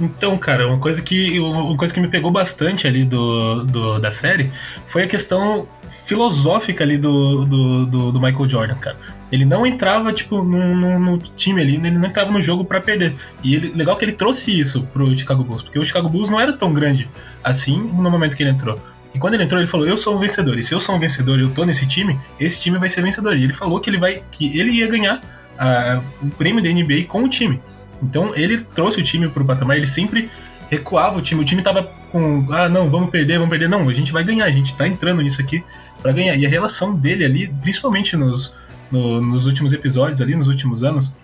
Então, 0.00 0.36
cara, 0.38 0.66
uma 0.66 0.78
coisa 0.78 1.02
que, 1.02 1.40
uma 1.40 1.76
coisa 1.76 1.92
que 1.92 2.00
me 2.00 2.08
pegou 2.08 2.30
bastante 2.30 2.86
ali 2.86 3.04
do, 3.04 3.64
do 3.64 3.98
da 3.98 4.10
série 4.10 4.50
foi 4.86 5.02
a 5.02 5.08
questão 5.08 5.66
filosófica 6.08 6.82
ali 6.82 6.96
do, 6.96 7.44
do, 7.44 7.86
do, 7.86 8.12
do 8.12 8.20
Michael 8.20 8.48
Jordan, 8.48 8.74
cara. 8.76 8.96
Ele 9.30 9.44
não 9.44 9.66
entrava, 9.66 10.10
tipo, 10.10 10.42
no, 10.42 10.74
no, 10.74 10.98
no, 10.98 11.18
time 11.18 11.60
ali, 11.60 11.74
ele 11.76 11.90
não 11.90 12.08
entrava 12.08 12.32
no 12.32 12.40
jogo 12.40 12.64
para 12.64 12.80
perder. 12.80 13.14
E 13.44 13.54
ele, 13.54 13.72
legal 13.74 13.94
que 13.94 14.06
ele 14.06 14.12
trouxe 14.12 14.58
isso 14.58 14.84
pro 14.84 15.14
Chicago 15.14 15.44
Bulls, 15.44 15.62
porque 15.62 15.78
o 15.78 15.84
Chicago 15.84 16.08
Bulls 16.08 16.30
não 16.30 16.40
era 16.40 16.50
tão 16.54 16.72
grande 16.72 17.06
assim 17.44 17.78
no 17.78 18.10
momento 18.10 18.34
que 18.38 18.42
ele 18.42 18.50
entrou. 18.50 18.74
E 19.14 19.18
quando 19.18 19.34
ele 19.34 19.44
entrou, 19.44 19.60
ele 19.60 19.68
falou: 19.68 19.86
Eu 19.86 19.98
sou 19.98 20.16
um 20.16 20.18
vencedor. 20.18 20.58
E 20.58 20.62
se 20.62 20.74
eu 20.74 20.80
sou 20.80 20.94
um 20.94 20.98
vencedor 20.98 21.38
e 21.38 21.42
eu 21.42 21.50
tô 21.50 21.66
nesse 21.66 21.86
time, 21.86 22.18
esse 22.40 22.58
time 22.58 22.78
vai 22.78 22.88
ser 22.88 23.02
vencedor. 23.02 23.36
E 23.36 23.44
ele 23.44 23.52
falou 23.52 23.78
que 23.78 23.90
ele 23.90 23.98
vai. 23.98 24.22
que 24.30 24.58
ele 24.58 24.72
ia 24.72 24.86
ganhar 24.86 25.16
uh, 25.16 26.02
o 26.22 26.30
prêmio 26.30 26.62
da 26.62 26.70
NBA 26.70 27.04
com 27.06 27.22
o 27.24 27.28
time. 27.28 27.60
Então 28.02 28.34
ele 28.34 28.60
trouxe 28.74 28.98
o 28.98 29.04
time 29.04 29.28
pro 29.28 29.44
patamar, 29.44 29.76
ele 29.76 29.86
sempre 29.86 30.30
recuava 30.70 31.18
o 31.18 31.22
time. 31.22 31.42
O 31.42 31.44
time 31.44 31.62
tava 31.62 31.82
com, 32.10 32.46
ah, 32.50 32.68
não, 32.68 32.88
vamos 32.88 33.10
perder, 33.10 33.34
vamos 33.34 33.50
perder. 33.50 33.68
Não, 33.68 33.86
a 33.86 33.92
gente 33.92 34.10
vai 34.10 34.24
ganhar, 34.24 34.46
a 34.46 34.50
gente 34.50 34.74
tá 34.74 34.88
entrando 34.88 35.20
nisso 35.20 35.40
aqui 35.40 35.62
para 36.00 36.12
ganhar. 36.12 36.36
E 36.36 36.46
a 36.46 36.48
relação 36.48 36.94
dele 36.94 37.24
ali, 37.24 37.48
principalmente 37.62 38.16
nos, 38.16 38.54
no, 38.90 39.20
nos 39.20 39.46
últimos 39.46 39.72
episódios 39.72 40.20
ali, 40.20 40.34
nos 40.34 40.48
últimos 40.48 40.84
anos, 40.84 41.14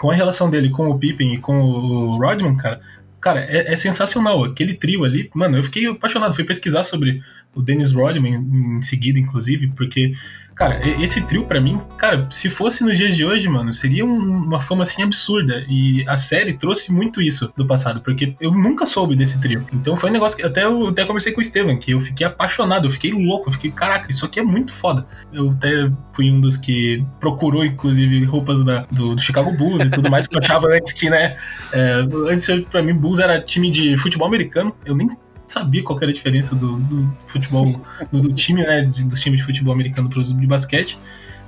com 0.00 0.10
a 0.10 0.14
relação 0.14 0.50
dele 0.50 0.70
com 0.70 0.88
o 0.88 0.98
Pippen 0.98 1.34
e 1.34 1.38
com 1.38 1.58
o 1.60 2.18
Rodman, 2.18 2.56
cara, 2.56 2.80
cara, 3.20 3.40
é, 3.40 3.72
é, 3.72 3.76
sensacional. 3.76 4.44
Aquele 4.44 4.74
trio 4.74 5.04
ali, 5.04 5.30
mano, 5.34 5.56
eu 5.56 5.64
fiquei 5.64 5.86
apaixonado. 5.86 6.34
Fui 6.34 6.44
pesquisar 6.44 6.84
sobre 6.84 7.22
o 7.54 7.62
Dennis 7.62 7.90
Rodman 7.92 8.34
em 8.34 8.82
seguida, 8.82 9.18
inclusive, 9.18 9.68
porque 9.68 10.12
Cara, 10.54 10.80
esse 11.02 11.20
trio 11.22 11.44
para 11.44 11.60
mim, 11.60 11.80
cara, 11.96 12.26
se 12.30 12.48
fosse 12.48 12.84
nos 12.84 12.96
dias 12.96 13.16
de 13.16 13.24
hoje, 13.24 13.48
mano, 13.48 13.72
seria 13.72 14.04
um, 14.04 14.44
uma 14.44 14.60
fama 14.60 14.82
assim 14.82 15.02
absurda. 15.02 15.64
E 15.68 16.04
a 16.08 16.16
série 16.16 16.54
trouxe 16.54 16.92
muito 16.92 17.20
isso 17.20 17.52
do 17.56 17.66
passado, 17.66 18.00
porque 18.00 18.34
eu 18.40 18.52
nunca 18.52 18.86
soube 18.86 19.16
desse 19.16 19.40
trio. 19.40 19.66
Então 19.72 19.96
foi 19.96 20.10
um 20.10 20.12
negócio 20.12 20.36
que 20.36 20.44
até 20.44 20.64
eu 20.64 20.88
até 20.88 21.04
conversei 21.04 21.32
com 21.32 21.40
o 21.40 21.44
Steven, 21.44 21.78
que 21.78 21.90
eu 21.90 22.00
fiquei 22.00 22.26
apaixonado, 22.26 22.86
eu 22.86 22.90
fiquei 22.90 23.12
louco, 23.12 23.48
eu 23.48 23.52
fiquei, 23.52 23.70
caraca, 23.70 24.10
isso 24.10 24.24
aqui 24.24 24.38
é 24.38 24.44
muito 24.44 24.72
foda. 24.72 25.06
Eu 25.32 25.50
até 25.50 25.90
fui 26.12 26.30
um 26.30 26.40
dos 26.40 26.56
que 26.56 27.04
procurou, 27.18 27.64
inclusive, 27.64 28.24
roupas 28.24 28.64
da, 28.64 28.86
do, 28.90 29.14
do 29.14 29.20
Chicago 29.20 29.50
Bulls 29.52 29.82
e 29.82 29.90
tudo 29.90 30.10
mais, 30.10 30.26
porque 30.26 30.36
eu 30.36 30.40
achava 30.40 30.68
antes 30.68 30.92
que, 30.92 31.10
né, 31.10 31.36
é, 31.72 32.04
antes 32.30 32.48
pra 32.70 32.82
mim 32.82 32.94
Bulls 32.94 33.18
era 33.18 33.40
time 33.40 33.70
de 33.70 33.96
futebol 33.96 34.28
americano, 34.28 34.74
eu 34.84 34.94
nem 34.94 35.08
sabia 35.54 35.82
qual 35.82 35.98
era 36.00 36.10
a 36.10 36.14
diferença 36.14 36.54
do, 36.54 36.76
do 36.76 37.16
futebol, 37.26 37.80
do, 38.12 38.22
do, 38.22 38.34
time, 38.34 38.62
né, 38.62 38.82
dos 39.06 39.20
times 39.20 39.40
de 39.40 39.46
futebol 39.46 39.72
americano 39.72 40.08
para 40.08 40.18
os 40.18 40.36
de 40.36 40.46
basquete. 40.46 40.98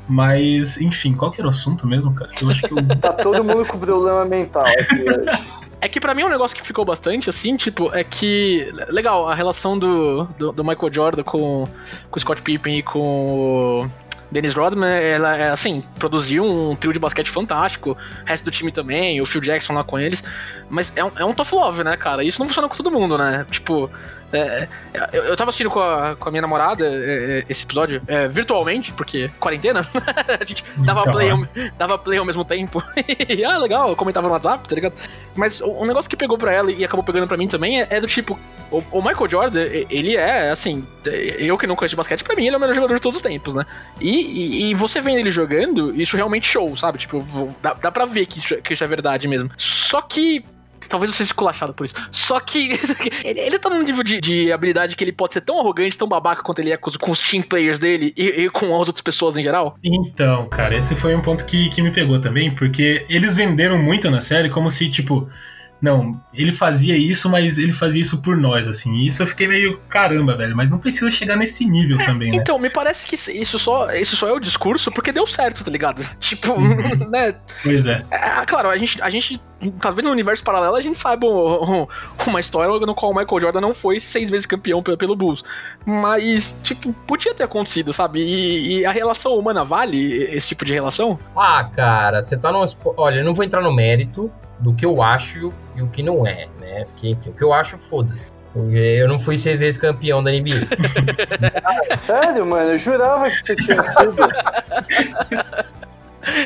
Mas, 0.09 0.81
enfim, 0.81 1.15
qual 1.15 1.33
que 1.33 1.41
era 1.41 1.49
o 1.49 1.51
assunto 1.51 1.85
mesmo, 1.87 2.15
cara? 2.15 2.31
Eu 2.41 2.49
acho 2.49 2.63
que 2.63 2.73
eu... 2.73 2.77
Tá 3.01 3.13
todo 3.13 3.43
mundo 3.43 3.67
com 3.67 3.79
problema 3.79 4.25
mental 4.25 4.65
aqui 4.65 5.03
hoje. 5.03 5.67
É 5.81 5.89
que 5.89 6.01
para 6.01 6.15
mim 6.15 6.25
um 6.25 6.29
negócio 6.29 6.57
que 6.57 6.67
ficou 6.67 6.85
bastante, 6.85 7.29
assim, 7.29 7.55
tipo, 7.55 7.95
é 7.95 8.03
que. 8.03 8.73
Legal, 8.89 9.29
a 9.29 9.35
relação 9.35 9.79
do, 9.79 10.25
do, 10.39 10.51
do 10.51 10.65
Michael 10.65 10.93
Jordan 10.93 11.23
com, 11.23 11.69
com 12.11 12.17
o 12.17 12.21
Scott 12.21 12.41
Pippen 12.41 12.79
e 12.79 12.83
com 12.83 13.83
o 13.83 13.91
Dennis 14.31 14.55
Rodman, 14.55 14.89
ela, 14.89 15.37
é, 15.37 15.51
assim, 15.51 15.83
produziu 15.99 16.45
um 16.45 16.75
trio 16.75 16.93
de 16.93 16.99
basquete 16.99 17.31
fantástico, 17.31 17.93
o 17.93 18.29
resto 18.29 18.45
do 18.45 18.51
time 18.51 18.73
também, 18.73 19.21
o 19.21 19.27
Phil 19.27 19.41
Jackson 19.41 19.73
lá 19.73 19.85
com 19.85 19.99
eles, 19.99 20.23
mas 20.69 20.93
é 20.97 21.05
um, 21.05 21.11
é 21.17 21.25
um 21.25 21.33
tough 21.33 21.53
love, 21.53 21.85
né, 21.85 21.97
cara? 21.97 22.25
Isso 22.25 22.41
não 22.41 22.49
funciona 22.49 22.69
com 22.69 22.77
todo 22.77 22.91
mundo, 22.91 23.17
né? 23.17 23.47
Tipo, 23.51 23.91
é, 24.33 24.69
é, 24.93 25.11
eu, 25.13 25.25
eu 25.25 25.37
tava 25.37 25.51
assistindo 25.51 25.71
com 25.71 25.81
a, 25.81 26.17
com 26.17 26.29
a 26.29 26.33
minha 26.33 26.43
namorada 26.43 26.85
é, 26.87 27.41
é 27.41 27.45
esse 27.49 27.65
episódio 27.65 28.03
é, 28.07 28.29
virtualmente, 28.29 28.93
porque 28.93 29.31
quarentena, 29.39 29.81
a 30.41 30.45
gente 30.45 30.65
dava, 30.79 31.01
então, 31.03 31.13
play, 31.13 31.31
ao, 31.31 31.49
dava 31.79 31.99
play 31.99 32.19
ao 32.19 32.25
mesmo 32.25 32.45
tempo. 32.45 32.83
e, 33.29 33.45
ah, 33.45 33.59
legal, 33.59 33.89
eu 33.91 33.97
comentava 33.97 34.27
no 34.27 34.33
WhatsApp, 34.33 34.69
tá 34.69 34.75
ligado? 34.75 34.95
Mas 35.37 35.61
o, 35.61 35.83
um 35.83 35.87
negócio 35.87 36.11
que 36.11 36.17
pegou 36.17 36.37
pra 36.37 36.53
ela 36.53 36.73
e 36.73 36.85
acabou 36.85 37.05
pegando 37.05 37.29
pra 37.29 37.37
mim 37.37 37.47
também 37.47 37.81
é, 37.81 38.01
do 38.01 38.07
tipo: 38.07 38.39
o, 38.71 38.83
o, 38.91 39.03
Michael 39.03 39.29
Jordan, 39.29 39.65
ele 39.89 40.17
é, 40.17 40.51
assim, 40.51 40.87
eu 41.05 41.57
que 41.57 41.67
não 41.67 41.77
conheço 41.77 41.93
de 41.93 41.97
basquete, 41.97 42.25
pra 42.25 42.35
mim 42.35 42.47
ele 42.47 42.55
é 42.55 42.59
o 42.59 42.61
melhor 42.61 42.75
jogador 42.75 42.95
de 42.95 43.01
todos 43.01 43.17
os 43.17 43.23
tempos, 43.23 43.55
né? 43.55 43.65
E, 44.01 44.11
e, 44.11 44.71
e 44.71 44.75
você 44.75 45.01
vendo 45.01 45.19
ele 45.19 45.31
jogando, 45.31 45.95
isso 46.01 46.17
realmente 46.17 46.49
show, 46.49 46.77
sabe? 46.77 46.99
Tipo, 46.99 47.25
dá, 47.63 47.75
dá 47.75 47.93
pra 47.93 48.05
ver 48.07 48.27
que 48.27 48.39
isso, 48.39 48.57
que 48.57 48.75
isso 48.75 48.83
é 48.83 48.87
verdade 48.87 49.29
mesmo. 49.29 49.51
Só 49.57 50.03
que 50.03 50.45
Talvez 50.89 51.11
eu 51.11 51.17
seja 51.17 51.29
esculachado 51.29 51.73
por 51.73 51.85
isso. 51.85 51.95
Só 52.11 52.41
que 52.41 52.79
ele, 53.25 53.41
ele 53.41 53.59
tá 53.59 53.71
num 53.71 53.83
nível 53.83 54.03
de, 54.03 54.21
de, 54.21 54.53
habilidade 54.53 54.97
que 54.97 55.05
ele 55.05 55.13
pode 55.13 55.35
ser 55.35 55.41
tão 55.41 55.59
arrogante, 55.59 55.97
tão 55.97 56.09
babaca 56.09 56.43
quanto 56.43 56.59
ele 56.59 56.73
é 56.73 56.77
com 56.77 56.91
os, 56.91 56.97
com 56.97 57.11
os 57.11 57.21
team 57.21 57.43
players 57.43 57.79
dele 57.79 58.13
e, 58.17 58.45
e, 58.45 58.51
com 58.51 58.67
as 58.67 58.89
outras 58.89 59.01
pessoas 59.01 59.37
em 59.37 59.43
geral? 59.43 59.79
Então, 59.83 60.49
cara, 60.49 60.77
esse 60.77 60.95
foi 60.95 61.15
um 61.15 61.21
ponto 61.21 61.45
que, 61.45 61.69
que 61.71 61.83
me 61.83 61.91
pegou 61.91 62.21
também, 62.21 62.55
porque 62.55 63.05
eles 63.09 63.35
venderam 63.35 63.79
muito 63.79 64.11
na 64.11 64.21
série 64.21 64.49
como 64.49 64.71
se, 64.71 64.91
tipo, 64.91 65.29
não, 65.81 66.19
ele 66.33 66.53
fazia 66.53 66.97
isso, 66.97 67.29
mas 67.29 67.59
ele 67.59 67.73
fazia 67.73 68.01
isso 68.01 68.23
por 68.23 68.37
nós, 68.37 68.67
assim. 68.67 68.95
E 68.95 69.07
isso 69.07 69.23
eu 69.23 69.27
fiquei 69.27 69.47
meio, 69.47 69.79
caramba, 69.89 70.37
velho, 70.37 70.57
mas 70.57 70.71
não 70.71 70.79
precisa 70.79 71.11
chegar 71.11 71.37
nesse 71.37 71.67
nível 71.67 72.01
é, 72.01 72.07
também, 72.07 72.31
né? 72.31 72.37
Então, 72.37 72.59
me 72.59 72.71
parece 72.71 73.07
que 73.07 73.15
isso 73.15 73.59
só, 73.59 73.91
isso 73.93 74.17
só 74.17 74.29
é 74.29 74.33
o 74.33 74.41
discurso 74.41 74.91
porque 74.91 75.13
deu 75.13 75.27
certo, 75.27 75.65
tá 75.65 75.71
ligado? 75.71 76.07
Tipo, 76.19 76.53
uhum. 76.53 77.09
né? 77.11 77.35
Pois 77.63 77.85
é. 77.87 78.05
é. 78.11 78.45
Claro, 78.47 78.69
a 78.69 78.77
gente, 78.77 79.01
a 79.01 79.11
gente 79.11 79.41
tá 79.79 79.91
vendo 79.91 80.07
no 80.07 80.13
universo 80.13 80.43
paralelo, 80.43 80.75
a 80.77 80.81
gente 80.81 80.99
sabe 80.99 81.27
um, 81.27 81.83
um, 81.83 81.87
uma 82.27 82.41
história 82.41 82.85
no 82.85 82.95
qual 82.95 83.13
o 83.13 83.15
Michael 83.15 83.41
Jordan 83.41 83.61
não 83.61 83.75
foi 83.75 84.01
seis 84.01 84.31
vezes 84.31 84.47
campeão 84.47 84.83
pelo, 84.83 84.97
pelo 84.97 85.17
Bulls. 85.17 85.45
Mas, 85.85 86.59
tipo, 86.63 86.93
podia 87.07 87.35
ter 87.35 87.45
acontecido, 87.45 87.93
sabe? 87.93 88.21
E, 88.21 88.79
e, 88.79 88.87
a 88.87 88.91
relação 88.91 89.33
humana 89.33 89.65
vale 89.65 90.25
esse 90.25 90.49
tipo 90.49 90.65
de 90.65 90.73
relação? 90.73 91.19
Ah, 91.37 91.65
cara, 91.65 92.23
você 92.23 92.37
tá 92.37 92.51
num. 92.51 92.65
Olha, 92.97 93.21
eu 93.21 93.25
não 93.25 93.35
vou 93.35 93.45
entrar 93.45 93.63
no 93.63 93.73
mérito, 93.73 94.33
do 94.59 94.75
que 94.75 94.85
eu 94.85 95.03
acho 95.03 95.53
e 95.75 95.83
o 95.83 95.89
que 95.89 96.03
não 96.03 96.27
é, 96.27 96.49
né? 96.59 96.85
Porque 96.85 97.17
o 97.27 97.33
que 97.33 97.43
eu 97.43 97.53
acho, 97.53 97.77
foda-se. 97.77 98.31
Eu 98.73 99.07
não 99.07 99.19
fui 99.19 99.37
seis 99.37 99.59
vezes 99.59 99.79
campeão 99.79 100.23
da 100.23 100.31
NBA. 100.31 100.67
ah, 101.63 101.95
sério, 101.95 102.47
mano? 102.47 102.71
Eu 102.71 102.79
jurava 102.79 103.29
que 103.29 103.43
você 103.43 103.55
tinha 103.55 103.83
sido. 103.83 104.17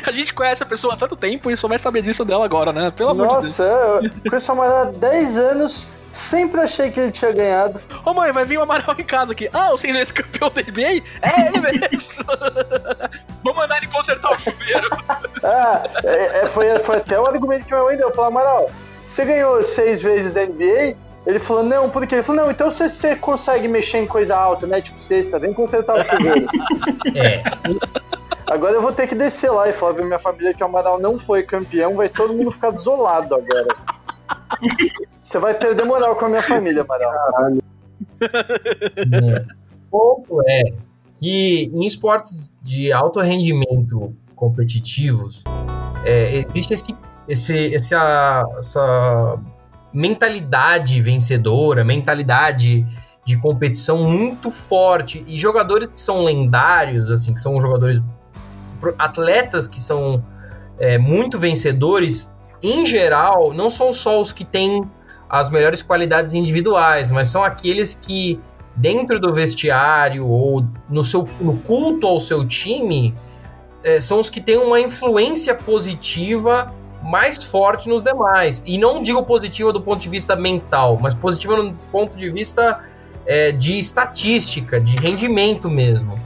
A 0.05 0.11
gente 0.11 0.33
conhece 0.33 0.61
a 0.61 0.65
pessoa 0.65 0.93
há 0.93 0.97
tanto 0.97 1.15
tempo 1.15 1.49
e 1.49 1.57
só 1.57 1.67
vai 1.67 1.79
saber 1.79 2.03
disso 2.03 2.23
dela 2.23 2.45
agora, 2.45 2.71
né? 2.71 2.91
Pelo 2.91 3.09
amor 3.09 3.25
Nossa, 3.25 3.39
de 3.39 3.43
Deus. 3.45 3.57
Nossa, 3.57 4.19
eu 4.23 4.29
conheço 4.29 4.51
a 4.51 4.53
Amaral 4.53 4.77
há 4.77 4.85
10 4.91 5.37
anos, 5.39 5.87
sempre 6.11 6.61
achei 6.61 6.91
que 6.91 6.99
ele 6.99 7.11
tinha 7.11 7.31
ganhado. 7.31 7.79
Ô 8.05 8.13
mãe, 8.13 8.31
vai 8.31 8.45
vir 8.45 8.59
o 8.59 8.61
Amaral 8.61 8.95
em 8.97 9.03
casa 9.03 9.31
aqui. 9.31 9.49
Ah, 9.51 9.73
o 9.73 9.77
seis 9.79 9.95
vezes 9.95 10.11
campeão 10.11 10.51
da 10.51 10.61
NBA? 10.61 11.03
É 11.21 11.47
ele 11.47 11.61
mesmo. 11.61 12.23
Vou 13.43 13.53
mandar 13.55 13.77
ele 13.77 13.87
consertar 13.87 14.31
o 14.31 14.39
chuveiro. 14.39 14.87
ah, 15.43 15.83
é, 16.03 16.39
é, 16.39 16.45
foi, 16.45 16.77
foi 16.79 16.97
até 16.97 17.19
o 17.19 17.25
argumento 17.25 17.65
que 17.65 17.73
minha 17.73 17.83
mãe 17.83 17.97
deu. 17.97 18.11
Falou, 18.11 18.29
Amaral, 18.29 18.71
você 19.05 19.25
ganhou 19.25 19.61
seis 19.63 20.01
vezes 20.01 20.35
NBA? 20.35 20.95
Ele 21.25 21.39
falou, 21.39 21.63
não, 21.63 21.89
por 21.89 22.05
quê? 22.07 22.15
Ele 22.15 22.23
falou, 22.23 22.45
não, 22.45 22.51
então 22.51 22.69
você, 22.69 22.89
você 22.89 23.15
consegue 23.15 23.67
mexer 23.67 23.99
em 23.99 24.07
coisa 24.07 24.35
alta, 24.35 24.65
né? 24.65 24.81
Tipo, 24.81 24.99
sexta, 24.99 25.37
vem 25.37 25.53
consertar 25.53 25.99
o 25.99 26.03
chuveiro. 26.03 26.47
é. 27.15 27.43
Agora 28.47 28.73
eu 28.73 28.81
vou 28.81 28.91
ter 28.91 29.07
que 29.07 29.15
descer 29.15 29.51
lá 29.51 29.69
e 29.69 29.73
falar 29.73 29.93
pra 29.93 30.03
minha 30.03 30.19
família 30.19 30.53
que 30.53 30.63
o 30.63 30.65
Amaral 30.65 30.99
não 30.99 31.17
foi 31.17 31.43
campeão, 31.43 31.95
vai 31.95 32.09
todo 32.09 32.33
mundo 32.33 32.51
ficar 32.51 32.71
desolado 32.71 33.35
agora. 33.35 33.75
Você 35.23 35.39
vai 35.39 35.53
perder 35.53 35.85
moral 35.85 36.15
com 36.15 36.25
a 36.25 36.29
minha 36.29 36.41
família, 36.41 36.81
Amaral. 36.81 37.11
Caralho. 37.11 37.63
O 39.91 40.15
ponto 40.25 40.41
é 40.47 40.63
que 41.21 41.71
em 41.71 41.85
esportes 41.85 42.51
de 42.63 42.91
alto 42.91 43.19
rendimento 43.19 44.15
competitivos, 44.35 45.43
é, 46.03 46.37
existe 46.37 46.73
esse, 46.73 46.95
esse, 47.27 47.75
essa, 47.75 48.43
essa 48.57 49.39
mentalidade 49.93 50.99
vencedora, 50.99 51.83
mentalidade 51.83 52.87
de 53.23 53.37
competição 53.37 54.09
muito 54.09 54.49
forte. 54.49 55.23
E 55.27 55.37
jogadores 55.37 55.91
que 55.91 56.01
são 56.01 56.23
lendários, 56.23 57.11
assim, 57.11 57.35
que 57.35 57.39
são 57.39 57.61
jogadores 57.61 58.01
atletas 58.97 59.67
que 59.67 59.79
são 59.79 60.25
é, 60.79 60.97
muito 60.97 61.37
vencedores, 61.37 62.33
em 62.63 62.83
geral, 62.83 63.53
não 63.53 63.69
são 63.69 63.93
só 63.93 64.19
os 64.19 64.31
que 64.31 64.43
têm 64.43 64.89
as 65.29 65.51
melhores 65.51 65.83
qualidades 65.83 66.33
individuais, 66.33 67.11
mas 67.11 67.27
são 67.27 67.43
aqueles 67.43 67.93
que, 67.93 68.39
dentro 68.75 69.19
do 69.19 69.33
vestiário 69.33 70.25
ou 70.25 70.65
no, 70.89 71.03
seu, 71.03 71.27
no 71.39 71.57
culto 71.57 72.07
ao 72.07 72.19
seu 72.19 72.45
time, 72.47 73.13
é, 73.83 73.99
são 73.99 74.19
os 74.19 74.29
que 74.29 74.39
têm 74.39 74.57
uma 74.57 74.79
influência 74.79 75.55
positiva 75.55 76.73
mais 77.03 77.43
forte 77.43 77.89
nos 77.89 78.01
demais. 78.01 78.61
E 78.65 78.77
não 78.77 79.01
digo 79.01 79.23
positiva 79.23 79.73
do 79.73 79.81
ponto 79.81 80.01
de 80.01 80.09
vista 80.09 80.35
mental, 80.35 80.97
mas 81.01 81.13
positiva 81.13 81.57
no 81.57 81.73
ponto 81.91 82.17
de 82.17 82.29
vista 82.29 82.79
é, 83.25 83.51
de 83.51 83.79
estatística, 83.79 84.79
de 84.79 84.95
rendimento 84.97 85.69
mesmo. 85.69 86.19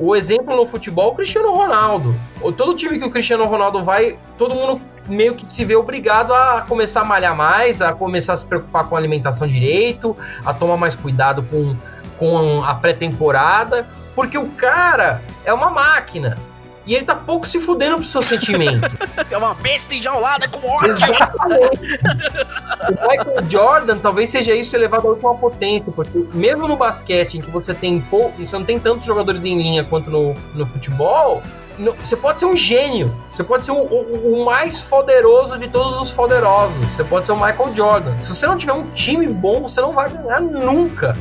O 0.00 0.16
exemplo 0.16 0.56
no 0.56 0.64
futebol, 0.64 1.10
o 1.10 1.14
Cristiano 1.14 1.54
Ronaldo. 1.54 2.14
Todo 2.56 2.74
time 2.74 2.98
que 2.98 3.04
o 3.04 3.10
Cristiano 3.10 3.44
Ronaldo 3.44 3.84
vai, 3.84 4.18
todo 4.38 4.54
mundo 4.54 4.80
meio 5.06 5.34
que 5.34 5.44
se 5.52 5.62
vê 5.62 5.76
obrigado 5.76 6.32
a 6.32 6.64
começar 6.66 7.02
a 7.02 7.04
malhar 7.04 7.36
mais, 7.36 7.82
a 7.82 7.92
começar 7.92 8.32
a 8.32 8.36
se 8.38 8.46
preocupar 8.46 8.88
com 8.88 8.96
a 8.96 8.98
alimentação 8.98 9.46
direito, 9.46 10.16
a 10.42 10.54
tomar 10.54 10.78
mais 10.78 10.94
cuidado 10.94 11.42
com, 11.42 11.76
com 12.18 12.64
a 12.64 12.74
pré-temporada, 12.74 13.86
porque 14.14 14.38
o 14.38 14.48
cara 14.52 15.20
é 15.44 15.52
uma 15.52 15.68
máquina. 15.68 16.34
E 16.90 16.94
ele 16.96 17.04
tá 17.04 17.14
pouco 17.14 17.46
se 17.46 17.60
fudendo 17.60 17.94
pro 17.98 18.04
seu 18.04 18.20
sentimento. 18.20 18.80
É 19.30 19.36
uma 19.38 19.54
besta 19.54 19.94
enjaulada 19.94 20.48
com 20.48 20.58
ódio. 20.68 20.90
Exatamente. 20.90 22.00
o 22.88 23.08
Michael 23.08 23.48
Jordan 23.48 23.98
talvez 23.98 24.28
seja 24.28 24.52
isso 24.54 24.74
elevado 24.74 25.06
à 25.06 25.10
última 25.10 25.34
potência, 25.36 25.92
porque 25.92 26.26
mesmo 26.34 26.66
no 26.66 26.76
basquete, 26.76 27.38
em 27.38 27.40
que 27.40 27.48
você 27.50 27.72
tem 27.72 28.00
pouco, 28.00 28.44
você 28.44 28.56
não 28.58 28.64
tem 28.64 28.78
tantos 28.80 29.06
jogadores 29.06 29.44
em 29.44 29.62
linha 29.62 29.84
quanto 29.84 30.10
no, 30.10 30.34
no 30.52 30.66
futebol, 30.66 31.40
no- 31.78 31.94
você 31.94 32.16
pode 32.16 32.40
ser 32.40 32.46
um 32.46 32.56
gênio. 32.56 33.14
Você 33.30 33.44
pode 33.44 33.64
ser 33.64 33.70
o, 33.70 33.76
o- 33.76 34.40
o 34.42 34.44
mais 34.44 34.80
poderoso 34.80 35.58
de 35.58 35.68
todos 35.68 36.00
os 36.00 36.10
poderosos. 36.10 36.74
Você 36.86 37.04
pode 37.04 37.24
ser 37.26 37.30
o 37.32 37.36
Michael 37.36 37.72
Jordan. 37.72 38.16
Se 38.18 38.34
você 38.34 38.48
não 38.48 38.56
tiver 38.56 38.72
um 38.72 38.90
time 38.90 39.28
bom, 39.28 39.62
você 39.62 39.80
não 39.80 39.92
vai 39.92 40.10
ganhar 40.10 40.40
nunca. 40.40 41.16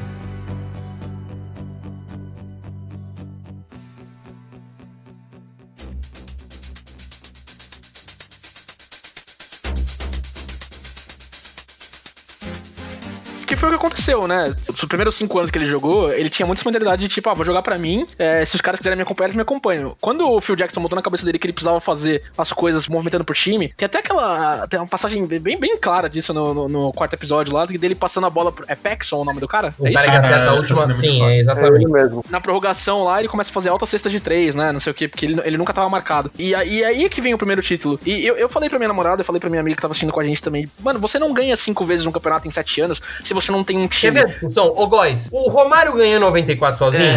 Aconteceu, 14.12 14.28
né? 14.28 14.55
Os 14.68 14.86
primeiros 14.86 15.16
cinco 15.16 15.38
anos 15.39 15.51
que 15.51 15.57
ele 15.57 15.66
jogou, 15.66 16.12
ele 16.12 16.30
tinha 16.30 16.45
muita 16.45 16.64
mentalidade 16.66 17.01
de 17.01 17.07
tipo, 17.07 17.30
ah, 17.30 17.34
vou 17.34 17.45
jogar 17.45 17.62
pra 17.62 17.78
mim, 17.78 18.05
é, 18.18 18.43
se 18.45 18.55
os 18.55 18.62
caras 18.62 18.80
quiserem 18.80 18.95
me 18.97 19.03
acompanhar, 19.03 19.28
eles 19.28 19.36
me 19.36 19.41
acompanham. 19.41 19.95
Quando 20.01 20.30
o 20.30 20.41
Phil 20.41 20.55
Jackson 20.55 20.82
botou 20.82 20.95
na 20.95 21.01
cabeça 21.01 21.26
dele 21.26 21.38
que 21.39 21.45
ele 21.45 21.53
precisava 21.53 21.80
fazer 21.80 22.24
as 22.38 22.51
coisas 22.51 22.88
movimentando 22.88 23.24
pro 23.24 23.36
time, 23.36 23.74
tem 23.78 23.86
até 23.86 23.99
aquela. 23.99 24.68
Tem 24.68 24.80
uma 24.80 24.88
passagem 24.88 25.26
bem, 25.26 25.57
bem 25.57 25.78
clara 25.78 26.10
disso 26.10 26.34
no, 26.34 26.53
no- 26.53 26.68
no 26.70 26.93
quarto 26.93 27.14
episódio 27.14 27.53
lá, 27.53 27.66
dele 27.66 27.95
passando 27.95 28.28
a 28.28 28.30
bola 28.30 28.51
pro. 28.51 28.66
É 28.68 28.76
Paxson 28.76 29.18
o 29.18 29.26
nome 29.26 29.39
do 29.39 29.47
cara? 29.47 29.74
O 29.78 29.88
é 29.88 29.91
cara 29.91 30.18
isso? 30.18 30.28
que 30.28 30.34
Ah, 30.34 30.53
última, 30.53 30.84
é 30.84 30.86
muito 30.88 30.99
sim, 30.99 31.20
foda. 31.20 31.32
é 31.32 31.36
É 31.36 31.39
exatamente. 31.39 31.84
ele 31.84 31.91
mesmo. 31.91 32.26
na 32.30 32.41
prorrogação 32.41 33.03
lá, 33.03 33.20
ele 33.20 33.28
começa 33.30 33.49
a 33.49 33.53
fazer 33.53 33.70
alta 33.70 33.86
cesta 33.86 34.10
de 34.10 34.20
três, 34.20 34.55
né? 34.55 34.72
Não 34.72 34.80
sei 34.80 34.91
o 34.91 34.93
quê, 34.93 35.07
porque 35.07 35.26
ele, 35.26 35.41
ele 35.43 35.57
nunca 35.57 35.74
tava 35.74 35.89
marcado. 35.89 36.32
E 36.38 36.53
aí, 36.55 36.80
e 36.80 36.84
aí 36.86 37.10
que 37.10 37.22
vem 37.22 37.34
o 37.34 37.38
primeiro 37.38 37.62
título. 37.62 37.99
E 38.05 38.26
eu, 38.26 38.36
eu 38.38 38.49
falei 38.49 38.70
pra 38.70 38.78
minha 38.80 38.88
namorada, 38.88 39.22
eu 39.22 39.26
falei 39.26 39.39
pra 39.39 39.49
minha 39.49 39.60
amiga 39.62 39.76
que 39.76 39.82
tava 39.82 39.91
assistindo 39.91 40.12
com 40.14 40.20
a 40.20 40.24
gente 40.24 40.41
também, 40.41 40.68
mano, 40.82 40.99
você 40.99 41.20
não 41.20 41.34
ganha 41.34 41.55
cinco 41.55 41.86
vezes 41.86 42.05
um 42.05 42.12
campeonato 42.12 42.47
em 42.47 42.51
sete 42.51 42.82
anos 42.82 43.01
se 43.24 43.34
você 43.34 43.51
não 43.51 43.64
tem 43.64 43.78
um 43.78 43.88
Quer 44.00 44.12
ver 44.12 44.20
a 44.24 44.26
discussão? 44.26 44.74
Ô, 44.76 44.88
Góis, 44.88 45.30
o 45.32 45.50
Romário 45.50 45.93
ganhou 45.93 46.20
94 46.20 46.78
sozinho? 46.78 47.16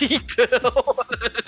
então, 0.00 0.72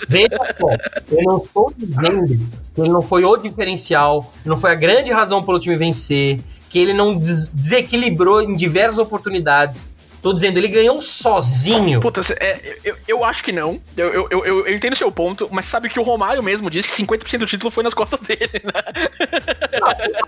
Veja 0.08 0.28
só, 0.58 0.68
eu 1.10 1.22
não 1.24 1.38
estou 1.38 1.72
dizendo 1.76 2.26
que 2.74 2.80
ele 2.80 2.88
não 2.90 3.02
foi 3.02 3.24
o 3.24 3.36
diferencial, 3.36 4.32
não 4.44 4.56
foi 4.58 4.72
a 4.72 4.74
grande 4.74 5.10
razão 5.12 5.42
pelo 5.42 5.58
time 5.60 5.76
vencer, 5.76 6.40
que 6.68 6.78
ele 6.78 6.92
não 6.92 7.16
des- 7.16 7.48
desequilibrou 7.48 8.42
em 8.42 8.54
diversas 8.56 8.98
oportunidades. 8.98 9.88
Tô 10.22 10.34
dizendo, 10.34 10.58
ele 10.58 10.68
ganhou 10.68 11.00
sozinho. 11.00 11.98
Puta, 12.00 12.20
é, 12.40 12.76
eu, 12.84 12.94
eu 13.08 13.24
acho 13.24 13.42
que 13.42 13.52
não. 13.52 13.80
Eu, 13.96 14.12
eu, 14.12 14.28
eu, 14.30 14.46
eu- 14.66 14.74
entendo 14.74 14.92
o 14.92 14.96
seu 14.96 15.10
ponto, 15.10 15.48
mas 15.50 15.64
sabe 15.66 15.88
que 15.88 15.98
o 15.98 16.02
Romário 16.02 16.42
mesmo 16.42 16.70
disse 16.70 16.88
que 16.88 17.02
50% 17.06 17.38
do 17.38 17.46
título 17.46 17.70
foi 17.70 17.82
nas 17.82 17.94
costas 17.94 18.20
dele, 18.20 18.50
né? 18.62 18.82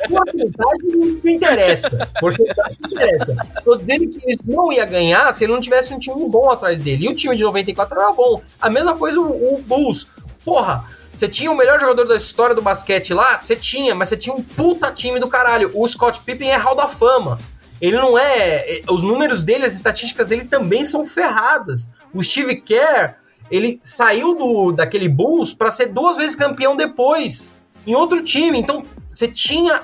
Porcentagem 0.09 0.91
não 1.23 1.31
interessa. 1.31 2.09
Porcentagem 2.21 2.77
não 2.81 2.91
interessa. 2.91 3.37
Tô 3.65 3.77
dizendo 3.77 4.09
que 4.09 4.19
ele 4.27 4.39
não 4.47 4.73
ia 4.73 4.85
ganhar 4.87 5.33
se 5.33 5.45
ele 5.45 5.53
não 5.53 5.61
tivesse 5.61 5.93
um 5.93 5.99
time 5.99 6.29
bom 6.29 6.51
atrás 6.51 6.79
dele. 6.79 7.05
E 7.07 7.09
o 7.09 7.15
time 7.15 7.37
de 7.37 7.43
94 7.43 7.99
era 8.01 8.13
bom. 8.13 8.41
A 8.61 8.71
mesma 8.71 8.97
coisa 8.97 9.21
o, 9.21 9.55
o 9.57 9.63
Bulls. 9.63 10.07
Porra, 10.45 10.85
você 11.15 11.29
tinha 11.29 11.51
o 11.51 11.57
melhor 11.57 11.79
jogador 11.81 12.05
da 12.07 12.17
história 12.17 12.55
do 12.55 12.63
basquete 12.63 13.13
lá? 13.15 13.39
Você 13.41 13.55
tinha, 13.55 13.95
mas 13.95 14.09
você 14.09 14.17
tinha 14.17 14.35
um 14.35 14.43
puta 14.43 14.91
time 14.91 15.21
do 15.21 15.29
caralho. 15.29 15.71
O 15.75 15.87
Scott 15.87 16.21
Pippen 16.21 16.51
é 16.51 16.57
Hall 16.57 16.75
da 16.75 16.89
Fama. 16.89 17.39
Ele 17.83 17.97
não 17.97 18.17
é. 18.17 18.79
é, 18.79 18.83
Os 18.89 19.03
números 19.03 19.43
dele, 19.43 19.67
as 19.67 19.75
estatísticas 19.75 20.29
dele 20.29 20.45
também 20.45 20.85
são 20.85 21.05
ferradas. 21.05 21.89
O 22.15 22.23
Steve 22.23 22.61
Kerr, 22.61 23.17
ele 23.51 23.81
saiu 23.83 24.37
do, 24.37 24.71
daquele 24.71 25.09
Bulls 25.09 25.53
pra 25.53 25.73
ser 25.73 25.87
duas 25.87 26.17
vezes 26.17 26.37
campeão 26.37 26.77
depois. 26.77 27.53
Em 27.85 27.97
outro 27.97 28.23
time. 28.23 28.57
Então, 28.57 28.85
você 29.13 29.27
tinha. 29.27 29.83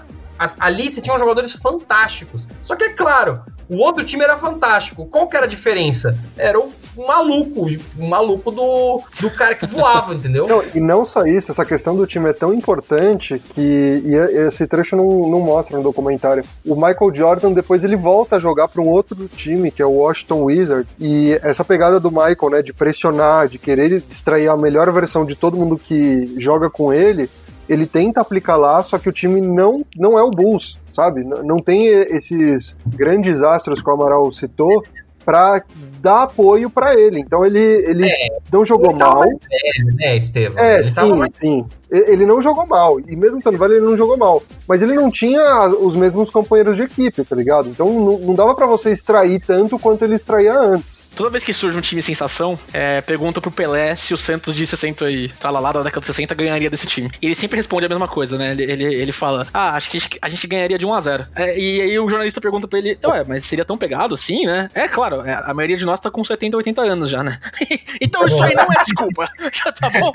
ali 0.60 0.88
você 0.88 1.00
tinha 1.00 1.18
jogadores 1.18 1.54
fantásticos. 1.54 2.46
Só 2.62 2.76
que 2.76 2.84
é 2.84 2.90
claro, 2.90 3.42
o 3.68 3.78
outro 3.78 4.04
time 4.04 4.22
era 4.22 4.38
fantástico. 4.38 5.04
Qual 5.06 5.28
que 5.28 5.36
era 5.36 5.46
a 5.46 5.48
diferença? 5.48 6.16
Era 6.36 6.58
o 6.58 6.70
maluco, 7.06 7.66
maluco 7.96 8.50
do, 8.50 9.00
do 9.20 9.30
cara 9.30 9.54
que 9.54 9.66
voava, 9.66 10.14
entendeu? 10.14 10.46
Não, 10.46 10.62
e 10.74 10.80
não 10.80 11.04
só 11.04 11.24
isso, 11.24 11.50
essa 11.52 11.64
questão 11.64 11.96
do 11.96 12.06
time 12.06 12.28
é 12.28 12.32
tão 12.32 12.52
importante 12.52 13.38
que 13.54 14.02
esse 14.46 14.66
trecho 14.66 14.96
não, 14.96 15.06
não 15.28 15.40
mostra 15.40 15.76
no 15.76 15.82
documentário. 15.82 16.42
O 16.66 16.74
Michael 16.74 17.14
Jordan 17.14 17.52
depois 17.52 17.82
ele 17.84 17.96
volta 17.96 18.36
a 18.36 18.38
jogar 18.38 18.68
para 18.68 18.82
um 18.82 18.88
outro 18.88 19.28
time, 19.28 19.70
que 19.70 19.82
é 19.82 19.86
o 19.86 19.90
Washington 19.92 20.42
Wizards, 20.44 20.92
e 20.98 21.38
essa 21.42 21.64
pegada 21.64 22.00
do 22.00 22.10
Michael, 22.10 22.50
né, 22.50 22.62
de 22.62 22.72
pressionar, 22.72 23.48
de 23.48 23.58
querer 23.58 23.92
extrair 23.92 24.48
a 24.48 24.56
melhor 24.56 24.90
versão 24.92 25.24
de 25.24 25.34
todo 25.36 25.56
mundo 25.56 25.76
que 25.78 26.34
joga 26.38 26.68
com 26.70 26.92
ele, 26.92 27.28
ele 27.68 27.84
tenta 27.86 28.20
aplicar 28.22 28.56
lá, 28.56 28.82
só 28.82 28.98
que 28.98 29.10
o 29.10 29.12
time 29.12 29.42
não, 29.42 29.84
não 29.94 30.18
é 30.18 30.22
o 30.22 30.30
Bulls, 30.30 30.78
sabe? 30.90 31.20
N- 31.20 31.42
Não 31.44 31.58
tem 31.58 31.86
esses 31.86 32.74
grandes 32.86 33.42
astros 33.42 33.82
que 33.82 33.90
o 33.90 33.92
Amaral 33.92 34.32
citou 34.32 34.82
para 35.28 35.62
dar 36.00 36.22
apoio 36.22 36.70
para 36.70 36.94
ele. 36.98 37.20
Então 37.20 37.44
ele, 37.44 37.58
ele 37.58 38.10
não 38.50 38.64
jogou 38.64 38.92
Ele 38.92 38.98
mal. 38.98 39.20
velho, 39.20 39.96
né, 39.96 40.16
Estevam? 40.16 40.58
É, 40.58 40.76
ele 40.76 40.84
sim, 40.84 41.12
mais 41.12 41.30
sim. 41.34 41.66
Ele 41.90 42.24
não 42.24 42.40
jogou 42.40 42.66
mal. 42.66 42.98
E 42.98 43.14
mesmo 43.14 43.36
estando 43.36 43.58
velho, 43.58 43.74
ele 43.74 43.84
não 43.84 43.94
jogou 43.94 44.16
mal. 44.16 44.42
Mas 44.66 44.80
ele 44.80 44.94
não 44.94 45.10
tinha 45.10 45.66
os 45.66 45.94
mesmos 45.96 46.30
companheiros 46.30 46.76
de 46.78 46.84
equipe, 46.84 47.22
tá 47.24 47.36
ligado? 47.36 47.68
Então 47.68 47.92
não, 47.92 48.18
não 48.20 48.34
dava 48.34 48.54
pra 48.54 48.64
você 48.64 48.90
extrair 48.90 49.38
tanto 49.38 49.78
quanto 49.78 50.02
ele 50.02 50.14
extraía 50.14 50.58
antes. 50.58 50.97
Toda 51.18 51.30
vez 51.30 51.42
que 51.42 51.52
surge 51.52 51.76
um 51.76 51.80
time 51.80 52.00
sensação, 52.00 52.56
é, 52.72 53.00
pergunta 53.00 53.40
pro 53.40 53.50
Pelé 53.50 53.96
se 53.96 54.14
o 54.14 54.16
Santos 54.16 54.54
de 54.54 54.64
60 54.64 55.10
e 55.10 55.26
tralalá 55.28 55.72
da 55.72 55.82
década 55.82 56.00
de 56.00 56.06
60 56.06 56.32
ganharia 56.36 56.70
desse 56.70 56.86
time. 56.86 57.10
E 57.20 57.26
ele 57.26 57.34
sempre 57.34 57.56
responde 57.56 57.86
a 57.86 57.88
mesma 57.88 58.06
coisa, 58.06 58.38
né? 58.38 58.52
Ele, 58.52 58.62
ele, 58.62 58.84
ele 58.84 59.10
fala, 59.10 59.44
ah, 59.52 59.72
acho 59.74 59.90
que 59.90 59.98
a 60.22 60.28
gente 60.28 60.46
ganharia 60.46 60.78
de 60.78 60.86
1 60.86 60.94
a 60.94 61.00
0 61.00 61.26
É, 61.34 61.58
E 61.58 61.80
aí 61.80 61.98
o 61.98 62.08
jornalista 62.08 62.40
pergunta 62.40 62.68
pra 62.68 62.78
ele, 62.78 62.96
ué, 63.04 63.24
mas 63.26 63.44
seria 63.44 63.64
tão 63.64 63.76
pegado 63.76 64.14
assim, 64.14 64.46
né? 64.46 64.70
É, 64.72 64.86
claro, 64.86 65.22
é, 65.26 65.34
a 65.34 65.52
maioria 65.52 65.76
de 65.76 65.84
nós 65.84 65.98
tá 65.98 66.08
com 66.08 66.22
70, 66.22 66.56
80 66.56 66.82
anos 66.82 67.10
já, 67.10 67.24
né? 67.24 67.40
então 68.00 68.24
isso 68.24 68.40
aí 68.40 68.54
não 68.54 68.62
é 68.62 68.84
desculpa. 68.84 69.28
Já 69.52 69.72
tá 69.72 69.90
bom? 69.90 70.12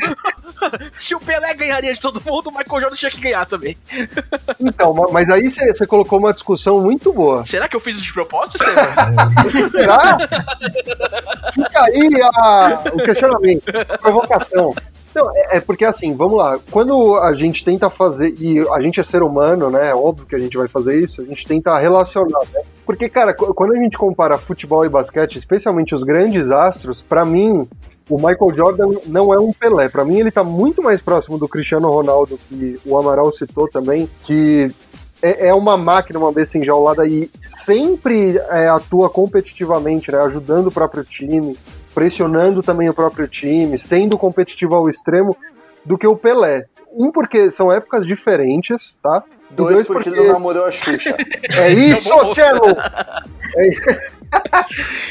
se 0.96 1.14
o 1.16 1.20
Pelé 1.20 1.54
ganharia 1.54 1.94
de 1.94 2.00
todo 2.00 2.22
mundo, 2.26 2.48
o 2.48 2.58
Michael 2.58 2.80
Jordan 2.82 2.96
tinha 2.96 3.12
que 3.12 3.20
ganhar 3.20 3.46
também. 3.46 3.76
Então, 4.58 4.94
ma- 4.94 5.10
mas 5.12 5.30
aí 5.30 5.50
você 5.50 5.86
colocou 5.86 6.18
uma 6.20 6.32
discussão 6.32 6.80
muito 6.82 7.12
boa. 7.12 7.46
Será 7.46 7.68
que 7.68 7.76
eu 7.76 7.82
fiz 7.82 7.96
isso 7.96 8.06
de 8.06 8.14
propósito? 8.14 8.58
Será? 9.72 10.18
Fica 11.54 11.84
aí 11.84 12.10
a- 12.36 12.82
o 12.94 12.98
questionamento, 12.98 13.64
a 13.90 13.98
provocação. 13.98 14.74
Não, 15.16 15.30
é, 15.38 15.58
é 15.58 15.60
porque 15.60 15.86
assim, 15.86 16.16
vamos 16.16 16.38
lá. 16.38 16.58
Quando 16.72 17.18
a 17.18 17.34
gente 17.36 17.64
tenta 17.64 17.88
fazer, 17.90 18.34
e 18.40 18.60
a 18.72 18.82
gente 18.82 19.00
é 19.00 19.04
ser 19.04 19.22
humano, 19.22 19.70
né? 19.70 19.90
É 19.92 19.96
óbvio 19.96 20.26
que 20.26 20.36
a 20.36 20.40
gente 20.40 20.58
vai 20.58 20.68
fazer 20.68 21.00
isso, 21.00 21.22
a 21.22 21.26
gente 21.26 21.46
tenta 21.46 21.78
relacionar, 21.78 22.40
né? 22.52 22.62
Porque, 22.86 23.08
cara, 23.08 23.34
qu- 23.34 23.54
quando 23.54 23.74
a 23.74 23.78
gente 23.78 23.96
compara 23.98 24.38
futebol 24.40 24.84
e 24.84 24.90
basquete, 24.90 25.38
especialmente 25.38 25.94
os 25.94 26.04
grandes 26.04 26.50
astros, 26.50 27.02
pra 27.02 27.24
mim, 27.24 27.68
o 28.10 28.16
Michael 28.18 28.56
Jordan 28.56 28.90
não 29.06 29.32
é 29.34 29.40
um 29.40 29.54
Pelé. 29.54 29.88
Pra 29.88 30.04
mim, 30.04 30.18
ele 30.18 30.32
tá 30.32 30.44
muito 30.44 30.82
mais 30.82 31.00
próximo 31.00 31.38
do 31.38 31.48
Cristiano 31.48 31.90
Ronaldo, 31.92 32.38
que 32.50 32.80
o 32.86 32.98
Amaral 32.98 33.32
citou 33.32 33.68
também, 33.70 34.10
que 34.26 34.72
é, 35.24 35.48
é 35.48 35.54
uma 35.54 35.78
máquina, 35.78 36.20
uma 36.20 36.34
besta 36.34 36.58
enjaulada 36.58 37.08
e 37.08 37.32
sempre 37.58 38.38
é, 38.50 38.68
atua 38.68 39.10
competitivamente, 39.10 40.12
né, 40.12 40.20
ajudando 40.20 40.68
o 40.68 40.72
próprio 40.72 41.06
time, 41.06 41.58
pressionando 41.96 42.62
também 42.62 42.90
o 42.90 42.94
próprio 42.94 43.26
time, 43.28 43.80
sendo 43.80 44.18
competitivo 44.18 44.76
ao 44.76 44.90
extremo, 44.90 45.38
do 45.86 45.98
que 45.98 46.06
o 46.06 46.18
Pelé. 46.18 46.66
Um, 46.92 47.10
porque 47.12 47.50
são 47.50 47.72
épocas 47.72 48.06
diferentes, 48.06 48.98
tá? 49.02 49.24
E 49.50 49.54
Dois, 49.56 49.88
porque 49.88 50.10
ele 50.10 50.18
não 50.18 50.34
namorou 50.34 50.66
a 50.66 50.72
Xuxa. 50.72 51.16
É 51.58 51.72
isso, 51.72 52.10
Cello! 52.36 52.76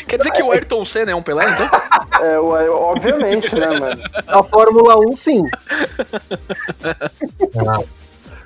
Quer 0.07 0.19
dizer 0.19 0.33
que 0.33 0.43
o 0.43 0.51
Ayrton 0.51 0.85
Senna 0.85 1.13
é 1.13 1.15
um 1.15 1.23
Pelé, 1.23 1.45
então? 1.45 1.71
É, 2.21 2.37
obviamente, 2.39 3.55
né, 3.55 3.79
mano? 3.79 4.03
Na 4.27 4.43
Fórmula 4.43 4.99
1, 4.99 5.17
sim. 5.17 5.45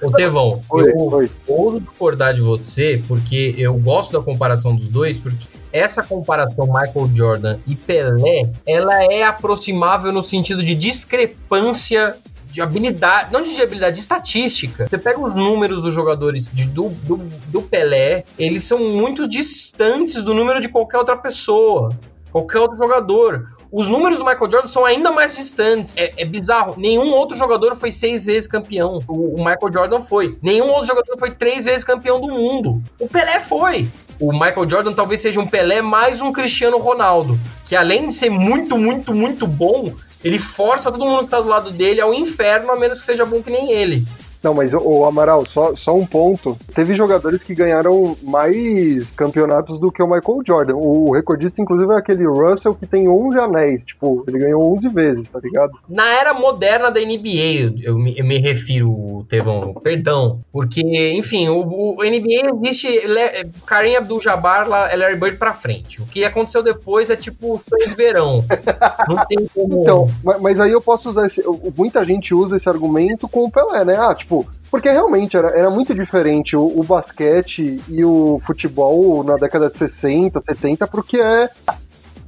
Ô, 0.06 0.10
Tevão, 0.12 0.62
eu 0.72 0.96
oi. 1.12 1.30
ouso 1.46 1.80
discordar 1.80 2.34
de 2.34 2.40
você, 2.40 3.02
porque 3.08 3.54
eu 3.58 3.74
gosto 3.74 4.12
da 4.12 4.20
comparação 4.20 4.74
dos 4.74 4.88
dois, 4.88 5.16
porque 5.16 5.46
essa 5.72 6.02
comparação 6.02 6.66
Michael 6.66 7.10
Jordan 7.14 7.58
e 7.66 7.74
Pelé, 7.76 8.50
ela 8.66 9.04
é 9.04 9.22
aproximável 9.24 10.12
no 10.12 10.22
sentido 10.22 10.62
de 10.62 10.74
discrepância 10.74 12.16
de 12.50 12.60
habilidade, 12.62 13.30
não 13.32 13.42
de 13.42 13.60
habilidade, 13.60 13.96
de 13.96 14.00
estatística. 14.00 14.88
Você 14.88 14.96
pega 14.96 15.20
os 15.20 15.34
números 15.34 15.82
dos 15.82 15.92
jogadores 15.92 16.50
de- 16.50 16.66
do, 16.68 16.88
do, 16.88 17.16
do 17.48 17.62
Pelé, 17.62 18.24
eles 18.38 18.62
são 18.64 18.78
muito 18.78 19.28
distantes 19.28 20.22
do 20.22 20.32
número 20.32 20.60
de 20.60 20.68
qualquer 20.68 20.96
outra 20.98 21.16
pessoa, 21.16 21.94
qualquer 22.32 22.60
outro 22.60 22.78
jogador. 22.78 23.55
Os 23.78 23.88
números 23.88 24.18
do 24.18 24.24
Michael 24.24 24.50
Jordan 24.50 24.68
são 24.68 24.86
ainda 24.86 25.12
mais 25.12 25.36
distantes. 25.36 25.98
É, 25.98 26.10
é 26.16 26.24
bizarro. 26.24 26.76
Nenhum 26.78 27.10
outro 27.10 27.36
jogador 27.36 27.76
foi 27.76 27.92
seis 27.92 28.24
vezes 28.24 28.48
campeão. 28.48 29.00
O, 29.06 29.34
o 29.34 29.44
Michael 29.44 29.70
Jordan 29.70 29.98
foi. 29.98 30.34
Nenhum 30.40 30.68
outro 30.68 30.86
jogador 30.86 31.18
foi 31.18 31.30
três 31.30 31.66
vezes 31.66 31.84
campeão 31.84 32.18
do 32.18 32.28
mundo. 32.28 32.82
O 32.98 33.06
Pelé 33.06 33.38
foi. 33.38 33.86
O 34.18 34.32
Michael 34.32 34.66
Jordan 34.66 34.94
talvez 34.94 35.20
seja 35.20 35.38
um 35.40 35.46
Pelé 35.46 35.82
mais 35.82 36.22
um 36.22 36.32
Cristiano 36.32 36.78
Ronaldo, 36.78 37.38
que 37.66 37.76
além 37.76 38.08
de 38.08 38.14
ser 38.14 38.30
muito, 38.30 38.78
muito, 38.78 39.14
muito 39.14 39.46
bom, 39.46 39.92
ele 40.24 40.38
força 40.38 40.90
todo 40.90 41.04
mundo 41.04 41.24
que 41.24 41.30
tá 41.30 41.42
do 41.42 41.48
lado 41.48 41.70
dele 41.70 42.00
ao 42.00 42.14
inferno, 42.14 42.72
a 42.72 42.76
menos 42.76 43.00
que 43.00 43.04
seja 43.04 43.26
bom 43.26 43.42
que 43.42 43.50
nem 43.50 43.72
ele. 43.72 44.06
Não, 44.46 44.54
mas 44.54 44.72
o 44.74 45.04
Amaral, 45.04 45.44
só, 45.44 45.74
só 45.74 45.96
um 45.96 46.06
ponto. 46.06 46.56
Teve 46.72 46.94
jogadores 46.94 47.42
que 47.42 47.52
ganharam 47.52 48.16
mais 48.22 49.10
campeonatos 49.10 49.78
do 49.80 49.90
que 49.90 50.00
o 50.02 50.06
Michael 50.06 50.40
Jordan. 50.46 50.76
O 50.76 51.10
recordista, 51.12 51.60
inclusive, 51.60 51.92
é 51.92 51.96
aquele 51.96 52.24
Russell 52.24 52.74
que 52.74 52.86
tem 52.86 53.08
11 53.08 53.38
anéis. 53.40 53.82
Tipo, 53.84 54.22
ele 54.28 54.38
ganhou 54.38 54.72
11 54.74 54.88
vezes, 54.90 55.28
tá 55.28 55.40
ligado? 55.42 55.72
Na 55.88 56.06
era 56.20 56.32
moderna 56.32 56.90
da 56.90 57.00
NBA, 57.00 57.74
eu, 57.82 57.98
me, 57.98 58.16
eu 58.16 58.24
me 58.24 58.38
refiro, 58.38 59.24
Tevão, 59.28 59.74
perdão. 59.82 60.38
Porque, 60.52 60.80
enfim, 61.16 61.48
o, 61.48 61.96
o 61.96 62.04
NBA 62.04 62.54
existe 62.54 62.86
Le- 63.06 63.50
Kareem 63.66 63.96
Abdul-Jabbar, 63.96 64.68
lá, 64.68 64.94
Larry 64.94 65.16
Bird 65.16 65.38
pra 65.38 65.52
frente. 65.52 66.00
O 66.00 66.06
que 66.06 66.24
aconteceu 66.24 66.62
depois 66.62 67.10
é 67.10 67.16
tipo 67.16 67.60
sonho 67.68 67.88
de 67.88 67.94
verão. 67.96 68.44
Não 69.08 69.24
tem 69.26 69.46
como... 69.54 69.80
Então, 69.82 70.08
ma- 70.22 70.38
mas 70.38 70.60
aí 70.60 70.70
eu 70.72 70.80
posso 70.80 71.10
usar 71.10 71.26
esse. 71.26 71.42
Muita 71.76 72.04
gente 72.04 72.34
usa 72.34 72.56
esse 72.56 72.68
argumento 72.68 73.28
com 73.28 73.44
o 73.44 73.50
Pelé, 73.50 73.84
né? 73.84 73.96
Ah, 73.98 74.14
tipo, 74.14 74.35
porque 74.70 74.90
realmente 74.90 75.36
era, 75.36 75.48
era 75.48 75.70
muito 75.70 75.94
diferente 75.94 76.56
o, 76.56 76.66
o 76.66 76.82
basquete 76.82 77.80
e 77.88 78.04
o 78.04 78.40
futebol 78.44 79.22
na 79.22 79.36
década 79.36 79.70
de 79.70 79.78
60, 79.78 80.40
70, 80.40 80.86
porque 80.88 81.18
é 81.18 81.48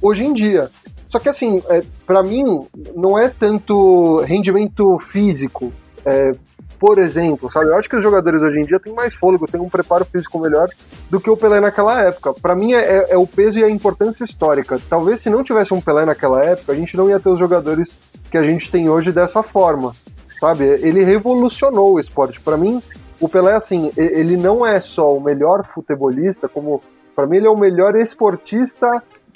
hoje 0.01 0.23
em 0.23 0.33
dia. 0.33 0.69
Só 1.07 1.19
que 1.19 1.27
assim, 1.27 1.61
é, 1.69 1.83
para 2.05 2.23
mim, 2.23 2.67
não 2.95 3.17
é 3.17 3.29
tanto 3.29 4.17
rendimento 4.21 4.97
físico. 4.99 5.73
é, 6.05 6.33
por 6.79 6.97
exemplo, 6.97 7.49
sabe? 7.49 7.67
Eu 7.67 7.75
acho 7.75 7.89
que 7.89 7.95
os 7.97 8.01
jogadores 8.01 8.41
hoje 8.41 8.61
em 8.61 8.65
dia 8.65 8.79
têm 8.79 8.93
mais 8.93 9.13
fôlego, 9.13 9.45
têm 9.45 9.59
um 9.59 9.67
preparo 9.67 10.05
físico 10.05 10.39
melhor 10.39 10.69
do 11.09 11.19
que 11.19 11.29
o 11.29 11.35
Pelé 11.35 11.59
naquela 11.59 12.01
época. 12.01 12.33
Para 12.33 12.55
mim 12.55 12.73
é, 12.73 13.07
é 13.09 13.17
o 13.17 13.27
peso 13.27 13.59
e 13.59 13.63
a 13.63 13.69
importância 13.69 14.23
histórica. 14.23 14.79
Talvez 14.89 15.19
se 15.19 15.29
não 15.29 15.43
tivesse 15.43 15.73
um 15.73 15.81
Pelé 15.81 16.05
naquela 16.05 16.43
época, 16.43 16.71
a 16.71 16.75
gente 16.75 16.95
não 16.95 17.09
ia 17.09 17.19
ter 17.19 17.29
os 17.29 17.37
jogadores 17.37 17.97
que 18.31 18.37
a 18.37 18.43
gente 18.43 18.71
tem 18.71 18.87
hoje 18.87 19.11
dessa 19.11 19.43
forma, 19.43 19.93
sabe? 20.39 20.63
Ele 20.63 21.03
revolucionou 21.03 21.93
o 21.93 21.99
esporte. 21.99 22.39
Para 22.39 22.57
mim, 22.57 22.81
o 23.19 23.27
Pelé 23.27 23.53
assim, 23.53 23.91
ele 23.97 24.37
não 24.37 24.65
é 24.65 24.79
só 24.79 25.13
o 25.15 25.21
melhor 25.21 25.65
futebolista, 25.65 26.47
como 26.47 26.81
para 27.15 27.27
mim 27.27 27.37
ele 27.37 27.47
é 27.47 27.49
o 27.49 27.57
melhor 27.57 27.95
esportista 27.95 28.87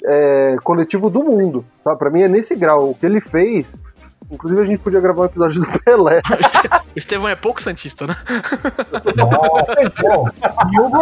é, 0.04 0.56
coletivo 0.64 1.10
do 1.10 1.22
mundo, 1.22 1.64
sabe? 1.82 1.98
Para 1.98 2.10
mim 2.10 2.22
é 2.22 2.28
nesse 2.28 2.54
grau. 2.54 2.90
O 2.90 2.94
que 2.94 3.04
ele 3.04 3.20
fez, 3.20 3.82
inclusive 4.30 4.62
a 4.62 4.64
gente 4.64 4.78
podia 4.80 5.00
gravar 5.00 5.22
um 5.22 5.26
episódio 5.26 5.60
do 5.60 5.66
Pelé. 5.80 6.22
O 6.94 6.98
Estevão 6.98 7.28
é 7.28 7.34
pouco 7.36 7.60
santista, 7.62 8.06
né? 8.06 8.16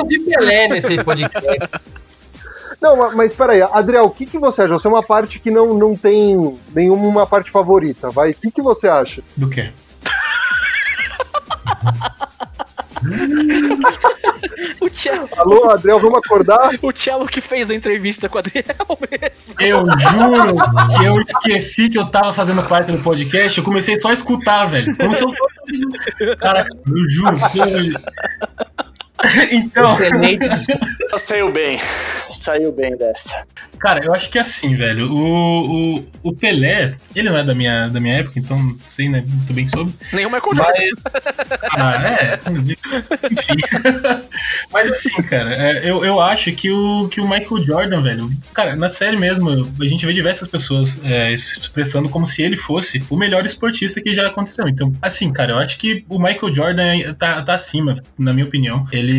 E 0.03 0.07
de 0.09 0.19
Pelé 0.21 0.69
nesse 0.69 1.03
podcast. 1.05 1.47
Não, 2.81 2.97
ma- 2.97 3.13
mas 3.13 3.33
peraí, 3.35 3.63
Adriel, 3.63 4.07
o 4.07 4.11
que, 4.11 4.27
que 4.27 4.39
você 4.39 4.63
acha? 4.63 4.73
Você 4.73 4.89
é 4.89 4.91
uma 4.91 5.03
parte 5.05 5.39
que 5.39 5.53
não, 5.53 5.73
não 5.75 5.95
tem 5.95 6.59
nenhuma 6.75 7.25
parte 7.27 7.49
favorita, 7.51 8.11
vai? 8.11 8.33
O 8.33 8.35
que, 8.35 8.51
que 8.51 8.61
você 8.61 8.89
acha? 8.89 9.23
Do 9.37 9.49
quê? 9.49 9.71
O 14.81 14.89
Cello, 14.91 15.29
Alô, 15.37 15.71
Adriel, 15.71 15.99
vamos 16.01 16.19
acordar? 16.25 16.71
o 16.83 16.93
Cello 16.93 17.27
que 17.27 17.41
fez 17.41 17.71
a 17.71 17.75
entrevista 17.75 18.29
com 18.29 18.37
o 18.37 18.39
Adriel 18.39 18.65
mesmo. 19.11 19.55
Eu 19.59 19.85
juro 19.87 20.57
que 20.99 21.05
eu 21.05 21.21
esqueci 21.21 21.89
que 21.91 21.99
eu 21.99 22.07
tava 22.07 22.33
fazendo 22.33 22.63
parte 22.69 22.93
do 22.93 22.99
podcast. 23.03 23.59
Eu 23.59 23.65
comecei 23.65 24.01
só 24.01 24.11
a 24.11 24.15
escutar, 24.15 24.67
velho. 24.67 24.97
Como 24.97 25.15
se 25.15 25.25
eu 25.25 25.31
fosse. 25.31 26.37
Cara, 26.37 26.67
eu 26.87 27.11
juro. 27.11 27.33
eu- 27.57 28.92
Então, 29.51 29.97
Saiu 31.19 31.53
bem. 31.53 31.79
Saiu 31.79 32.73
bem 32.73 32.97
dessa. 32.97 33.47
cara, 33.79 34.05
eu 34.05 34.15
acho 34.15 34.31
que 34.31 34.39
é 34.39 34.41
assim, 34.41 34.77
velho. 34.77 35.11
O, 35.13 35.97
o, 35.97 36.01
o 36.23 36.33
Pelé, 36.33 36.97
ele 37.15 37.29
não 37.29 37.37
é 37.37 37.45
da 37.45 37.55
minha, 37.55 37.89
da 37.89 38.01
minha 38.01 38.19
época, 38.19 38.39
então 38.39 38.57
não 38.57 38.77
sei 38.81 39.09
né, 39.09 39.23
muito 39.27 39.53
bem 39.53 39.69
sobre. 39.69 39.93
Nem 40.13 40.27
o 40.27 40.31
Michael 40.31 40.55
Jordan. 40.55 40.73
Mas. 40.73 41.53
Ah, 41.75 42.09
é. 42.09 42.41
Enfim. 43.31 43.57
Mas 44.73 44.91
assim, 44.91 45.23
cara, 45.23 45.55
é, 45.55 45.91
eu, 45.91 46.05
eu 46.05 46.21
acho 46.21 46.53
que 46.53 46.71
o, 46.71 47.09
que 47.09 47.21
o 47.21 47.29
Michael 47.29 47.61
Jordan, 47.61 48.03
velho. 48.03 48.31
Cara, 48.55 48.75
na 48.75 48.89
série 48.89 49.17
mesmo, 49.17 49.51
a 49.51 49.87
gente 49.87 50.07
vê 50.07 50.13
diversas 50.13 50.49
pessoas 50.49 50.99
é, 51.05 51.37
se 51.37 51.61
expressando 51.61 52.09
como 52.09 52.27
se 52.27 52.43
ele 52.43 52.57
fosse 52.57 53.03
o 53.11 53.17
melhor 53.17 53.45
esportista 53.45 54.01
que 54.01 54.13
já 54.13 54.27
aconteceu. 54.27 54.69
Então, 54.69 54.93
assim, 55.03 55.33
cara, 55.33 55.53
eu 55.53 55.59
acho 55.59 55.79
que 55.79 56.05
o 56.09 56.19
Michael 56.19 56.55
Jordan 56.55 57.15
tá, 57.19 57.43
tá 57.43 57.55
acima, 57.55 58.03
na 58.19 58.33
minha 58.33 58.47
opinião. 58.47 58.87
Ele. 58.91 59.12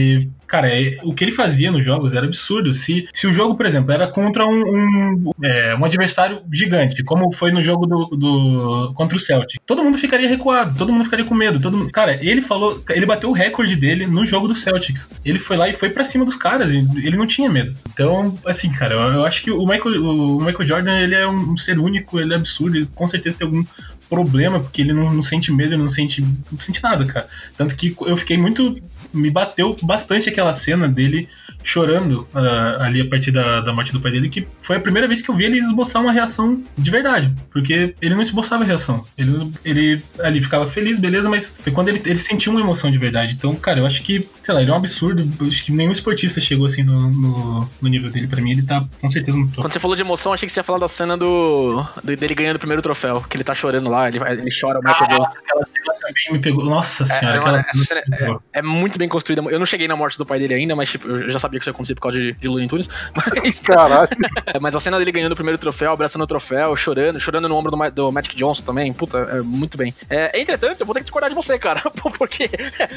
Cara, 0.48 0.68
é- 0.70 1.00
o 1.04 1.14
que 1.16 1.24
ele 1.24 1.32
fazia 1.32 1.72
nos 1.72 1.84
jogos 1.84 2.14
era 2.14 2.28
absurdo. 2.28 2.74
Se, 2.76 3.08
se 3.12 3.26
o 3.26 3.34
jogo, 3.34 3.56
por 3.56 3.66
exemplo, 3.66 3.91
era 3.91 4.08
contra 4.08 4.46
um, 4.46 4.62
um, 4.62 5.32
é, 5.44 5.76
um 5.76 5.84
adversário 5.84 6.41
gigante, 6.52 7.04
como 7.04 7.32
foi 7.34 7.52
no 7.52 7.60
jogo 7.62 7.88
do, 7.88 8.06
do- 8.16 8.94
contra 8.94 9.18
o 9.18 9.20
Celtic, 9.20 9.60
todo 9.66 9.84
mundo 9.84 9.98
ficaria 9.98 10.30
recuado, 10.30 10.78
todo 10.78 10.94
mundo 10.94 11.06
ficaria 11.06 11.26
com 11.26 11.34
medo. 11.34 11.60
Todo 11.60 11.76
mundo, 11.78 11.91
cara, 11.91 12.20
ele 12.24 12.41
falou, 12.41 12.84
ele 12.91 13.06
bateu 13.06 13.30
o 13.30 13.34
recorde 13.34 13.76
dele 13.76 14.06
no 14.06 14.26
jogo 14.28 14.48
do 14.48 14.56
Celtics. 14.56 15.10
Ele 15.26 15.39
foi 15.39 15.58
lá 15.58 15.68
e 15.70 15.74
foi 15.74 15.89
pra 15.89 16.06
cima 16.06 16.24
dos 16.24 16.36
caras, 16.36 16.72
e 16.72 16.78
ele 17.04 17.18
não 17.18 17.26
tinha 17.26 17.50
medo. 17.50 17.74
Então, 17.91 18.38
assim, 18.46 18.70
cara, 18.72 18.94
eu, 18.94 19.02
eu 19.14 19.26
acho 19.26 19.41
que 19.41 19.50
o 19.50 19.66
Michael, 19.66 20.04
o 20.04 20.38
Michael 20.39 20.66
Jordan, 20.66 21.00
ele 21.00 21.16
é 21.16 21.28
um, 21.28 21.54
um 21.54 21.58
ser 21.58 21.80
único, 21.80 22.20
ele 22.20 22.32
é 22.34 22.36
absurdo, 22.36 22.78
ele 22.78 22.88
com 22.94 23.08
certeza 23.08 23.38
tem 23.39 23.48
algum 23.48 23.64
problema, 24.08 24.60
porque 24.60 24.82
ele 24.84 24.94
não, 24.94 25.12
não 25.12 25.24
sente 25.24 25.52
medo, 25.52 25.74
ele 25.74 25.82
não 25.82 25.89
sente, 25.89 26.22
não 26.22 26.60
sente 26.60 26.84
nada, 26.84 27.04
cara. 27.06 27.28
Tanto 27.58 27.76
que 27.76 27.96
eu 28.06 28.16
fiquei 28.16 28.38
muito 28.38 28.76
me 29.14 29.30
bateu 29.30 29.78
bastante 29.82 30.30
aquela 30.30 30.53
cena 30.53 30.88
dele 30.88 31.30
chorando 31.64 32.28
ah, 32.34 32.78
ali 32.82 33.01
a 33.01 33.05
partir 33.07 33.32
da, 33.32 33.61
da 33.61 33.74
morte 33.74 33.91
do 33.91 33.99
pai 34.01 34.11
dele, 34.11 34.30
que 34.30 34.47
foi 34.61 34.76
a 34.76 34.80
primeira 34.80 35.07
vez 35.07 35.22
que 35.22 35.30
eu 35.30 35.36
vi 35.36 35.45
ele 35.45 35.59
esboçar 35.59 36.01
uma 36.01 36.11
reação 36.11 36.61
de 36.78 36.91
verdade. 36.91 37.34
Porque 37.51 37.95
ele 38.01 38.14
não 38.16 38.22
esboçava 38.22 38.64
reação. 38.64 39.03
Ele, 39.18 39.51
ele 39.64 40.01
ali 40.22 40.39
ficava 40.41 40.66
feliz, 40.66 40.99
beleza, 40.99 41.30
mas 41.30 41.53
foi 41.57 41.72
quando 41.72 41.89
ele, 41.89 42.01
ele 42.05 42.20
sentiu 42.20 42.51
uma 42.51 42.61
emoção 42.61 42.91
de 42.91 42.97
verdade. 42.97 43.34
Então, 43.34 43.55
cara, 43.55 43.80
eu 43.80 43.86
acho 43.86 44.01
que, 44.03 44.28
sei 44.41 44.53
lá, 44.53 44.61
ele 44.61 44.70
é 44.72 44.74
um 44.74 44.78
absurdo. 44.78 45.28
Eu 45.39 45.47
acho 45.47 45.64
que 45.64 45.72
nenhum 45.72 45.91
esportista 45.91 46.39
chegou 46.41 46.66
assim 46.66 46.84
no, 46.84 47.09
no, 47.11 47.70
no 47.82 47.89
nível 47.89 48.09
dele. 48.11 48.28
Pra 48.28 48.41
mim, 48.41 48.51
ele 48.51 48.64
tá 48.64 48.84
com 49.01 49.09
certeza 49.09 49.38
no 49.38 49.47
topo. 49.47 49.61
Quando 49.61 49.74
você 49.74 49.80
falou 49.80 49.95
de 49.95 50.01
emoção, 50.01 50.34
achei 50.34 50.47
que 50.47 50.53
você 50.53 50.59
ia 50.59 50.64
falar 50.64 50.80
da 50.80 50.88
cena 50.88 51.16
do, 51.18 51.86
do- 52.03 52.16
dele 52.16 52.36
ganhando 52.36 52.55
o 52.57 52.59
primeiro 52.59 52.82
troféu. 52.82 53.22
Que 53.30 53.38
ele 53.38 53.43
tá 53.43 53.55
chorando 53.55 53.89
lá, 53.89 54.07
ele, 54.07 54.20
ele 54.20 54.49
chora 54.59 54.80
o 54.80 54.84
Michael 54.84 55.09
Jordan. 55.09 55.26
Aquela 55.26 55.66
cena 55.66 55.93
também 55.99 56.32
me 56.34 56.39
pegou. 56.39 56.66
Nossa 56.66 57.05
senhora, 57.05 57.38
é, 57.38 57.39
aquela 57.39 57.59
essa 57.59 57.86
cena 57.86 58.01
pegou. 58.09 58.41
É 58.53 58.61
muito 58.61 58.97
bem 58.99 59.07
construída. 59.07 59.41
Eu 59.49 59.59
não 59.59 59.66
cheguei 59.66 59.88
na 59.88 59.95
morte 59.95 60.18
do 60.18 60.26
pai 60.26 60.39
dele 60.39 60.53
ainda, 60.53 60.76
mas 60.76 60.89
tipo, 60.89 61.07
eu 61.07 61.30
já 61.30 61.39
sabia 61.39 61.53
que 61.60 61.64
isso 61.64 61.70
ia 61.70 61.74
acontecer 61.74 61.95
por 61.95 62.01
causa 62.01 62.20
de, 62.20 62.34
de 62.34 62.47
Looney 62.47 62.68
Tunes. 62.68 62.89
Mas, 63.16 63.60
Caralho. 63.60 64.10
mas 64.62 64.76
a 64.76 64.80
cena 64.80 64.97
dele 64.97 65.12
ganhando 65.12 65.34
o 65.34 65.36
primeiro 65.36 65.58
troféu, 65.58 65.91
abraçando 65.91 66.24
o 66.24 66.28
troféu, 66.28 66.76
chorando, 66.76 67.20
chorando 67.20 67.47
no 67.47 67.56
ombro 67.56 67.72
do, 67.72 67.91
do 67.91 68.12
Magic 68.12 68.36
Johnson 68.36 68.64
também. 68.64 68.91
Puta, 68.93 69.18
é 69.18 69.41
muito 69.41 69.78
bem. 69.78 69.93
É, 70.10 70.39
entretanto, 70.39 70.80
eu 70.80 70.86
vou 70.86 70.93
ter 70.93 71.01
que 71.01 71.06
discordar 71.06 71.30
de 71.30 71.36
você, 71.36 71.58
cara. 71.58 71.82
Porque 72.18 72.49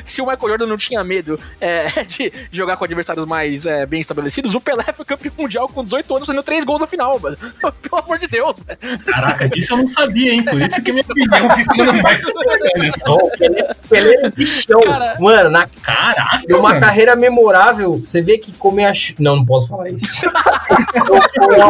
se 0.04 0.20
o 0.20 0.26
Michael 0.26 0.48
Jordan 0.48 0.66
não 0.66 0.76
tinha 0.76 1.02
medo 1.02 1.38
é, 1.61 2.04
de 2.04 2.32
jogar 2.50 2.76
com 2.76 2.84
adversários 2.84 3.26
mais 3.26 3.66
é, 3.66 3.86
bem 3.86 4.00
estabelecidos, 4.00 4.54
o 4.54 4.61
Pelé 4.61 4.84
foi 4.94 5.04
campeão 5.04 5.32
mundial 5.38 5.68
com 5.68 5.84
18 5.84 6.16
anos, 6.16 6.26
fazendo 6.26 6.42
3 6.42 6.64
gols 6.64 6.80
no 6.80 6.86
final, 6.86 7.18
mano. 7.18 7.36
Pelo 7.82 8.02
amor 8.02 8.18
de 8.18 8.26
Deus, 8.26 8.59
velho. 8.61 8.98
Caraca, 9.04 9.48
disso 9.48 9.72
eu 9.72 9.78
não 9.78 9.88
sabia, 9.88 10.32
hein? 10.32 10.44
Por 10.44 10.61
isso 10.61 10.82
que 10.82 10.92
minha 10.92 11.04
opinião 11.04 11.50
ficou 11.50 11.84
no 11.84 11.92
Michael 11.92 12.20
Jordan. 12.22 13.12
o 13.12 13.30
Pelé, 13.38 13.74
Pelé 13.88 14.14
é 14.14 14.26
um 14.26 14.30
bichão. 14.30 14.80
Cara. 14.82 15.16
Mano, 15.20 15.50
na, 15.50 15.66
Caraca, 15.82 16.42
tem 16.46 16.57
uma 16.57 16.70
mano. 16.70 16.80
carreira 16.80 17.16
memorável. 17.16 17.98
Você 17.98 18.20
vê 18.22 18.38
que 18.38 18.45
comer 18.53 18.86
a. 18.86 18.92
Não, 19.18 19.36
não 19.36 19.44
posso 19.44 19.68
falar 19.68 19.90
isso. 19.90 20.26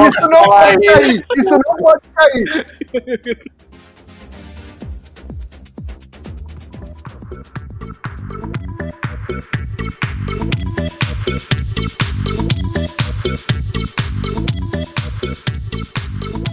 Isso 0.07 0.29
não 0.31 0.45
pode 0.45 0.87
cair! 0.87 1.24
Isso 1.37 1.59
não 1.66 1.77
pode 1.77 2.03
cair! 2.14 2.66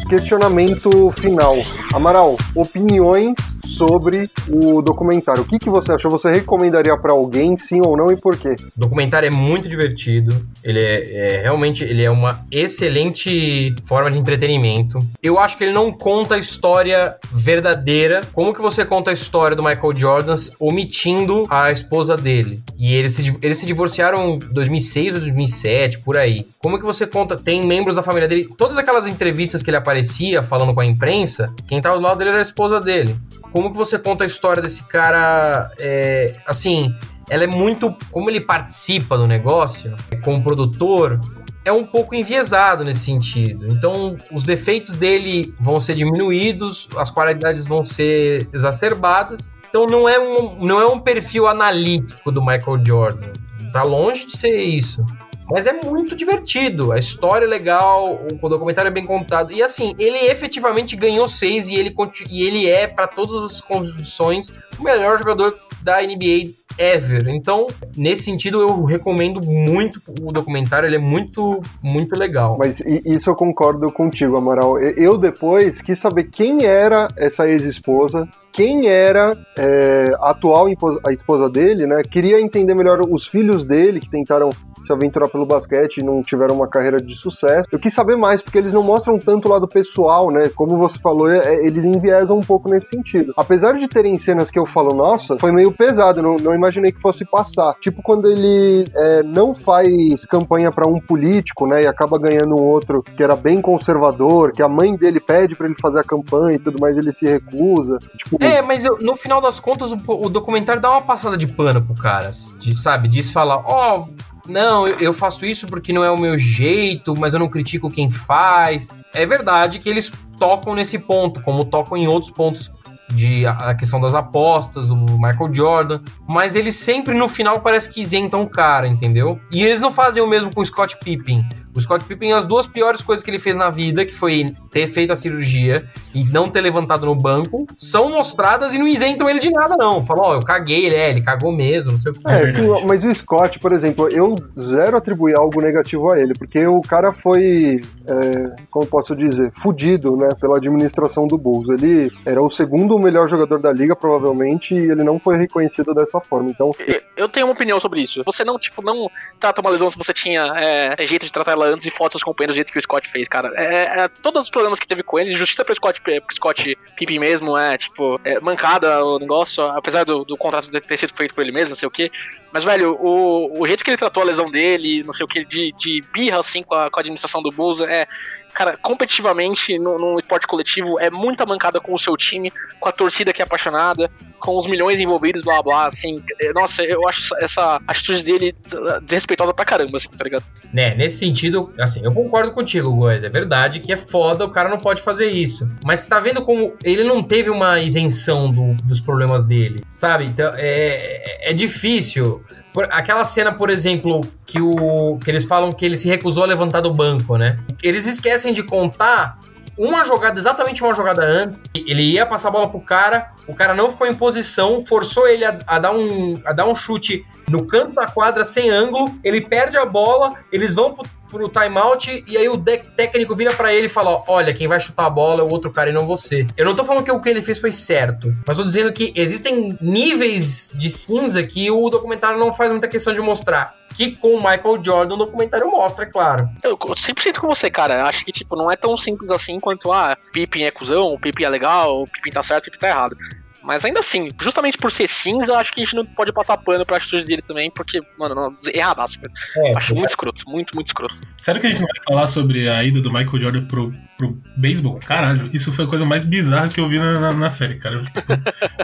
Questionamento 0.10 1.12
final. 1.12 1.56
Amaral, 1.94 2.38
opiniões 2.54 3.34
sobre 3.78 4.30
o 4.50 4.82
documentário. 4.82 5.42
O 5.42 5.46
que, 5.46 5.60
que 5.60 5.70
você 5.70 5.94
achou? 5.94 6.12
Você 6.12 6.32
recomendaria 6.32 6.96
para 6.98 7.12
alguém, 7.12 7.58
sim 7.58 7.82
ou 7.84 7.98
não, 7.98 8.12
e 8.12 8.18
por 8.18 8.38
quê? 8.38 8.56
O 8.78 8.80
documentário 8.80 9.28
é 9.28 9.32
muito 9.32 9.68
divertido. 9.68 10.46
Ele 10.64 10.80
é, 10.80 11.38
é, 11.38 11.42
realmente 11.42 11.84
ele 11.84 12.04
é 12.04 12.10
uma 12.10 12.46
excelente 12.52 13.76
forma 13.86 14.12
de 14.12 14.18
entretenimento. 14.18 15.00
Eu 15.22 15.40
acho 15.40 15.58
que 15.58 15.64
ele 15.64 15.74
não 15.74 15.92
conta 15.92 16.36
a 16.36 16.40
história 16.40 17.16
verdadeira. 17.32 18.22
Como 18.34 18.54
que 18.54 18.62
você 18.62 18.86
conta 18.86 19.10
a 19.10 19.14
história 19.14 19.56
do 19.56 19.64
Michael 19.64 19.96
Jordan 19.96 20.36
omitindo 20.60 21.46
a 21.50 21.72
esposa 21.72 22.16
dele? 22.16 22.62
E 22.78 22.94
eles 22.94 23.14
se, 23.14 23.38
eles 23.42 23.58
se 23.58 23.66
divorciaram 23.66 24.30
em 24.30 24.40
2006 24.40 25.16
ou 25.16 25.20
2007, 25.22 26.00
por 26.00 26.18
aí. 26.18 26.46
Como 26.60 26.78
que 26.78 26.86
você 26.86 27.08
conta? 27.08 27.36
Tem 27.36 27.66
membros 27.66 27.96
da 27.96 28.04
família 28.04 28.28
dele. 28.28 28.50
Todas 28.58 28.78
aquelas 28.78 29.08
entrevistas 29.08 29.62
que 29.62 29.70
ele 29.70 29.78
aparecia 29.78 30.44
falando 30.44 30.74
com 30.74 30.82
a 30.82 30.86
imprensa, 30.86 31.54
quem 31.68 31.82
tava 31.82 31.98
do 31.98 32.04
lado 32.04 32.18
dele 32.18 32.32
era 32.32 32.40
a 32.40 32.42
esposa 32.42 32.80
dele. 32.80 33.16
Como 33.54 33.70
que 33.70 33.78
você 33.78 34.00
conta 34.00 34.24
a 34.24 34.28
história 34.28 34.64
desse 34.64 34.82
cara? 34.84 35.72
É, 35.78 36.36
assim, 36.44 36.94
ela 37.30 37.44
é 37.44 37.48
muito. 37.48 37.96
Como 38.12 38.28
ele 38.28 38.42
participa 38.42 39.16
do 39.16 39.28
negócio, 39.28 39.96
como 40.24 40.42
produtor, 40.42 41.22
é 41.64 41.72
um 41.72 41.86
pouco 41.86 42.16
enviesado 42.16 42.84
nesse 42.84 43.02
sentido. 43.02 43.68
Então, 43.68 44.18
os 44.32 44.44
defeitos 44.44 44.96
dele 44.96 45.54
vão 45.60 45.80
ser 45.80 45.94
diminuídos, 45.94 46.90
as 46.98 47.12
qualidades 47.12 47.66
vão 47.66 47.86
ser 47.86 48.50
exacerbadas. 48.52 49.56
Então, 49.70 49.86
não 49.86 50.10
é 50.10 50.20
um, 50.20 50.66
não 50.66 50.82
é 50.82 50.88
um 50.88 51.00
perfil 51.00 51.48
analítico 51.48 52.32
do 52.32 52.42
Michael 52.42 52.84
Jordan. 52.84 53.32
Tá 53.72 53.84
longe 53.84 54.26
de 54.26 54.36
ser 54.36 54.62
isso. 54.62 55.06
Mas 55.50 55.68
é 55.68 55.74
muito 55.74 56.16
divertido. 56.16 56.92
A 56.92 56.98
história 56.98 57.46
é 57.46 57.48
legal, 57.48 58.20
o 58.42 58.50
documentário 58.50 58.90
é 58.90 58.92
bem 58.92 59.06
contado. 59.06 59.52
E 59.52 59.62
assim, 59.62 59.94
ele 60.00 60.18
efetivamente 60.18 60.96
ganhou 60.96 61.28
seis 61.28 61.68
e 61.68 61.76
ele, 61.76 61.94
e 62.30 62.44
ele 62.44 62.68
é, 62.68 62.88
para 62.88 63.08
todas 63.08 63.44
as 63.44 63.62
condições, 63.62 64.52
o 64.80 64.84
melhor 64.84 65.18
jogador 65.18 65.58
da 65.82 66.02
NBA 66.02 66.54
ever. 66.78 67.28
Então, 67.30 67.68
nesse 67.96 68.24
sentido, 68.24 68.62
eu 68.62 68.84
recomendo 68.84 69.42
muito 69.46 70.02
o 70.22 70.32
documentário, 70.32 70.88
ele 70.88 70.96
é 70.96 71.00
muito, 71.00 71.62
muito 71.82 72.18
legal. 72.18 72.58
Mas 72.58 72.80
isso 72.80 73.30
eu 73.30 73.36
concordo 73.36 73.92
contigo, 73.92 74.38
Amaral. 74.38 74.80
Eu 74.80 75.18
depois 75.18 75.82
quis 75.82 76.00
saber 76.00 76.26
quem 76.26 76.66
era 76.66 77.08
essa 77.18 77.48
ex-esposa, 77.48 78.28
quem 78.52 78.88
era 78.88 79.36
é, 79.58 80.14
a 80.20 80.30
atual 80.30 80.68
a 81.06 81.12
esposa 81.12 81.50
dele, 81.50 81.88
né? 81.88 82.02
Queria 82.04 82.40
entender 82.40 82.76
melhor 82.76 83.02
os 83.10 83.26
filhos 83.26 83.64
dele 83.64 84.00
que 84.00 84.10
tentaram 84.10 84.50
se 84.86 84.92
aventurar 84.92 85.30
pelo 85.30 85.46
basquete 85.46 85.98
e 85.98 86.04
não 86.04 86.22
tiveram 86.22 86.56
uma 86.56 86.68
carreira 86.68 86.98
de 86.98 87.16
sucesso. 87.16 87.68
Eu 87.72 87.80
quis 87.80 87.94
saber 87.94 88.16
mais, 88.16 88.42
porque 88.42 88.58
eles 88.58 88.74
não 88.74 88.84
mostram 88.84 89.18
tanto 89.18 89.48
o 89.48 89.52
lado 89.52 89.68
pessoal, 89.68 90.30
né? 90.30 90.50
Como 90.56 90.78
você 90.78 91.00
falou, 91.00 91.30
é, 91.30 91.40
é 91.40 91.66
eles 91.66 91.86
enviesam 91.86 92.38
um 92.38 92.42
pouco 92.42 92.70
nesse 92.70 92.88
sentido. 92.88 93.34
Apesar 93.38 93.74
de 93.74 93.88
terem 93.88 94.18
cenas 94.18 94.52
que 94.52 94.60
eu 94.60 94.66
falo, 94.66 94.94
nossa, 94.94 95.38
foi 95.40 95.52
meio 95.52 95.72
pesado, 95.72 96.22
não, 96.22 96.36
não 96.36 96.54
imaginei 96.64 96.92
que 96.92 97.02
fosse 97.02 97.26
passar. 97.26 97.74
Tipo 97.80 98.02
quando 98.02 98.30
ele 98.30 98.86
é, 98.96 99.24
não 99.24 99.54
faz 99.54 100.26
campanha 100.26 100.72
para 100.72 100.88
um 100.88 101.00
político, 101.00 101.68
né? 101.68 101.82
E 101.84 101.88
acaba 101.88 102.18
ganhando 102.18 102.56
um 102.56 102.62
outro 102.62 103.04
que 103.04 103.22
era 103.22 103.36
bem 103.36 103.62
conservador, 103.62 104.52
que 104.52 104.62
a 104.62 104.68
mãe 104.68 104.96
dele 104.96 105.20
pede 105.20 105.56
para 105.56 105.68
ele 105.68 105.76
fazer 105.80 106.00
a 106.00 106.04
campanha 106.04 106.56
e 106.56 106.60
tudo 106.60 106.80
mais, 106.80 106.98
ele 106.98 107.12
se 107.12 107.26
recusa. 107.26 108.00
Tipo, 108.18 108.38
é, 108.44 108.62
mas 108.62 108.86
eu, 108.86 108.98
no 109.00 109.16
final 109.16 109.42
das 109.42 109.60
contas, 109.60 109.92
o, 109.92 109.98
o, 110.08 110.30
documentário 110.30 110.82
dá 110.82 110.92
uma 110.92 111.02
passada 111.02 111.38
de 111.38 111.48
pano 111.48 111.82
pro 111.82 111.96
cara, 111.96 112.32
de, 112.60 112.80
sabe? 112.80 113.08
Diz 113.08 113.32
falar, 113.32 113.58
ó, 113.66 114.00
oh, 114.00 114.08
não, 114.48 114.88
eu 114.88 115.14
faço 115.14 115.46
isso 115.46 115.68
porque 115.68 115.94
não 115.94 116.04
é 116.04 116.12
o 116.12 116.18
meu 116.18 116.38
jeito, 116.38 117.14
mas 117.18 117.34
eu 117.34 117.40
não 117.40 117.48
critico 117.48 117.90
quem 117.90 118.10
faz. 118.10 118.90
É 119.14 119.26
verdade 119.26 119.80
que 119.80 119.90
eles 119.90 120.12
tocam 120.38 120.76
nesse 120.76 120.98
ponto, 121.00 121.42
como 121.42 121.64
tocam 121.66 121.98
em 121.98 122.08
outros 122.08 122.32
pontos 122.32 122.72
de 123.10 123.46
a 123.46 123.74
questão 123.76 124.00
das 124.00 124.14
apostas 124.14 124.88
do 124.88 124.96
Michael 124.96 125.54
Jordan, 125.54 126.02
mas 126.28 126.56
eles 126.56 126.76
sempre 126.76 127.14
no 127.14 127.28
final 127.28 127.62
parece 127.62 127.90
que 127.90 128.02
isentam 128.02 128.42
o 128.42 128.50
cara, 128.50 128.88
entendeu? 128.88 129.40
E 129.52 129.64
eles 129.64 129.82
não 129.82 129.92
fazem 129.92 130.22
o 130.22 130.28
mesmo 130.28 130.54
com 130.54 130.62
o 130.62 130.66
Scott 130.66 130.98
Pippen. 131.04 131.48
O 131.76 131.82
Scott 131.82 132.06
Pippen, 132.06 132.34
as 132.34 132.46
duas 132.46 132.68
piores 132.68 133.02
coisas 133.02 133.24
que 133.24 133.32
ele 133.32 133.40
fez 133.40 133.56
na 133.56 133.70
vida, 133.70 134.06
que 134.06 134.14
foi 134.14 134.54
ter 134.72 134.88
feito 134.88 135.12
a 135.12 135.16
cirurgia 135.16 135.86
e 136.14 136.24
não 136.24 136.48
ter 136.48 136.62
levantado 136.62 137.06
no 137.06 137.16
banco, 137.16 137.66
são 137.78 138.10
mostradas 138.10 138.74
e 138.74 138.78
não 138.78 138.88
isentam 138.88 139.28
ele 139.30 139.40
de 139.40 139.50
nada, 139.50 139.76
não. 139.78 140.06
Falou, 140.06 140.26
ó, 140.26 140.32
oh, 140.32 140.34
eu 140.36 140.42
caguei, 140.42 140.86
ele 140.86 140.96
é, 140.96 141.10
ele 141.10 141.22
cagou 141.22 141.52
mesmo, 141.52 141.92
não 141.92 141.98
sei 141.98 142.12
o 142.12 142.16
que. 142.16 142.28
É, 142.28 142.48
sim, 142.48 142.68
mas 142.88 143.04
o 143.04 143.14
Scott, 143.14 143.60
por 143.60 143.74
exemplo, 143.74 144.08
eu 144.10 144.36
zero 144.60 144.98
atribuir 144.98 145.38
algo 145.38 145.62
negativo 145.62 146.12
a 146.12 146.20
ele, 146.20 146.34
porque 146.34 146.66
o 146.68 146.82
cara 146.82 147.12
foi, 147.12 147.82
é, 148.08 148.56
como 148.70 148.86
posso 148.86 149.16
dizer, 149.16 149.52
fudido, 149.58 150.16
né, 150.16 150.30
pela 150.40 150.58
administração 150.58 151.26
do 151.26 151.38
Bulls. 151.38 151.70
Ele 151.70 152.12
era 152.26 152.42
o 152.42 152.50
segundo 152.50 153.00
melhor 153.00 153.28
jogador 153.28 153.60
da 153.60 153.72
liga, 153.72 153.96
provavelmente, 153.96 154.76
e 154.76 154.92
ele 154.92 155.04
não 155.04 155.18
foi 155.18 155.38
reconhecido 155.38 155.94
dessa 155.94 156.20
forma. 156.20 156.50
Então. 156.50 156.72
Eu 157.18 157.28
tenho 157.28 157.48
uma 157.48 157.54
opinião 157.54 157.80
sobre 157.80 158.02
isso. 158.02 158.22
Você 158.26 158.44
não, 158.44 158.60
tipo, 158.60 158.82
não 158.84 159.10
trata 159.40 159.62
uma 159.62 159.70
lesão 159.70 159.90
se 159.90 159.98
você 159.98 160.14
tinha 160.14 160.54
é, 160.56 161.08
jeito 161.08 161.26
de 161.26 161.32
tratar 161.34 161.52
ela 161.52 161.63
antes 161.66 161.86
e 161.88 161.92
fotos 161.92 162.14
dos 162.14 162.24
companheiros 162.24 162.56
do 162.56 162.58
jeito 162.58 162.72
que 162.72 162.78
o 162.78 162.82
Scott 162.82 163.08
fez, 163.08 163.28
cara. 163.28 163.52
É, 163.56 164.02
é, 164.02 164.08
todos 164.08 164.44
os 164.44 164.50
problemas 164.50 164.80
que 164.80 164.88
teve 164.88 165.04
com 165.04 165.20
ele, 165.20 165.36
justiça 165.36 165.64
pro 165.64 165.76
Scott, 165.76 166.02
pro 166.02 166.14
Scott 166.32 166.78
Pippen 166.96 167.20
mesmo, 167.20 167.58
é, 167.58 167.78
tipo, 167.78 168.20
é, 168.24 168.40
mancada 168.40 169.04
o 169.04 169.20
negócio, 169.20 169.64
apesar 169.68 170.04
do, 170.04 170.24
do 170.24 170.38
contrato 170.38 170.70
ter 170.70 170.98
sido 170.98 171.14
feito 171.14 171.34
por 171.34 171.42
ele 171.42 171.52
mesmo, 171.52 171.70
não 171.70 171.78
sei 171.78 171.88
o 171.88 171.92
que. 171.92 172.12
Mas, 172.52 172.64
velho, 172.64 172.98
o, 173.00 173.62
o 173.62 173.68
jeito 173.68 173.84
que 173.84 173.90
ele 173.90 173.98
tratou 173.98 174.24
a 174.24 174.26
lesão 174.26 174.50
dele, 174.52 175.04
não 175.04 175.14
sei 175.14 175.24
o 175.24 175.28
que, 175.28 175.44
de, 175.44 175.72
de 175.74 176.04
birra, 176.14 176.40
assim, 176.40 176.64
com 176.64 176.76
a, 176.76 176.90
com 176.90 177.00
a 177.00 177.02
administração 177.02 177.42
do 177.42 177.50
Bulls, 177.50 177.82
é, 177.82 178.08
cara, 178.54 178.78
competitivamente, 178.78 179.78
no, 179.80 179.98
no 179.98 180.18
esporte 180.18 180.48
coletivo, 180.48 181.00
é 181.00 181.10
muita 181.10 181.46
mancada 181.46 181.80
com 181.80 181.94
o 181.94 182.00
seu 182.00 182.16
time, 182.16 182.52
com 182.80 182.88
a 182.88 182.92
torcida 182.92 183.34
que 183.34 183.42
é 183.42 183.46
apaixonada, 183.46 184.10
com 184.40 184.58
os 184.58 184.68
milhões 184.68 185.00
envolvidos, 185.00 185.44
blá 185.44 185.62
blá, 185.62 185.88
assim. 185.88 186.22
É, 186.42 186.54
nossa, 186.54 186.84
eu 186.84 187.02
acho 187.08 187.34
essa 187.38 187.82
atitude 187.88 188.24
dele 188.24 188.56
desrespeitosa 189.04 189.54
pra 189.54 189.66
caramba, 189.66 189.98
assim, 189.98 190.10
tá 190.10 190.24
ligado? 190.24 190.44
Né, 190.72 190.94
nesse 190.96 191.18
sentido, 191.18 191.74
assim, 191.80 192.02
eu 192.04 192.14
concordo 192.14 192.52
contigo, 192.52 192.94
Góis. 192.94 193.24
É 193.24 193.30
verdade 193.30 193.80
que 193.80 193.92
é 193.92 193.98
foda, 193.98 194.46
o 194.46 194.50
cara 194.50 194.70
não 194.70 194.78
pode 194.78 195.02
fazer 195.02 195.32
isso. 195.32 195.70
Mas 195.86 196.02
você 196.02 196.10
tá 196.10 196.20
vendo 196.20 196.42
como 196.42 196.76
ele 196.84 197.04
não 197.04 197.24
teve 197.24 197.50
uma 197.50 197.80
isenção 197.80 198.52
do, 198.52 198.74
dos 198.84 199.00
problemas 199.00 199.44
dele, 199.44 199.82
sabe? 199.92 200.26
Então, 200.26 200.52
é, 200.56 201.50
é 201.50 201.54
difícil. 201.54 202.44
Por, 202.74 202.86
aquela 202.92 203.24
cena, 203.24 203.52
por 203.54 203.70
exemplo, 203.70 204.22
que, 204.46 204.60
o, 204.60 205.18
que 205.24 205.30
eles 205.30 205.46
falam 205.46 205.72
que 205.72 205.86
ele 205.86 205.96
se 205.96 206.10
recusou 206.10 206.44
a 206.44 206.48
levantar 206.48 206.82
do 206.82 206.92
banco, 206.92 207.38
né? 207.38 207.60
Eles 207.84 208.06
esquecem 208.08 208.52
de 208.52 208.64
contar 208.64 209.38
uma 209.78 210.04
jogada, 210.06 210.40
exatamente 210.40 210.84
uma 210.84 210.94
jogada 210.94 211.24
antes. 211.24 211.64
Ele 211.76 212.04
ia 212.04 212.26
passar 212.26 212.50
a 212.50 212.52
bola 212.52 212.70
pro 212.70 212.82
cara, 212.82 213.32
o 213.48 213.54
cara 213.54 213.74
não 213.74 213.90
ficou 213.90 214.08
em 214.08 214.14
posição, 214.14 214.84
forçou 214.86 215.28
ele 215.28 215.46
a, 215.46 215.60
a, 215.68 215.80
dar, 215.80 215.92
um, 215.92 216.42
a 216.46 216.54
dar 216.54 216.66
um 216.66 216.76
chute 216.76 217.26
no 217.50 217.66
canto 217.66 217.94
da 217.94 218.08
quadra 218.08 218.44
sem 218.44 218.70
ângulo, 218.70 219.20
ele 219.24 219.42
perde 219.42 219.78
a 219.78 219.86
bola, 219.86 220.34
eles 220.52 220.74
vão 220.74 220.94
pro, 220.94 221.06
pro 221.34 221.50
timeout 221.50 222.24
e 222.28 222.38
aí 222.38 222.48
o 222.48 222.58
técnico 222.58 223.36
vira 223.36 223.54
para 223.54 223.74
ele 223.74 223.88
e 223.88 223.90
fala: 223.90 224.24
Olha, 224.28 224.54
quem 224.54 224.68
vai 224.68 224.80
chutar 224.80 225.08
a 225.08 225.10
bola 225.10 225.42
é 225.42 225.44
o 225.44 225.52
outro 225.52 225.72
cara 225.72 225.90
e 225.90 225.94
não 225.94 226.06
você. 226.06 226.46
Eu 226.56 226.66
não 226.66 226.76
tô 226.76 226.86
falando 226.86 227.04
que 227.04 227.12
o 227.12 227.20
que 227.20 227.30
ele 227.30 227.42
fez 227.42 227.60
foi 227.60 227.72
certo, 227.72 228.34
mas 228.48 228.58
tô 228.58 228.64
dizendo 228.64 228.94
que 228.94 229.12
existem 229.16 229.78
níveis 229.82 230.72
de 230.76 230.90
cinza 230.90 231.44
que 231.44 231.70
o 231.72 231.90
documentário 231.90 232.38
não 232.38 232.54
faz 232.54 232.72
muita 232.72 232.88
questão 232.88 233.12
de 233.12 233.22
mostrar 233.22 233.76
que 233.94 234.16
com 234.18 234.36
o 234.36 234.38
Michael 234.38 234.84
Jordan 234.84 235.16
o 235.16 235.18
documentário 235.18 235.70
mostra, 235.70 236.06
claro. 236.06 236.50
Eu 236.64 236.78
sempre 236.96 237.24
sinto 237.24 237.40
com 237.40 237.48
você, 237.48 237.70
cara. 237.70 238.06
Acho 238.06 238.26
que, 238.26 238.32
tipo, 238.32 238.56
não 238.56 238.72
é 238.72 238.76
tão 238.76 238.98
simples 238.98 239.30
assim 239.30 239.60
quanto, 239.60 239.92
ah, 239.92 240.18
Pippin 240.32 240.64
é 240.64 240.72
cuzão, 240.72 241.14
o 241.14 241.20
Pippin 241.20 241.44
é 241.44 241.50
legal, 241.50 242.02
o 242.02 242.08
Pippin 242.08 242.32
tá 242.32 242.42
certo, 242.42 242.64
o 242.64 242.72
Pippin 242.72 242.80
tá 242.80 242.90
errado. 242.90 243.16
Mas 243.64 243.84
ainda 243.86 244.02
assim, 244.02 244.28
justamente 244.40 244.78
por 244.78 244.92
ser 244.92 245.08
cinza, 245.08 245.54
eu 245.54 245.56
acho 245.56 245.72
que 245.72 245.82
a 245.82 245.86
gente 245.86 245.96
não 245.96 246.04
pode 246.04 246.34
passar 246.34 246.58
pano 246.58 246.86
pra 246.86 246.98
atitude 246.98 247.26
dele 247.26 247.42
também, 247.42 247.72
porque, 247.72 248.02
mano, 248.20 248.36
não, 248.36 248.58
erradaço. 248.74 249.20
É, 249.58 249.78
acho 249.78 249.94
é. 249.94 249.96
muito 249.96 250.10
escroto, 250.10 250.44
muito, 250.48 250.76
muito 250.76 250.88
escroto. 250.88 251.22
Sério 251.42 251.62
que 251.62 251.68
a 251.68 251.70
gente 251.70 251.80
não 251.80 251.88
vai 251.88 252.04
falar 252.06 252.28
sobre 252.28 252.70
a 252.70 252.84
ida 252.84 253.02
do 253.02 253.12
Michael 253.12 253.40
Jordan 253.40 253.66
pro, 253.66 253.94
pro 254.18 254.38
beisebol? 254.58 255.00
Caralho, 255.06 255.50
isso 255.54 255.72
foi 255.72 255.86
a 255.86 255.88
coisa 255.88 256.06
mais 256.06 256.26
bizarra 256.26 256.68
que 256.68 256.80
eu 256.80 256.90
vi 256.90 257.00
na, 257.00 257.20
na, 257.20 257.34
na 257.34 257.50
série, 257.50 257.76
cara. 257.76 257.96
Eu, 257.96 258.04
tipo, 258.04 258.20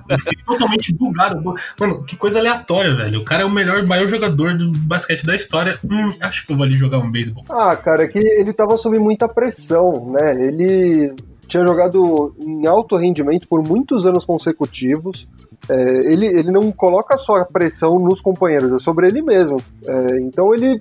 eu 0.10 0.20
fiquei 0.20 0.44
totalmente 0.48 0.94
bugado. 0.94 1.56
Mano, 1.80 2.04
que 2.06 2.16
coisa 2.16 2.40
aleatória, 2.40 2.96
velho. 2.96 3.20
O 3.20 3.26
cara 3.26 3.44
é 3.44 3.46
o 3.46 3.50
melhor, 3.50 3.84
maior 3.84 4.08
jogador 4.08 4.58
do 4.58 4.72
basquete 4.72 5.26
da 5.26 5.36
história. 5.36 5.78
Hum, 5.84 6.14
acho 6.22 6.46
que 6.46 6.54
eu 6.54 6.56
vou 6.56 6.66
ali 6.66 6.78
jogar 6.78 7.00
um 7.00 7.12
beisebol. 7.12 7.44
Ah, 7.50 7.76
cara, 7.76 8.04
é 8.04 8.08
que 8.08 8.20
ele 8.20 8.54
tava 8.54 8.78
sob 8.78 8.98
muita 8.98 9.28
pressão, 9.28 10.14
né? 10.14 10.32
Ele 10.42 11.14
tinha 11.50 11.66
jogado 11.66 12.34
em 12.39 12.66
alto 12.66 12.95
rendimento 12.95 13.47
por 13.47 13.62
muitos 13.68 14.06
anos 14.06 14.24
consecutivos. 14.24 15.28
É, 15.68 15.74
ele, 16.12 16.26
ele 16.26 16.52
não 16.52 16.72
coloca 16.72 17.18
só 17.18 17.36
a 17.38 17.45
pressão 17.45 18.00
nos 18.00 18.22
companheiros, 18.22 18.72
é 18.72 18.78
sobre 18.78 19.08
ele 19.08 19.22
mesmo. 19.22 19.58
É, 19.86 20.20
então 20.20 20.54
ele 20.54 20.80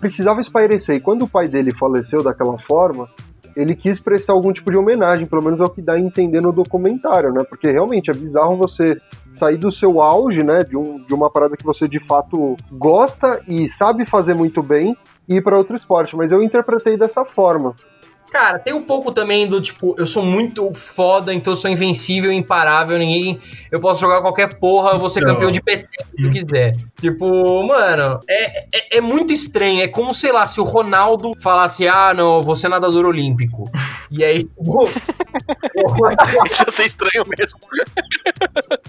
precisava 0.00 0.40
espairecer. 0.40 0.96
E 0.96 1.00
quando 1.00 1.22
o 1.22 1.28
pai 1.28 1.48
dele 1.48 1.74
faleceu 1.74 2.22
daquela 2.22 2.58
forma, 2.58 3.06
ele 3.56 3.74
quis 3.76 4.00
prestar 4.00 4.32
algum 4.32 4.52
tipo 4.52 4.70
de 4.70 4.76
homenagem, 4.76 5.26
pelo 5.26 5.42
menos 5.42 5.60
é 5.60 5.64
o 5.64 5.70
que 5.70 5.80
dá 5.80 5.94
a 5.94 6.00
entender 6.00 6.40
no 6.40 6.52
documentário, 6.52 7.32
né? 7.32 7.44
Porque 7.48 7.70
realmente 7.70 8.10
é 8.10 8.14
bizarro 8.14 8.56
você 8.56 9.00
sair 9.32 9.56
do 9.56 9.70
seu 9.70 10.00
auge, 10.00 10.42
né? 10.42 10.60
De, 10.60 10.76
um, 10.76 10.96
de 10.96 11.14
uma 11.14 11.30
parada 11.30 11.56
que 11.56 11.64
você 11.64 11.86
de 11.86 12.00
fato 12.00 12.56
gosta 12.72 13.40
e 13.46 13.68
sabe 13.68 14.04
fazer 14.04 14.34
muito 14.34 14.62
bem 14.62 14.96
e 15.28 15.36
ir 15.36 15.42
para 15.42 15.56
outro 15.56 15.76
esporte. 15.76 16.16
Mas 16.16 16.32
eu 16.32 16.42
interpretei 16.42 16.96
dessa 16.96 17.24
forma. 17.24 17.74
Cara, 18.34 18.58
tem 18.58 18.74
um 18.74 18.82
pouco 18.82 19.12
também 19.12 19.46
do 19.46 19.60
tipo, 19.60 19.94
eu 19.96 20.08
sou 20.08 20.20
muito 20.24 20.74
foda, 20.74 21.32
então 21.32 21.52
eu 21.52 21.56
sou 21.56 21.70
invencível, 21.70 22.32
imparável, 22.32 22.98
ninguém. 22.98 23.40
Eu 23.70 23.80
posso 23.80 24.00
jogar 24.00 24.20
qualquer 24.22 24.58
porra, 24.58 24.90
eu 24.90 24.98
vou 24.98 25.08
ser 25.08 25.20
Então. 25.20 25.34
campeão 25.34 25.52
de 25.52 25.62
PT 25.62 25.86
se 26.16 26.24
eu 26.24 26.30
quiser. 26.32 26.72
Tipo, 27.00 27.62
mano, 27.62 28.18
é, 28.28 28.58
é, 28.76 28.96
é 28.96 29.00
muito 29.00 29.32
estranho. 29.32 29.82
É 29.82 29.86
como, 29.86 30.12
sei 30.12 30.32
lá, 30.32 30.48
se 30.48 30.60
o 30.60 30.64
Ronaldo 30.64 31.32
falasse, 31.40 31.86
ah, 31.86 32.12
não, 32.12 32.38
eu 32.38 32.42
vou 32.42 32.56
ser 32.56 32.66
nadador 32.66 33.06
olímpico. 33.06 33.70
E 34.10 34.24
aí, 34.24 34.42
tipo. 34.42 34.88
Isso 36.46 36.62
ia 36.64 36.72
ser 36.72 36.86
estranho 36.86 37.24
mesmo. 37.38 37.58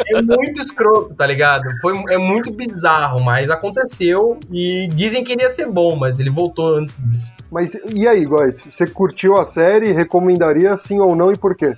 É 0.08 0.22
muito 0.22 0.60
escroto, 0.62 1.14
tá 1.14 1.28
ligado? 1.28 1.66
Foi, 1.82 1.94
é 2.10 2.18
muito 2.18 2.52
bizarro, 2.52 3.20
mas 3.22 3.50
aconteceu 3.52 4.40
e 4.52 4.88
dizem 4.92 5.24
que 5.24 5.34
ele 5.34 5.44
ia 5.44 5.50
ser 5.50 5.68
bom, 5.70 5.96
mas 5.96 6.20
ele 6.20 6.30
voltou 6.30 6.78
antes 6.78 7.00
disso. 7.04 7.32
Mas 7.52 7.76
e 7.94 8.08
aí, 8.08 8.26
Góis? 8.26 8.62
Você 8.70 8.88
curtiu 8.88 9.35
a 9.40 9.46
série? 9.46 9.92
Recomendaria 9.92 10.76
sim 10.78 11.00
ou 11.00 11.16
não 11.16 11.32
e 11.32 11.38
por 11.38 11.56
quê? 11.56 11.74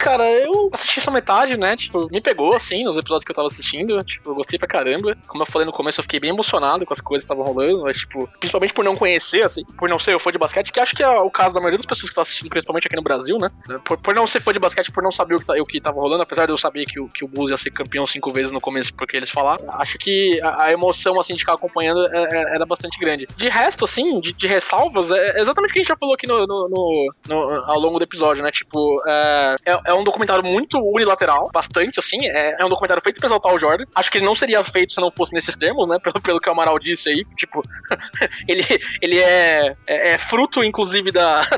Cara, 0.00 0.24
eu 0.30 0.70
assisti 0.72 1.00
só 1.00 1.10
metade, 1.10 1.56
né? 1.56 1.76
Tipo, 1.76 2.08
me 2.10 2.20
pegou, 2.20 2.54
assim, 2.54 2.84
nos 2.84 2.96
episódios 2.96 3.24
que 3.24 3.30
eu 3.32 3.36
tava 3.36 3.48
assistindo. 3.48 4.02
Tipo, 4.04 4.30
eu 4.30 4.34
gostei 4.34 4.58
pra 4.58 4.68
caramba. 4.68 5.16
Como 5.26 5.42
eu 5.42 5.46
falei 5.46 5.66
no 5.66 5.72
começo, 5.72 6.00
eu 6.00 6.02
fiquei 6.02 6.20
bem 6.20 6.30
emocionado 6.30 6.84
com 6.86 6.92
as 6.92 7.00
coisas 7.00 7.26
que 7.26 7.32
estavam 7.32 7.52
rolando. 7.52 7.82
Mas, 7.82 7.98
tipo, 7.98 8.28
principalmente 8.38 8.72
por 8.74 8.84
não 8.84 8.96
conhecer, 8.96 9.44
assim, 9.44 9.64
por 9.78 9.88
não 9.88 9.98
ser 9.98 10.14
eu 10.14 10.18
fã 10.20 10.30
de 10.30 10.38
basquete, 10.38 10.72
que 10.72 10.80
acho 10.80 10.94
que 10.94 11.02
é 11.02 11.08
o 11.08 11.30
caso 11.30 11.54
da 11.54 11.60
maioria 11.60 11.78
das 11.78 11.86
pessoas 11.86 12.02
que 12.08 12.12
estão 12.12 12.22
assistindo, 12.22 12.48
principalmente 12.50 12.86
aqui 12.86 12.96
no 12.96 13.02
Brasil, 13.02 13.36
né? 13.38 13.50
Por, 13.84 13.98
por 13.98 14.14
não 14.14 14.26
ser 14.26 14.40
fã 14.40 14.52
de 14.52 14.58
basquete, 14.58 14.90
por 14.92 15.02
não 15.02 15.12
saber 15.12 15.34
o 15.36 15.38
que, 15.40 15.44
tá, 15.46 15.54
o 15.60 15.66
que 15.66 15.80
tava 15.80 16.00
rolando, 16.00 16.22
apesar 16.22 16.46
de 16.46 16.52
eu 16.52 16.58
saber 16.58 16.84
que 16.84 17.00
o, 17.00 17.08
que 17.08 17.24
o 17.24 17.28
Bulls 17.28 17.50
ia 17.50 17.56
ser 17.56 17.70
campeão 17.70 18.06
cinco 18.06 18.32
vezes 18.32 18.52
no 18.52 18.60
começo, 18.60 18.94
porque 18.96 19.16
eles 19.16 19.30
falaram, 19.30 19.64
acho 19.74 19.98
que 19.98 20.40
a, 20.42 20.64
a 20.64 20.72
emoção, 20.72 21.18
assim, 21.20 21.34
de 21.34 21.40
ficar 21.40 21.54
acompanhando 21.54 22.06
é- 22.06 22.24
é- 22.24 22.54
era 22.56 22.64
bastante 22.66 22.98
grande. 22.98 23.26
De 23.36 23.48
resto, 23.48 23.84
assim, 23.84 24.20
de, 24.20 24.32
de 24.32 24.46
ressalvas, 24.46 25.10
é 25.10 25.40
exatamente 25.40 25.70
o 25.70 25.72
que 25.74 25.78
a 25.80 25.82
gente 25.82 25.88
já 25.88 25.96
falou 25.96 26.14
aqui 26.14 26.26
no, 26.26 26.46
no- 26.46 26.68
no- 26.68 26.95
no- 27.28 27.36
ao 27.64 27.78
longo 27.78 27.98
do 27.98 28.04
episódio, 28.04 28.42
né? 28.42 28.50
Tipo, 28.50 29.02
é, 29.06 29.56
é, 29.66 29.80
é 29.86 29.94
um 29.94 30.04
documentário 30.04 30.44
muito 30.44 30.78
unilateral, 30.78 31.50
bastante, 31.52 31.98
assim. 32.00 32.26
É, 32.26 32.56
é 32.60 32.64
um 32.64 32.68
documentário 32.68 33.02
feito 33.02 33.18
pra 33.20 33.28
exaltar 33.28 33.52
o 33.54 33.58
Jordan. 33.58 33.84
Acho 33.94 34.10
que 34.10 34.18
ele 34.18 34.24
não 34.26 34.34
seria 34.34 34.62
feito 34.64 34.92
se 34.92 35.00
não 35.00 35.10
fosse 35.12 35.32
nesses 35.32 35.56
termos, 35.56 35.86
né? 35.88 35.98
Pelo, 36.06 36.20
pelo 36.20 36.40
que 36.40 36.48
o 36.48 36.52
Amaral 36.52 36.78
disse 36.78 37.08
aí. 37.08 37.24
Tipo, 37.36 37.62
ele, 38.48 38.64
ele 39.02 39.18
é, 39.18 39.74
é, 39.86 40.10
é 40.12 40.18
fruto, 40.18 40.62
inclusive, 40.62 41.10
da, 41.10 41.40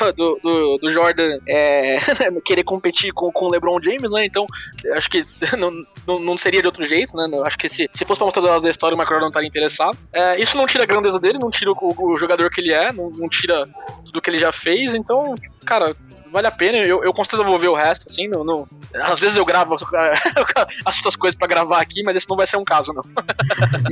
da- 0.00 0.10
do, 0.12 0.38
do, 0.42 0.76
do 0.80 0.90
Jordan 0.90 1.38
é, 1.48 1.98
querer 2.44 2.62
competir 2.64 3.12
com, 3.12 3.30
com 3.32 3.46
o 3.46 3.50
LeBron 3.50 3.78
James, 3.82 4.10
né? 4.10 4.24
Então, 4.24 4.46
acho 4.94 5.08
que 5.10 5.24
não, 5.58 5.70
não, 6.06 6.18
não 6.18 6.38
seria 6.38 6.60
de 6.60 6.66
outro 6.66 6.84
jeito, 6.86 7.16
né? 7.16 7.26
Acho 7.44 7.58
que 7.58 7.68
se, 7.68 7.88
se 7.92 8.04
fosse 8.04 8.18
pra 8.18 8.26
mostrar 8.26 8.42
das 8.42 8.62
da 8.62 8.70
história, 8.70 8.94
o 8.94 8.98
Michael 8.98 9.20
não 9.20 9.28
estaria 9.28 9.48
interessado. 9.48 9.96
É, 10.12 10.40
isso 10.40 10.56
não 10.56 10.66
tira 10.66 10.84
a 10.84 10.86
grandeza 10.86 11.18
dele, 11.18 11.38
não 11.38 11.50
tira 11.50 11.70
o, 11.72 11.76
o 12.12 12.16
jogador 12.16 12.48
que 12.50 12.60
ele 12.60 12.72
é, 12.72 12.92
não, 12.92 13.10
não 13.10 13.28
tira 13.28 13.66
tudo 14.04 14.20
que 14.20 14.30
ele 14.30 14.38
já 14.38 14.52
fez. 14.52 14.69
Então, 14.94 15.34
cara, 15.64 15.94
vale 16.32 16.46
a 16.46 16.50
pena. 16.50 16.78
Eu, 16.78 17.02
eu 17.04 17.12
com 17.12 17.24
certeza 17.24 17.42
vou 17.44 17.58
ver 17.58 17.68
o 17.68 17.74
resto, 17.74 18.06
assim. 18.08 18.28
Não, 18.28 18.44
não- 18.44 18.68
Às 18.94 19.18
vezes 19.20 19.36
eu 19.36 19.44
gravo 19.44 19.74
as 20.84 20.96
outras 20.96 21.16
coisas 21.16 21.34
pra 21.36 21.46
gravar 21.48 21.80
aqui, 21.80 22.02
mas 22.02 22.16
esse 22.16 22.28
não 22.28 22.36
vai 22.36 22.46
ser 22.46 22.56
um 22.56 22.64
caso, 22.64 22.92
não. 22.92 23.02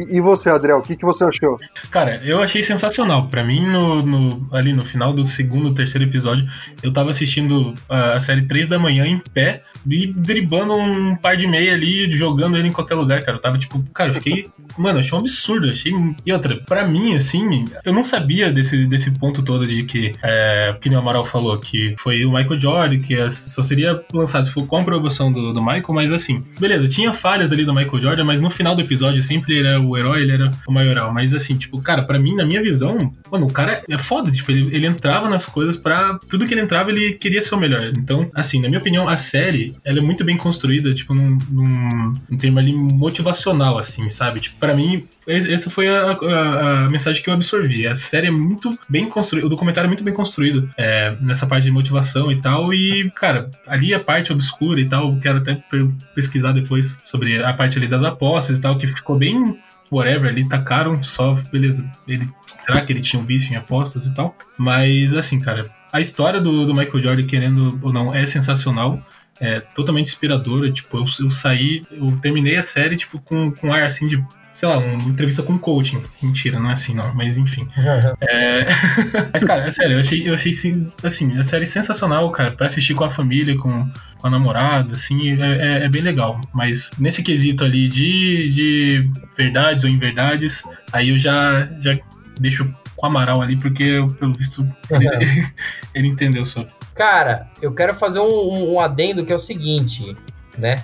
E, 0.08 0.16
e 0.16 0.20
você, 0.20 0.50
Adriel, 0.50 0.78
o 0.78 0.82
que, 0.82 0.96
que 0.96 1.04
você 1.04 1.24
achou? 1.24 1.56
Cara, 1.90 2.20
eu 2.24 2.40
achei 2.42 2.62
sensacional. 2.62 3.28
Pra 3.28 3.44
mim, 3.44 3.66
no, 3.66 4.02
no- 4.02 4.48
ali 4.52 4.72
no 4.72 4.84
final 4.84 5.12
do 5.12 5.24
segundo, 5.24 5.74
terceiro 5.74 6.06
episódio, 6.06 6.46
eu 6.82 6.92
tava 6.92 7.10
assistindo 7.10 7.74
a, 7.88 8.14
a 8.14 8.20
série 8.20 8.46
3 8.46 8.68
da 8.68 8.78
manhã 8.78 9.06
em 9.06 9.18
pé 9.18 9.62
e 9.86 10.06
driblando 10.06 10.74
um 10.74 11.16
par 11.16 11.36
de 11.36 11.46
meia 11.46 11.74
ali, 11.74 12.10
jogando 12.12 12.56
ele 12.56 12.68
em 12.68 12.72
qualquer 12.72 12.94
lugar, 12.94 13.22
cara. 13.22 13.36
Eu 13.36 13.40
tava 13.40 13.58
tipo, 13.58 13.82
cara, 13.92 14.10
eu 14.10 14.14
fiquei. 14.14 14.46
Mano, 14.76 15.00
achei 15.00 15.16
um 15.16 15.20
absurdo. 15.20 15.66
Achei... 15.66 15.92
E 16.24 16.32
outra, 16.32 16.56
pra 16.66 16.86
mim, 16.86 17.14
assim, 17.14 17.64
eu 17.84 17.92
não 17.92 18.04
sabia 18.04 18.52
desse, 18.52 18.86
desse 18.86 19.10
ponto 19.18 19.42
todo 19.42 19.66
de 19.66 19.82
que, 19.84 20.12
é, 20.22 20.76
que 20.80 20.88
o 20.88 20.98
Amaral 20.98 21.24
falou, 21.24 21.58
que 21.58 21.94
foi 21.98 22.24
o 22.24 22.32
Michael 22.32 22.60
Jordan, 22.60 22.98
que 22.98 23.30
só 23.30 23.62
seria 23.62 24.00
lançado 24.12 24.44
se 24.44 24.52
for 24.52 24.66
com 24.66 24.76
a 24.76 24.80
aprovação 24.80 25.32
do, 25.32 25.52
do 25.52 25.60
Michael, 25.60 25.84
mas 25.90 26.12
assim, 26.12 26.44
beleza, 26.58 26.88
tinha 26.88 27.12
falhas 27.12 27.52
ali 27.52 27.64
do 27.64 27.74
Michael 27.74 28.00
Jordan, 28.00 28.24
mas 28.24 28.40
no 28.40 28.50
final 28.50 28.74
do 28.74 28.82
episódio 28.82 29.22
sempre 29.22 29.56
ele 29.56 29.68
era 29.68 29.80
o 29.80 29.96
herói, 29.96 30.22
ele 30.22 30.32
era 30.32 30.50
o 30.66 30.72
maioral. 30.72 31.12
Mas 31.12 31.34
assim, 31.34 31.56
tipo, 31.56 31.80
cara, 31.82 32.04
pra 32.04 32.18
mim, 32.18 32.34
na 32.34 32.44
minha 32.44 32.62
visão, 32.62 32.96
mano, 33.30 33.46
o 33.46 33.52
cara 33.52 33.82
é 33.88 33.98
foda, 33.98 34.30
tipo, 34.30 34.50
ele, 34.50 34.74
ele 34.74 34.86
entrava 34.86 35.28
nas 35.28 35.46
coisas 35.46 35.76
pra. 35.76 36.18
Tudo 36.28 36.46
que 36.46 36.54
ele 36.54 36.60
entrava, 36.60 36.90
ele 36.90 37.14
queria 37.14 37.42
ser 37.42 37.54
o 37.54 37.58
melhor. 37.58 37.92
Então, 37.96 38.30
assim, 38.34 38.60
na 38.60 38.68
minha 38.68 38.80
opinião, 38.80 39.08
a 39.08 39.16
série, 39.16 39.67
ela 39.84 39.98
é 39.98 40.00
muito 40.02 40.24
bem 40.24 40.36
construída, 40.36 40.92
tipo, 40.92 41.14
num, 41.14 41.38
num, 41.50 42.12
num 42.30 42.36
termo 42.38 42.58
ali 42.58 42.72
motivacional, 42.72 43.78
assim, 43.78 44.08
sabe? 44.08 44.40
Tipo, 44.40 44.58
pra 44.58 44.74
mim, 44.74 45.06
essa 45.26 45.70
foi 45.70 45.88
a, 45.88 46.12
a- 46.12 46.84
a 46.86 46.90
mensagem 46.90 47.22
que 47.22 47.28
eu 47.30 47.34
absorvi. 47.34 47.86
A 47.86 47.94
série 47.94 48.28
é 48.28 48.30
muito 48.30 48.78
bem 48.88 49.08
construída, 49.08 49.46
o 49.46 49.50
documentário 49.50 49.86
é 49.86 49.88
muito 49.88 50.04
bem 50.04 50.14
construído 50.14 50.68
é, 50.76 51.16
nessa 51.20 51.46
parte 51.46 51.64
de 51.64 51.70
motivação 51.70 52.30
e 52.30 52.40
tal. 52.40 52.72
E, 52.72 53.10
cara, 53.14 53.50
ali 53.66 53.92
a 53.94 54.00
parte 54.00 54.32
obscura 54.32 54.80
e 54.80 54.88
tal, 54.88 55.16
quero 55.18 55.38
até 55.38 55.54
pe- 55.56 55.88
pesquisar 56.14 56.52
depois 56.52 56.98
sobre 57.04 57.42
a 57.42 57.52
parte 57.52 57.78
ali 57.78 57.88
das 57.88 58.02
apostas 58.02 58.58
e 58.58 58.62
tal, 58.62 58.76
que 58.76 58.86
ficou 58.88 59.16
bem 59.18 59.58
whatever, 59.90 60.30
ali 60.30 60.46
tacaram 60.48 61.02
só, 61.02 61.34
beleza. 61.50 61.90
Ele, 62.06 62.28
será 62.58 62.82
que 62.82 62.92
ele 62.92 63.00
tinha 63.00 63.20
um 63.20 63.24
vício 63.24 63.52
em 63.52 63.56
apostas 63.56 64.06
e 64.06 64.14
tal? 64.14 64.36
Mas, 64.58 65.14
assim, 65.14 65.40
cara, 65.40 65.64
a 65.90 65.98
história 66.00 66.38
do, 66.42 66.66
do 66.66 66.74
Michael 66.74 67.00
Jordan, 67.02 67.26
querendo 67.26 67.78
ou 67.80 67.90
não, 67.90 68.12
é 68.12 68.26
sensacional. 68.26 69.02
É 69.40 69.60
totalmente 69.60 70.08
inspiradora. 70.08 70.70
Tipo, 70.70 70.98
eu, 70.98 71.04
eu 71.20 71.30
saí, 71.30 71.82
eu 71.90 72.16
terminei 72.20 72.56
a 72.56 72.62
série, 72.62 72.96
tipo, 72.96 73.20
com, 73.20 73.50
com 73.52 73.72
ar 73.72 73.84
assim 73.84 74.08
de. 74.08 74.22
Sei 74.52 74.68
lá, 74.68 74.78
uma 74.78 75.08
entrevista 75.08 75.40
com 75.44 75.56
coaching. 75.56 76.02
Mentira, 76.20 76.58
não 76.58 76.70
é 76.70 76.72
assim, 76.72 76.92
não, 76.92 77.14
mas 77.14 77.36
enfim. 77.36 77.68
É... 78.20 78.66
Mas, 79.32 79.44
cara, 79.44 79.64
é 79.66 79.70
sério, 79.70 79.92
eu 79.96 80.00
achei, 80.00 80.28
eu 80.28 80.34
achei 80.34 80.52
sim, 80.52 80.90
assim, 81.04 81.38
a 81.38 81.44
série 81.44 81.64
sensacional, 81.66 82.28
cara, 82.32 82.50
pra 82.50 82.66
assistir 82.66 82.94
com 82.94 83.04
a 83.04 83.10
família, 83.10 83.56
com, 83.56 83.88
com 84.18 84.26
a 84.26 84.30
namorada, 84.30 84.94
assim, 84.94 85.40
é, 85.40 85.82
é- 85.82 85.84
é 85.84 85.88
bem 85.88 86.02
legal. 86.02 86.40
Mas 86.52 86.90
nesse 86.98 87.22
quesito 87.22 87.62
ali 87.62 87.86
de, 87.88 88.48
de 88.48 89.10
verdades 89.36 89.84
ou 89.84 89.90
inverdades, 89.90 90.64
aí 90.92 91.10
eu 91.10 91.18
já, 91.18 91.62
já 91.78 91.96
deixo 92.40 92.64
com 92.96 93.06
o 93.06 93.10
Amaral 93.10 93.40
ali, 93.40 93.56
porque 93.56 93.84
eu, 93.84 94.08
pelo 94.08 94.32
visto 94.32 94.66
ele, 94.90 95.46
ele 95.94 96.08
entendeu 96.08 96.44
sobre. 96.44 96.72
Cara, 96.98 97.48
eu 97.62 97.72
quero 97.72 97.94
fazer 97.94 98.18
um, 98.18 98.24
um- 98.26 98.74
um 98.74 98.80
adendo 98.80 99.24
que 99.24 99.32
é 99.32 99.36
o 99.36 99.38
seguinte, 99.38 100.16
né? 100.58 100.82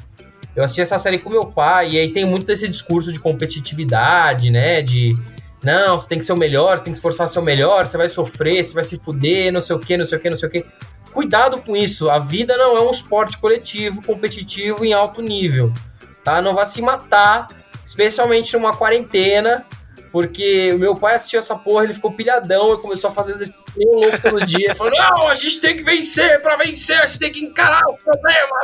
Eu 0.55 0.62
assisti 0.62 0.81
essa 0.81 0.97
série 0.97 1.19
com 1.19 1.29
meu 1.29 1.45
pai, 1.47 1.91
e 1.91 1.99
aí 1.99 2.12
tem 2.12 2.25
muito 2.25 2.47
desse 2.47 2.69
discurso 2.69 3.12
de 3.12 3.19
competitividade, 3.19 4.49
né? 4.49 4.81
De 4.81 5.12
não, 5.61 5.99
você 5.99 6.07
tem 6.07 6.17
que 6.19 6.25
ser 6.25 6.33
o 6.33 6.37
melhor, 6.37 6.79
você 6.79 6.85
tem 6.85 6.93
que 6.93 6.99
esforçar 6.99 7.29
o 7.37 7.43
melhor, 7.43 7.85
você 7.85 7.97
vai 7.97 8.09
sofrer, 8.09 8.65
você 8.65 8.73
vai 8.73 8.85
se 8.85 8.97
fuder, 9.03 9.53
não 9.53 9.61
sei 9.61 9.75
o 9.75 9.81
que, 9.81 9.97
não 9.97 10.05
sei 10.05 10.17
o 10.17 10.21
que, 10.21 10.31
não 10.31 10.37
sei 10.37 10.49
o 10.49 10.53
que. 10.53 10.65
Cuidado 11.12 11.59
com 11.59 11.75
isso, 11.75 12.09
a 12.09 12.21
vida 12.21 12.57
não 12.57 12.77
é 12.77 12.81
um 12.81 12.91
esporte 12.93 13.37
coletivo, 13.39 14.01
competitivo 14.01 14.85
em 14.85 14.93
alto 14.93 15.21
nível, 15.21 15.73
tá? 16.23 16.41
Não 16.41 16.55
vai 16.55 16.67
se 16.67 16.81
matar, 16.81 17.49
especialmente 17.85 18.53
numa 18.53 18.77
quarentena, 18.77 19.67
porque 20.15 20.73
o 20.73 20.79
meu 20.79 20.95
pai 20.95 21.17
assistiu 21.17 21.41
essa 21.41 21.57
porra, 21.57 21.83
ele 21.83 21.93
ficou 21.93 22.12
pilhadão 22.12 22.73
e 22.73 22.79
começou 22.81 23.11
a 23.11 23.12
fazer 23.12 23.33
exercício 23.33 23.65
louco 23.77 24.23
todo 24.23 24.47
dia. 24.47 24.73
Falou: 24.73 24.93
Não, 24.97 25.27
a 25.27 25.35
gente 25.35 25.61
tem 25.61 25.77
que 25.77 25.83
vencer, 25.83 26.41
pra 26.41 26.57
vencer, 26.57 26.97
a 27.01 27.07
gente 27.07 27.19
tem 27.19 27.33
que 27.33 27.45
encarar 27.45 27.83
o 27.89 27.97
problema. 27.97 28.61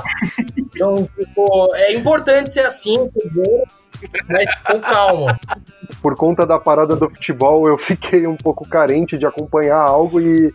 Então, 0.57 1.09
tipo, 1.19 1.75
é 1.75 1.93
importante 1.93 2.53
ser 2.53 2.61
assim, 2.61 2.95
entendeu? 2.95 3.65
Mas 4.29 4.45
com 4.65 4.81
calma. 4.81 5.41
Por 6.01 6.15
conta 6.15 6.47
da 6.47 6.61
parada 6.61 6.95
do 6.95 7.11
futebol, 7.11 7.67
eu 7.67 7.77
fiquei 7.77 8.29
um 8.29 8.37
pouco 8.37 8.69
carente 8.69 9.19
de 9.19 9.27
acompanhar 9.27 9.81
algo 9.81 10.21
e 10.21 10.55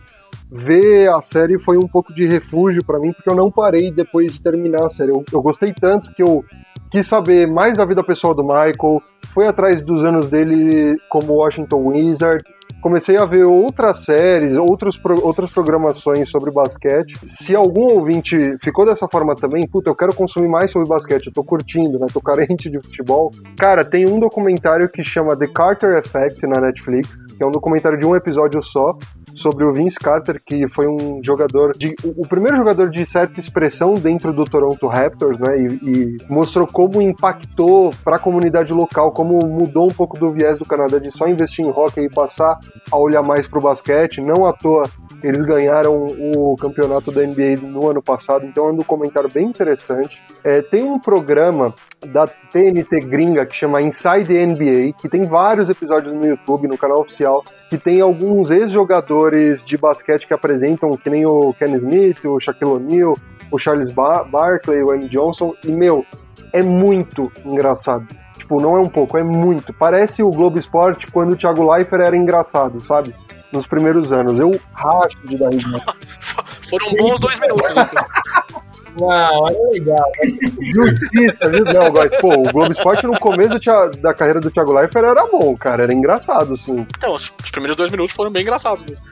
ver 0.50 1.10
a 1.10 1.20
série 1.20 1.58
foi 1.58 1.76
um 1.76 1.86
pouco 1.86 2.14
de 2.14 2.24
refúgio 2.24 2.82
pra 2.82 2.98
mim, 2.98 3.12
porque 3.12 3.28
eu 3.28 3.34
não 3.34 3.50
parei 3.50 3.90
depois 3.90 4.32
de 4.32 4.40
terminar 4.40 4.86
a 4.86 4.88
série. 4.88 5.10
Eu, 5.10 5.22
eu 5.30 5.42
gostei 5.42 5.74
tanto 5.74 6.14
que 6.14 6.22
eu 6.22 6.42
quis 6.90 7.06
saber 7.06 7.46
mais 7.46 7.78
da 7.78 7.84
vida 7.84 8.02
pessoal 8.04 8.34
do 8.34 8.42
Michael, 8.42 9.02
fui 9.34 9.46
atrás 9.46 9.82
dos 9.82 10.04
anos 10.04 10.28
dele 10.28 10.96
como 11.10 11.34
Washington 11.34 11.88
Wizard, 11.88 12.42
comecei 12.82 13.16
a 13.16 13.24
ver 13.24 13.44
outras 13.44 14.04
séries, 14.04 14.56
outros 14.56 14.96
pro- 14.96 15.24
outras 15.26 15.50
programações 15.50 16.28
sobre 16.28 16.52
basquete. 16.52 17.18
Se 17.26 17.54
algum 17.54 17.92
ouvinte 17.92 18.36
ficou 18.62 18.86
dessa 18.86 19.08
forma 19.08 19.34
também, 19.34 19.66
puta, 19.66 19.90
eu 19.90 19.94
quero 19.94 20.14
consumir 20.14 20.48
mais 20.48 20.70
sobre 20.70 20.88
basquete, 20.88 21.26
eu 21.26 21.32
tô 21.32 21.42
curtindo, 21.42 21.98
né? 21.98 22.06
Tô 22.12 22.20
carente 22.20 22.70
de 22.70 22.78
futebol. 22.80 23.30
Cara, 23.58 23.84
tem 23.84 24.06
um 24.06 24.20
documentário 24.20 24.88
que 24.88 25.02
chama 25.02 25.36
The 25.36 25.48
Carter 25.48 25.98
Effect 25.98 26.46
na 26.46 26.60
Netflix, 26.60 27.26
que 27.26 27.42
é 27.42 27.46
um 27.46 27.50
documentário 27.50 27.98
de 27.98 28.06
um 28.06 28.14
episódio 28.14 28.62
só, 28.62 28.96
sobre 29.36 29.64
o 29.64 29.72
Vince 29.72 29.98
Carter, 29.98 30.40
que 30.44 30.66
foi 30.68 30.86
um 30.88 31.20
jogador 31.22 31.76
de. 31.76 31.94
O, 32.02 32.22
o 32.22 32.28
primeiro 32.28 32.56
jogador 32.56 32.90
de 32.90 33.04
certa 33.04 33.38
expressão 33.38 33.94
dentro 33.94 34.32
do 34.32 34.44
Toronto 34.44 34.86
Raptors, 34.86 35.38
né? 35.38 35.56
E, 35.58 35.90
e 35.90 36.16
mostrou 36.28 36.66
como 36.66 37.00
impactou 37.00 37.90
para 38.02 38.16
a 38.16 38.18
comunidade 38.18 38.72
local, 38.72 39.12
como 39.12 39.38
mudou 39.46 39.86
um 39.86 39.94
pouco 39.94 40.18
do 40.18 40.30
viés 40.30 40.58
do 40.58 40.64
Canadá 40.64 40.98
de 40.98 41.10
só 41.10 41.28
investir 41.28 41.64
em 41.64 41.70
hockey 41.70 42.06
e 42.06 42.10
passar 42.10 42.58
a 42.90 42.96
olhar 42.96 43.22
mais 43.22 43.46
pro 43.46 43.60
basquete. 43.60 44.20
Não 44.20 44.46
à 44.46 44.52
toa 44.52 44.88
eles 45.22 45.42
ganharam 45.42 46.06
o 46.06 46.54
campeonato 46.56 47.10
da 47.10 47.22
NBA 47.22 47.56
no 47.62 47.88
ano 47.90 48.02
passado, 48.02 48.46
então 48.46 48.68
é 48.68 48.72
um 48.72 48.76
documentário 48.76 49.28
bem 49.32 49.46
interessante. 49.46 50.22
É, 50.44 50.62
tem 50.62 50.84
um 50.84 50.98
programa 50.98 51.74
da 52.06 52.26
TNT 52.26 53.00
gringa 53.00 53.46
que 53.46 53.56
chama 53.56 53.80
Inside 53.80 54.26
the 54.26 54.46
NBA, 54.46 54.92
que 55.00 55.08
tem 55.08 55.24
vários 55.24 55.68
episódios 55.68 56.12
no 56.12 56.24
YouTube, 56.24 56.68
no 56.68 56.78
canal 56.78 57.00
oficial, 57.00 57.42
que 57.68 57.76
tem 57.76 58.00
alguns 58.00 58.50
ex-jogadores 58.50 59.64
de 59.64 59.76
basquete 59.76 60.26
que 60.26 60.34
apresentam, 60.34 60.90
que 60.96 61.10
nem 61.10 61.26
o 61.26 61.52
Ken 61.54 61.72
Smith, 61.74 62.24
o 62.24 62.38
Shaquille 62.38 62.70
O'Neal, 62.70 63.14
o 63.50 63.58
Charles 63.58 63.90
Bar 63.90 64.28
Barkley, 64.28 64.82
o 64.82 64.94
M. 64.94 65.08
Johnson, 65.08 65.54
e, 65.64 65.72
meu, 65.72 66.04
é 66.52 66.62
muito 66.62 67.30
engraçado. 67.44 68.06
Tipo, 68.38 68.60
não 68.60 68.76
é 68.76 68.80
um 68.80 68.88
pouco, 68.88 69.18
é 69.18 69.22
muito. 69.22 69.72
Parece 69.72 70.22
o 70.22 70.30
Globo 70.30 70.58
Esporte 70.58 71.06
quando 71.08 71.32
o 71.32 71.36
Thiago 71.36 71.68
Leifert 71.68 72.02
era 72.02 72.16
engraçado, 72.16 72.80
sabe? 72.80 73.14
Nos 73.52 73.66
primeiros 73.66 74.12
anos. 74.12 74.38
Eu 74.38 74.52
racho 74.72 75.18
de 75.24 75.36
dar 75.36 75.50
risada. 75.50 75.84
Foram 76.70 76.92
bons 76.94 77.20
dois 77.20 77.40
minutos. 77.40 77.66
Não, 79.00 79.48
é 79.48 79.52
legal. 79.72 80.10
Justiça, 80.60 81.48
viu? 81.48 81.64
Não, 81.64 81.92
mas, 81.92 82.14
pô, 82.20 82.32
o 82.32 82.52
Globo 82.52 82.72
Esporte 82.72 83.06
no 83.06 83.18
começo 83.18 83.58
da 84.00 84.14
carreira 84.14 84.40
do 84.40 84.50
Thiago 84.50 84.72
Leifert 84.72 85.04
era 85.04 85.26
bom, 85.26 85.54
cara. 85.56 85.84
Era 85.84 85.94
engraçado, 85.94 86.54
assim. 86.54 86.86
Então, 86.96 87.12
os 87.12 87.32
os 87.46 87.50
primeiros 87.50 87.76
dois 87.76 87.90
minutos 87.90 88.14
foram 88.14 88.30
bem 88.30 88.42
engraçados 88.42 88.84
mesmo. 88.84 89.04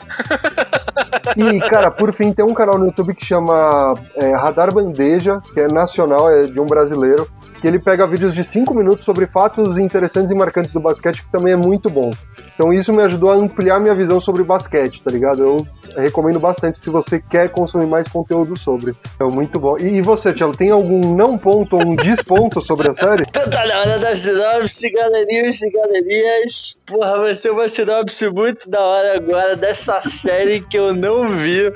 E, 1.36 1.60
cara, 1.68 1.90
por 1.90 2.12
fim, 2.12 2.32
tem 2.32 2.44
um 2.44 2.52
canal 2.52 2.78
no 2.78 2.86
YouTube 2.86 3.14
que 3.14 3.24
chama 3.24 3.94
é, 4.16 4.34
Radar 4.34 4.72
Bandeja, 4.72 5.40
que 5.52 5.60
é 5.60 5.68
nacional, 5.68 6.30
é 6.30 6.46
de 6.46 6.60
um 6.60 6.66
brasileiro, 6.66 7.28
que 7.60 7.66
ele 7.66 7.78
pega 7.78 8.06
vídeos 8.06 8.34
de 8.34 8.44
5 8.44 8.74
minutos 8.74 9.04
sobre 9.04 9.26
fatos 9.26 9.78
interessantes 9.78 10.30
e 10.30 10.34
marcantes 10.34 10.72
do 10.72 10.80
basquete, 10.80 11.22
que 11.22 11.32
também 11.32 11.54
é 11.54 11.56
muito 11.56 11.88
bom. 11.88 12.10
Então 12.54 12.72
isso 12.72 12.92
me 12.92 13.02
ajudou 13.02 13.30
a 13.30 13.34
ampliar 13.34 13.80
minha 13.80 13.94
visão 13.94 14.20
sobre 14.20 14.42
basquete, 14.42 15.02
tá 15.02 15.10
ligado? 15.10 15.42
Eu 15.42 15.66
recomendo 15.96 16.38
bastante 16.38 16.78
se 16.78 16.90
você 16.90 17.18
quer 17.18 17.48
consumir 17.48 17.86
mais 17.86 18.06
conteúdo 18.06 18.58
sobre. 18.58 18.94
É 19.18 19.24
muito 19.24 19.58
bom. 19.58 19.73
E, 19.78 19.98
e 19.98 20.02
você, 20.02 20.32
Tchelo, 20.32 20.56
tem 20.56 20.70
algum 20.70 21.14
não 21.14 21.38
ponto 21.38 21.76
ou 21.76 21.82
um 21.82 21.96
desponto 21.96 22.60
sobre 22.60 22.90
a 22.90 22.94
série? 22.94 23.24
Tá 23.34 23.66
na 23.66 23.78
hora 23.80 23.98
da 23.98 24.16
sinopse, 24.16 24.90
galerinhas 24.90 25.62
e 25.62 25.70
galerinhas. 25.70 26.78
Porra, 26.86 27.18
vai 27.18 27.34
ser 27.34 27.50
uma 27.50 27.68
sinopse 27.68 28.28
muito 28.30 28.68
da 28.68 28.80
hora 28.80 29.16
agora 29.16 29.54
dessa 29.54 30.00
série 30.00 30.60
que 30.60 30.78
eu 30.78 30.94
não 30.94 31.28
vi. 31.28 31.72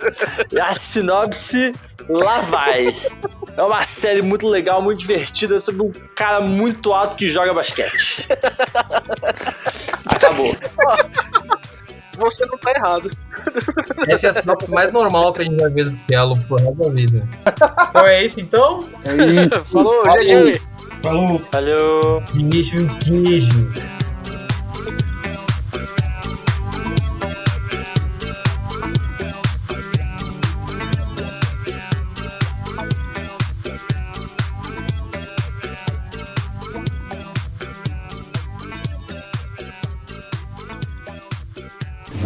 A 0.61 0.73
sinopse 0.73 1.73
lá 2.09 2.41
vai. 2.41 2.89
É 3.57 3.63
uma 3.63 3.83
série 3.83 4.23
muito 4.23 4.49
legal, 4.49 4.81
muito 4.81 5.01
divertida, 5.01 5.61
sobre 5.61 5.83
um 5.83 5.93
cara 6.15 6.41
muito 6.41 6.93
alto 6.93 7.17
que 7.17 7.29
joga 7.29 7.53
basquete. 7.53 8.27
Acabou. 10.07 10.55
Você 12.19 12.45
não 12.47 12.59
tá 12.59 12.73
errado. 12.73 13.11
Essa 14.09 14.27
é 14.27 14.31
a 14.31 14.33
sinopse 14.35 14.71
mais 14.71 14.93
normal 14.93 15.33
que 15.33 15.43
a 15.43 15.45
gente 15.45 15.57
vai 15.57 15.71
ver 15.71 15.85
do 15.85 15.97
Telo 16.07 16.37
pro 16.45 16.57
resto 16.57 16.75
da 16.75 16.89
vida. 16.91 17.29
Então 17.91 18.07
é 18.07 18.25
isso 18.25 18.41
então? 18.41 18.81
É 19.05 19.15
isso. 19.15 19.65
Falou, 19.67 20.03
Falou. 20.05 20.25
GG. 20.25 20.61
Falou. 21.03 21.41
Valeu. 21.53 22.23
Queijo, 22.51 22.89
queijo. 22.99 23.69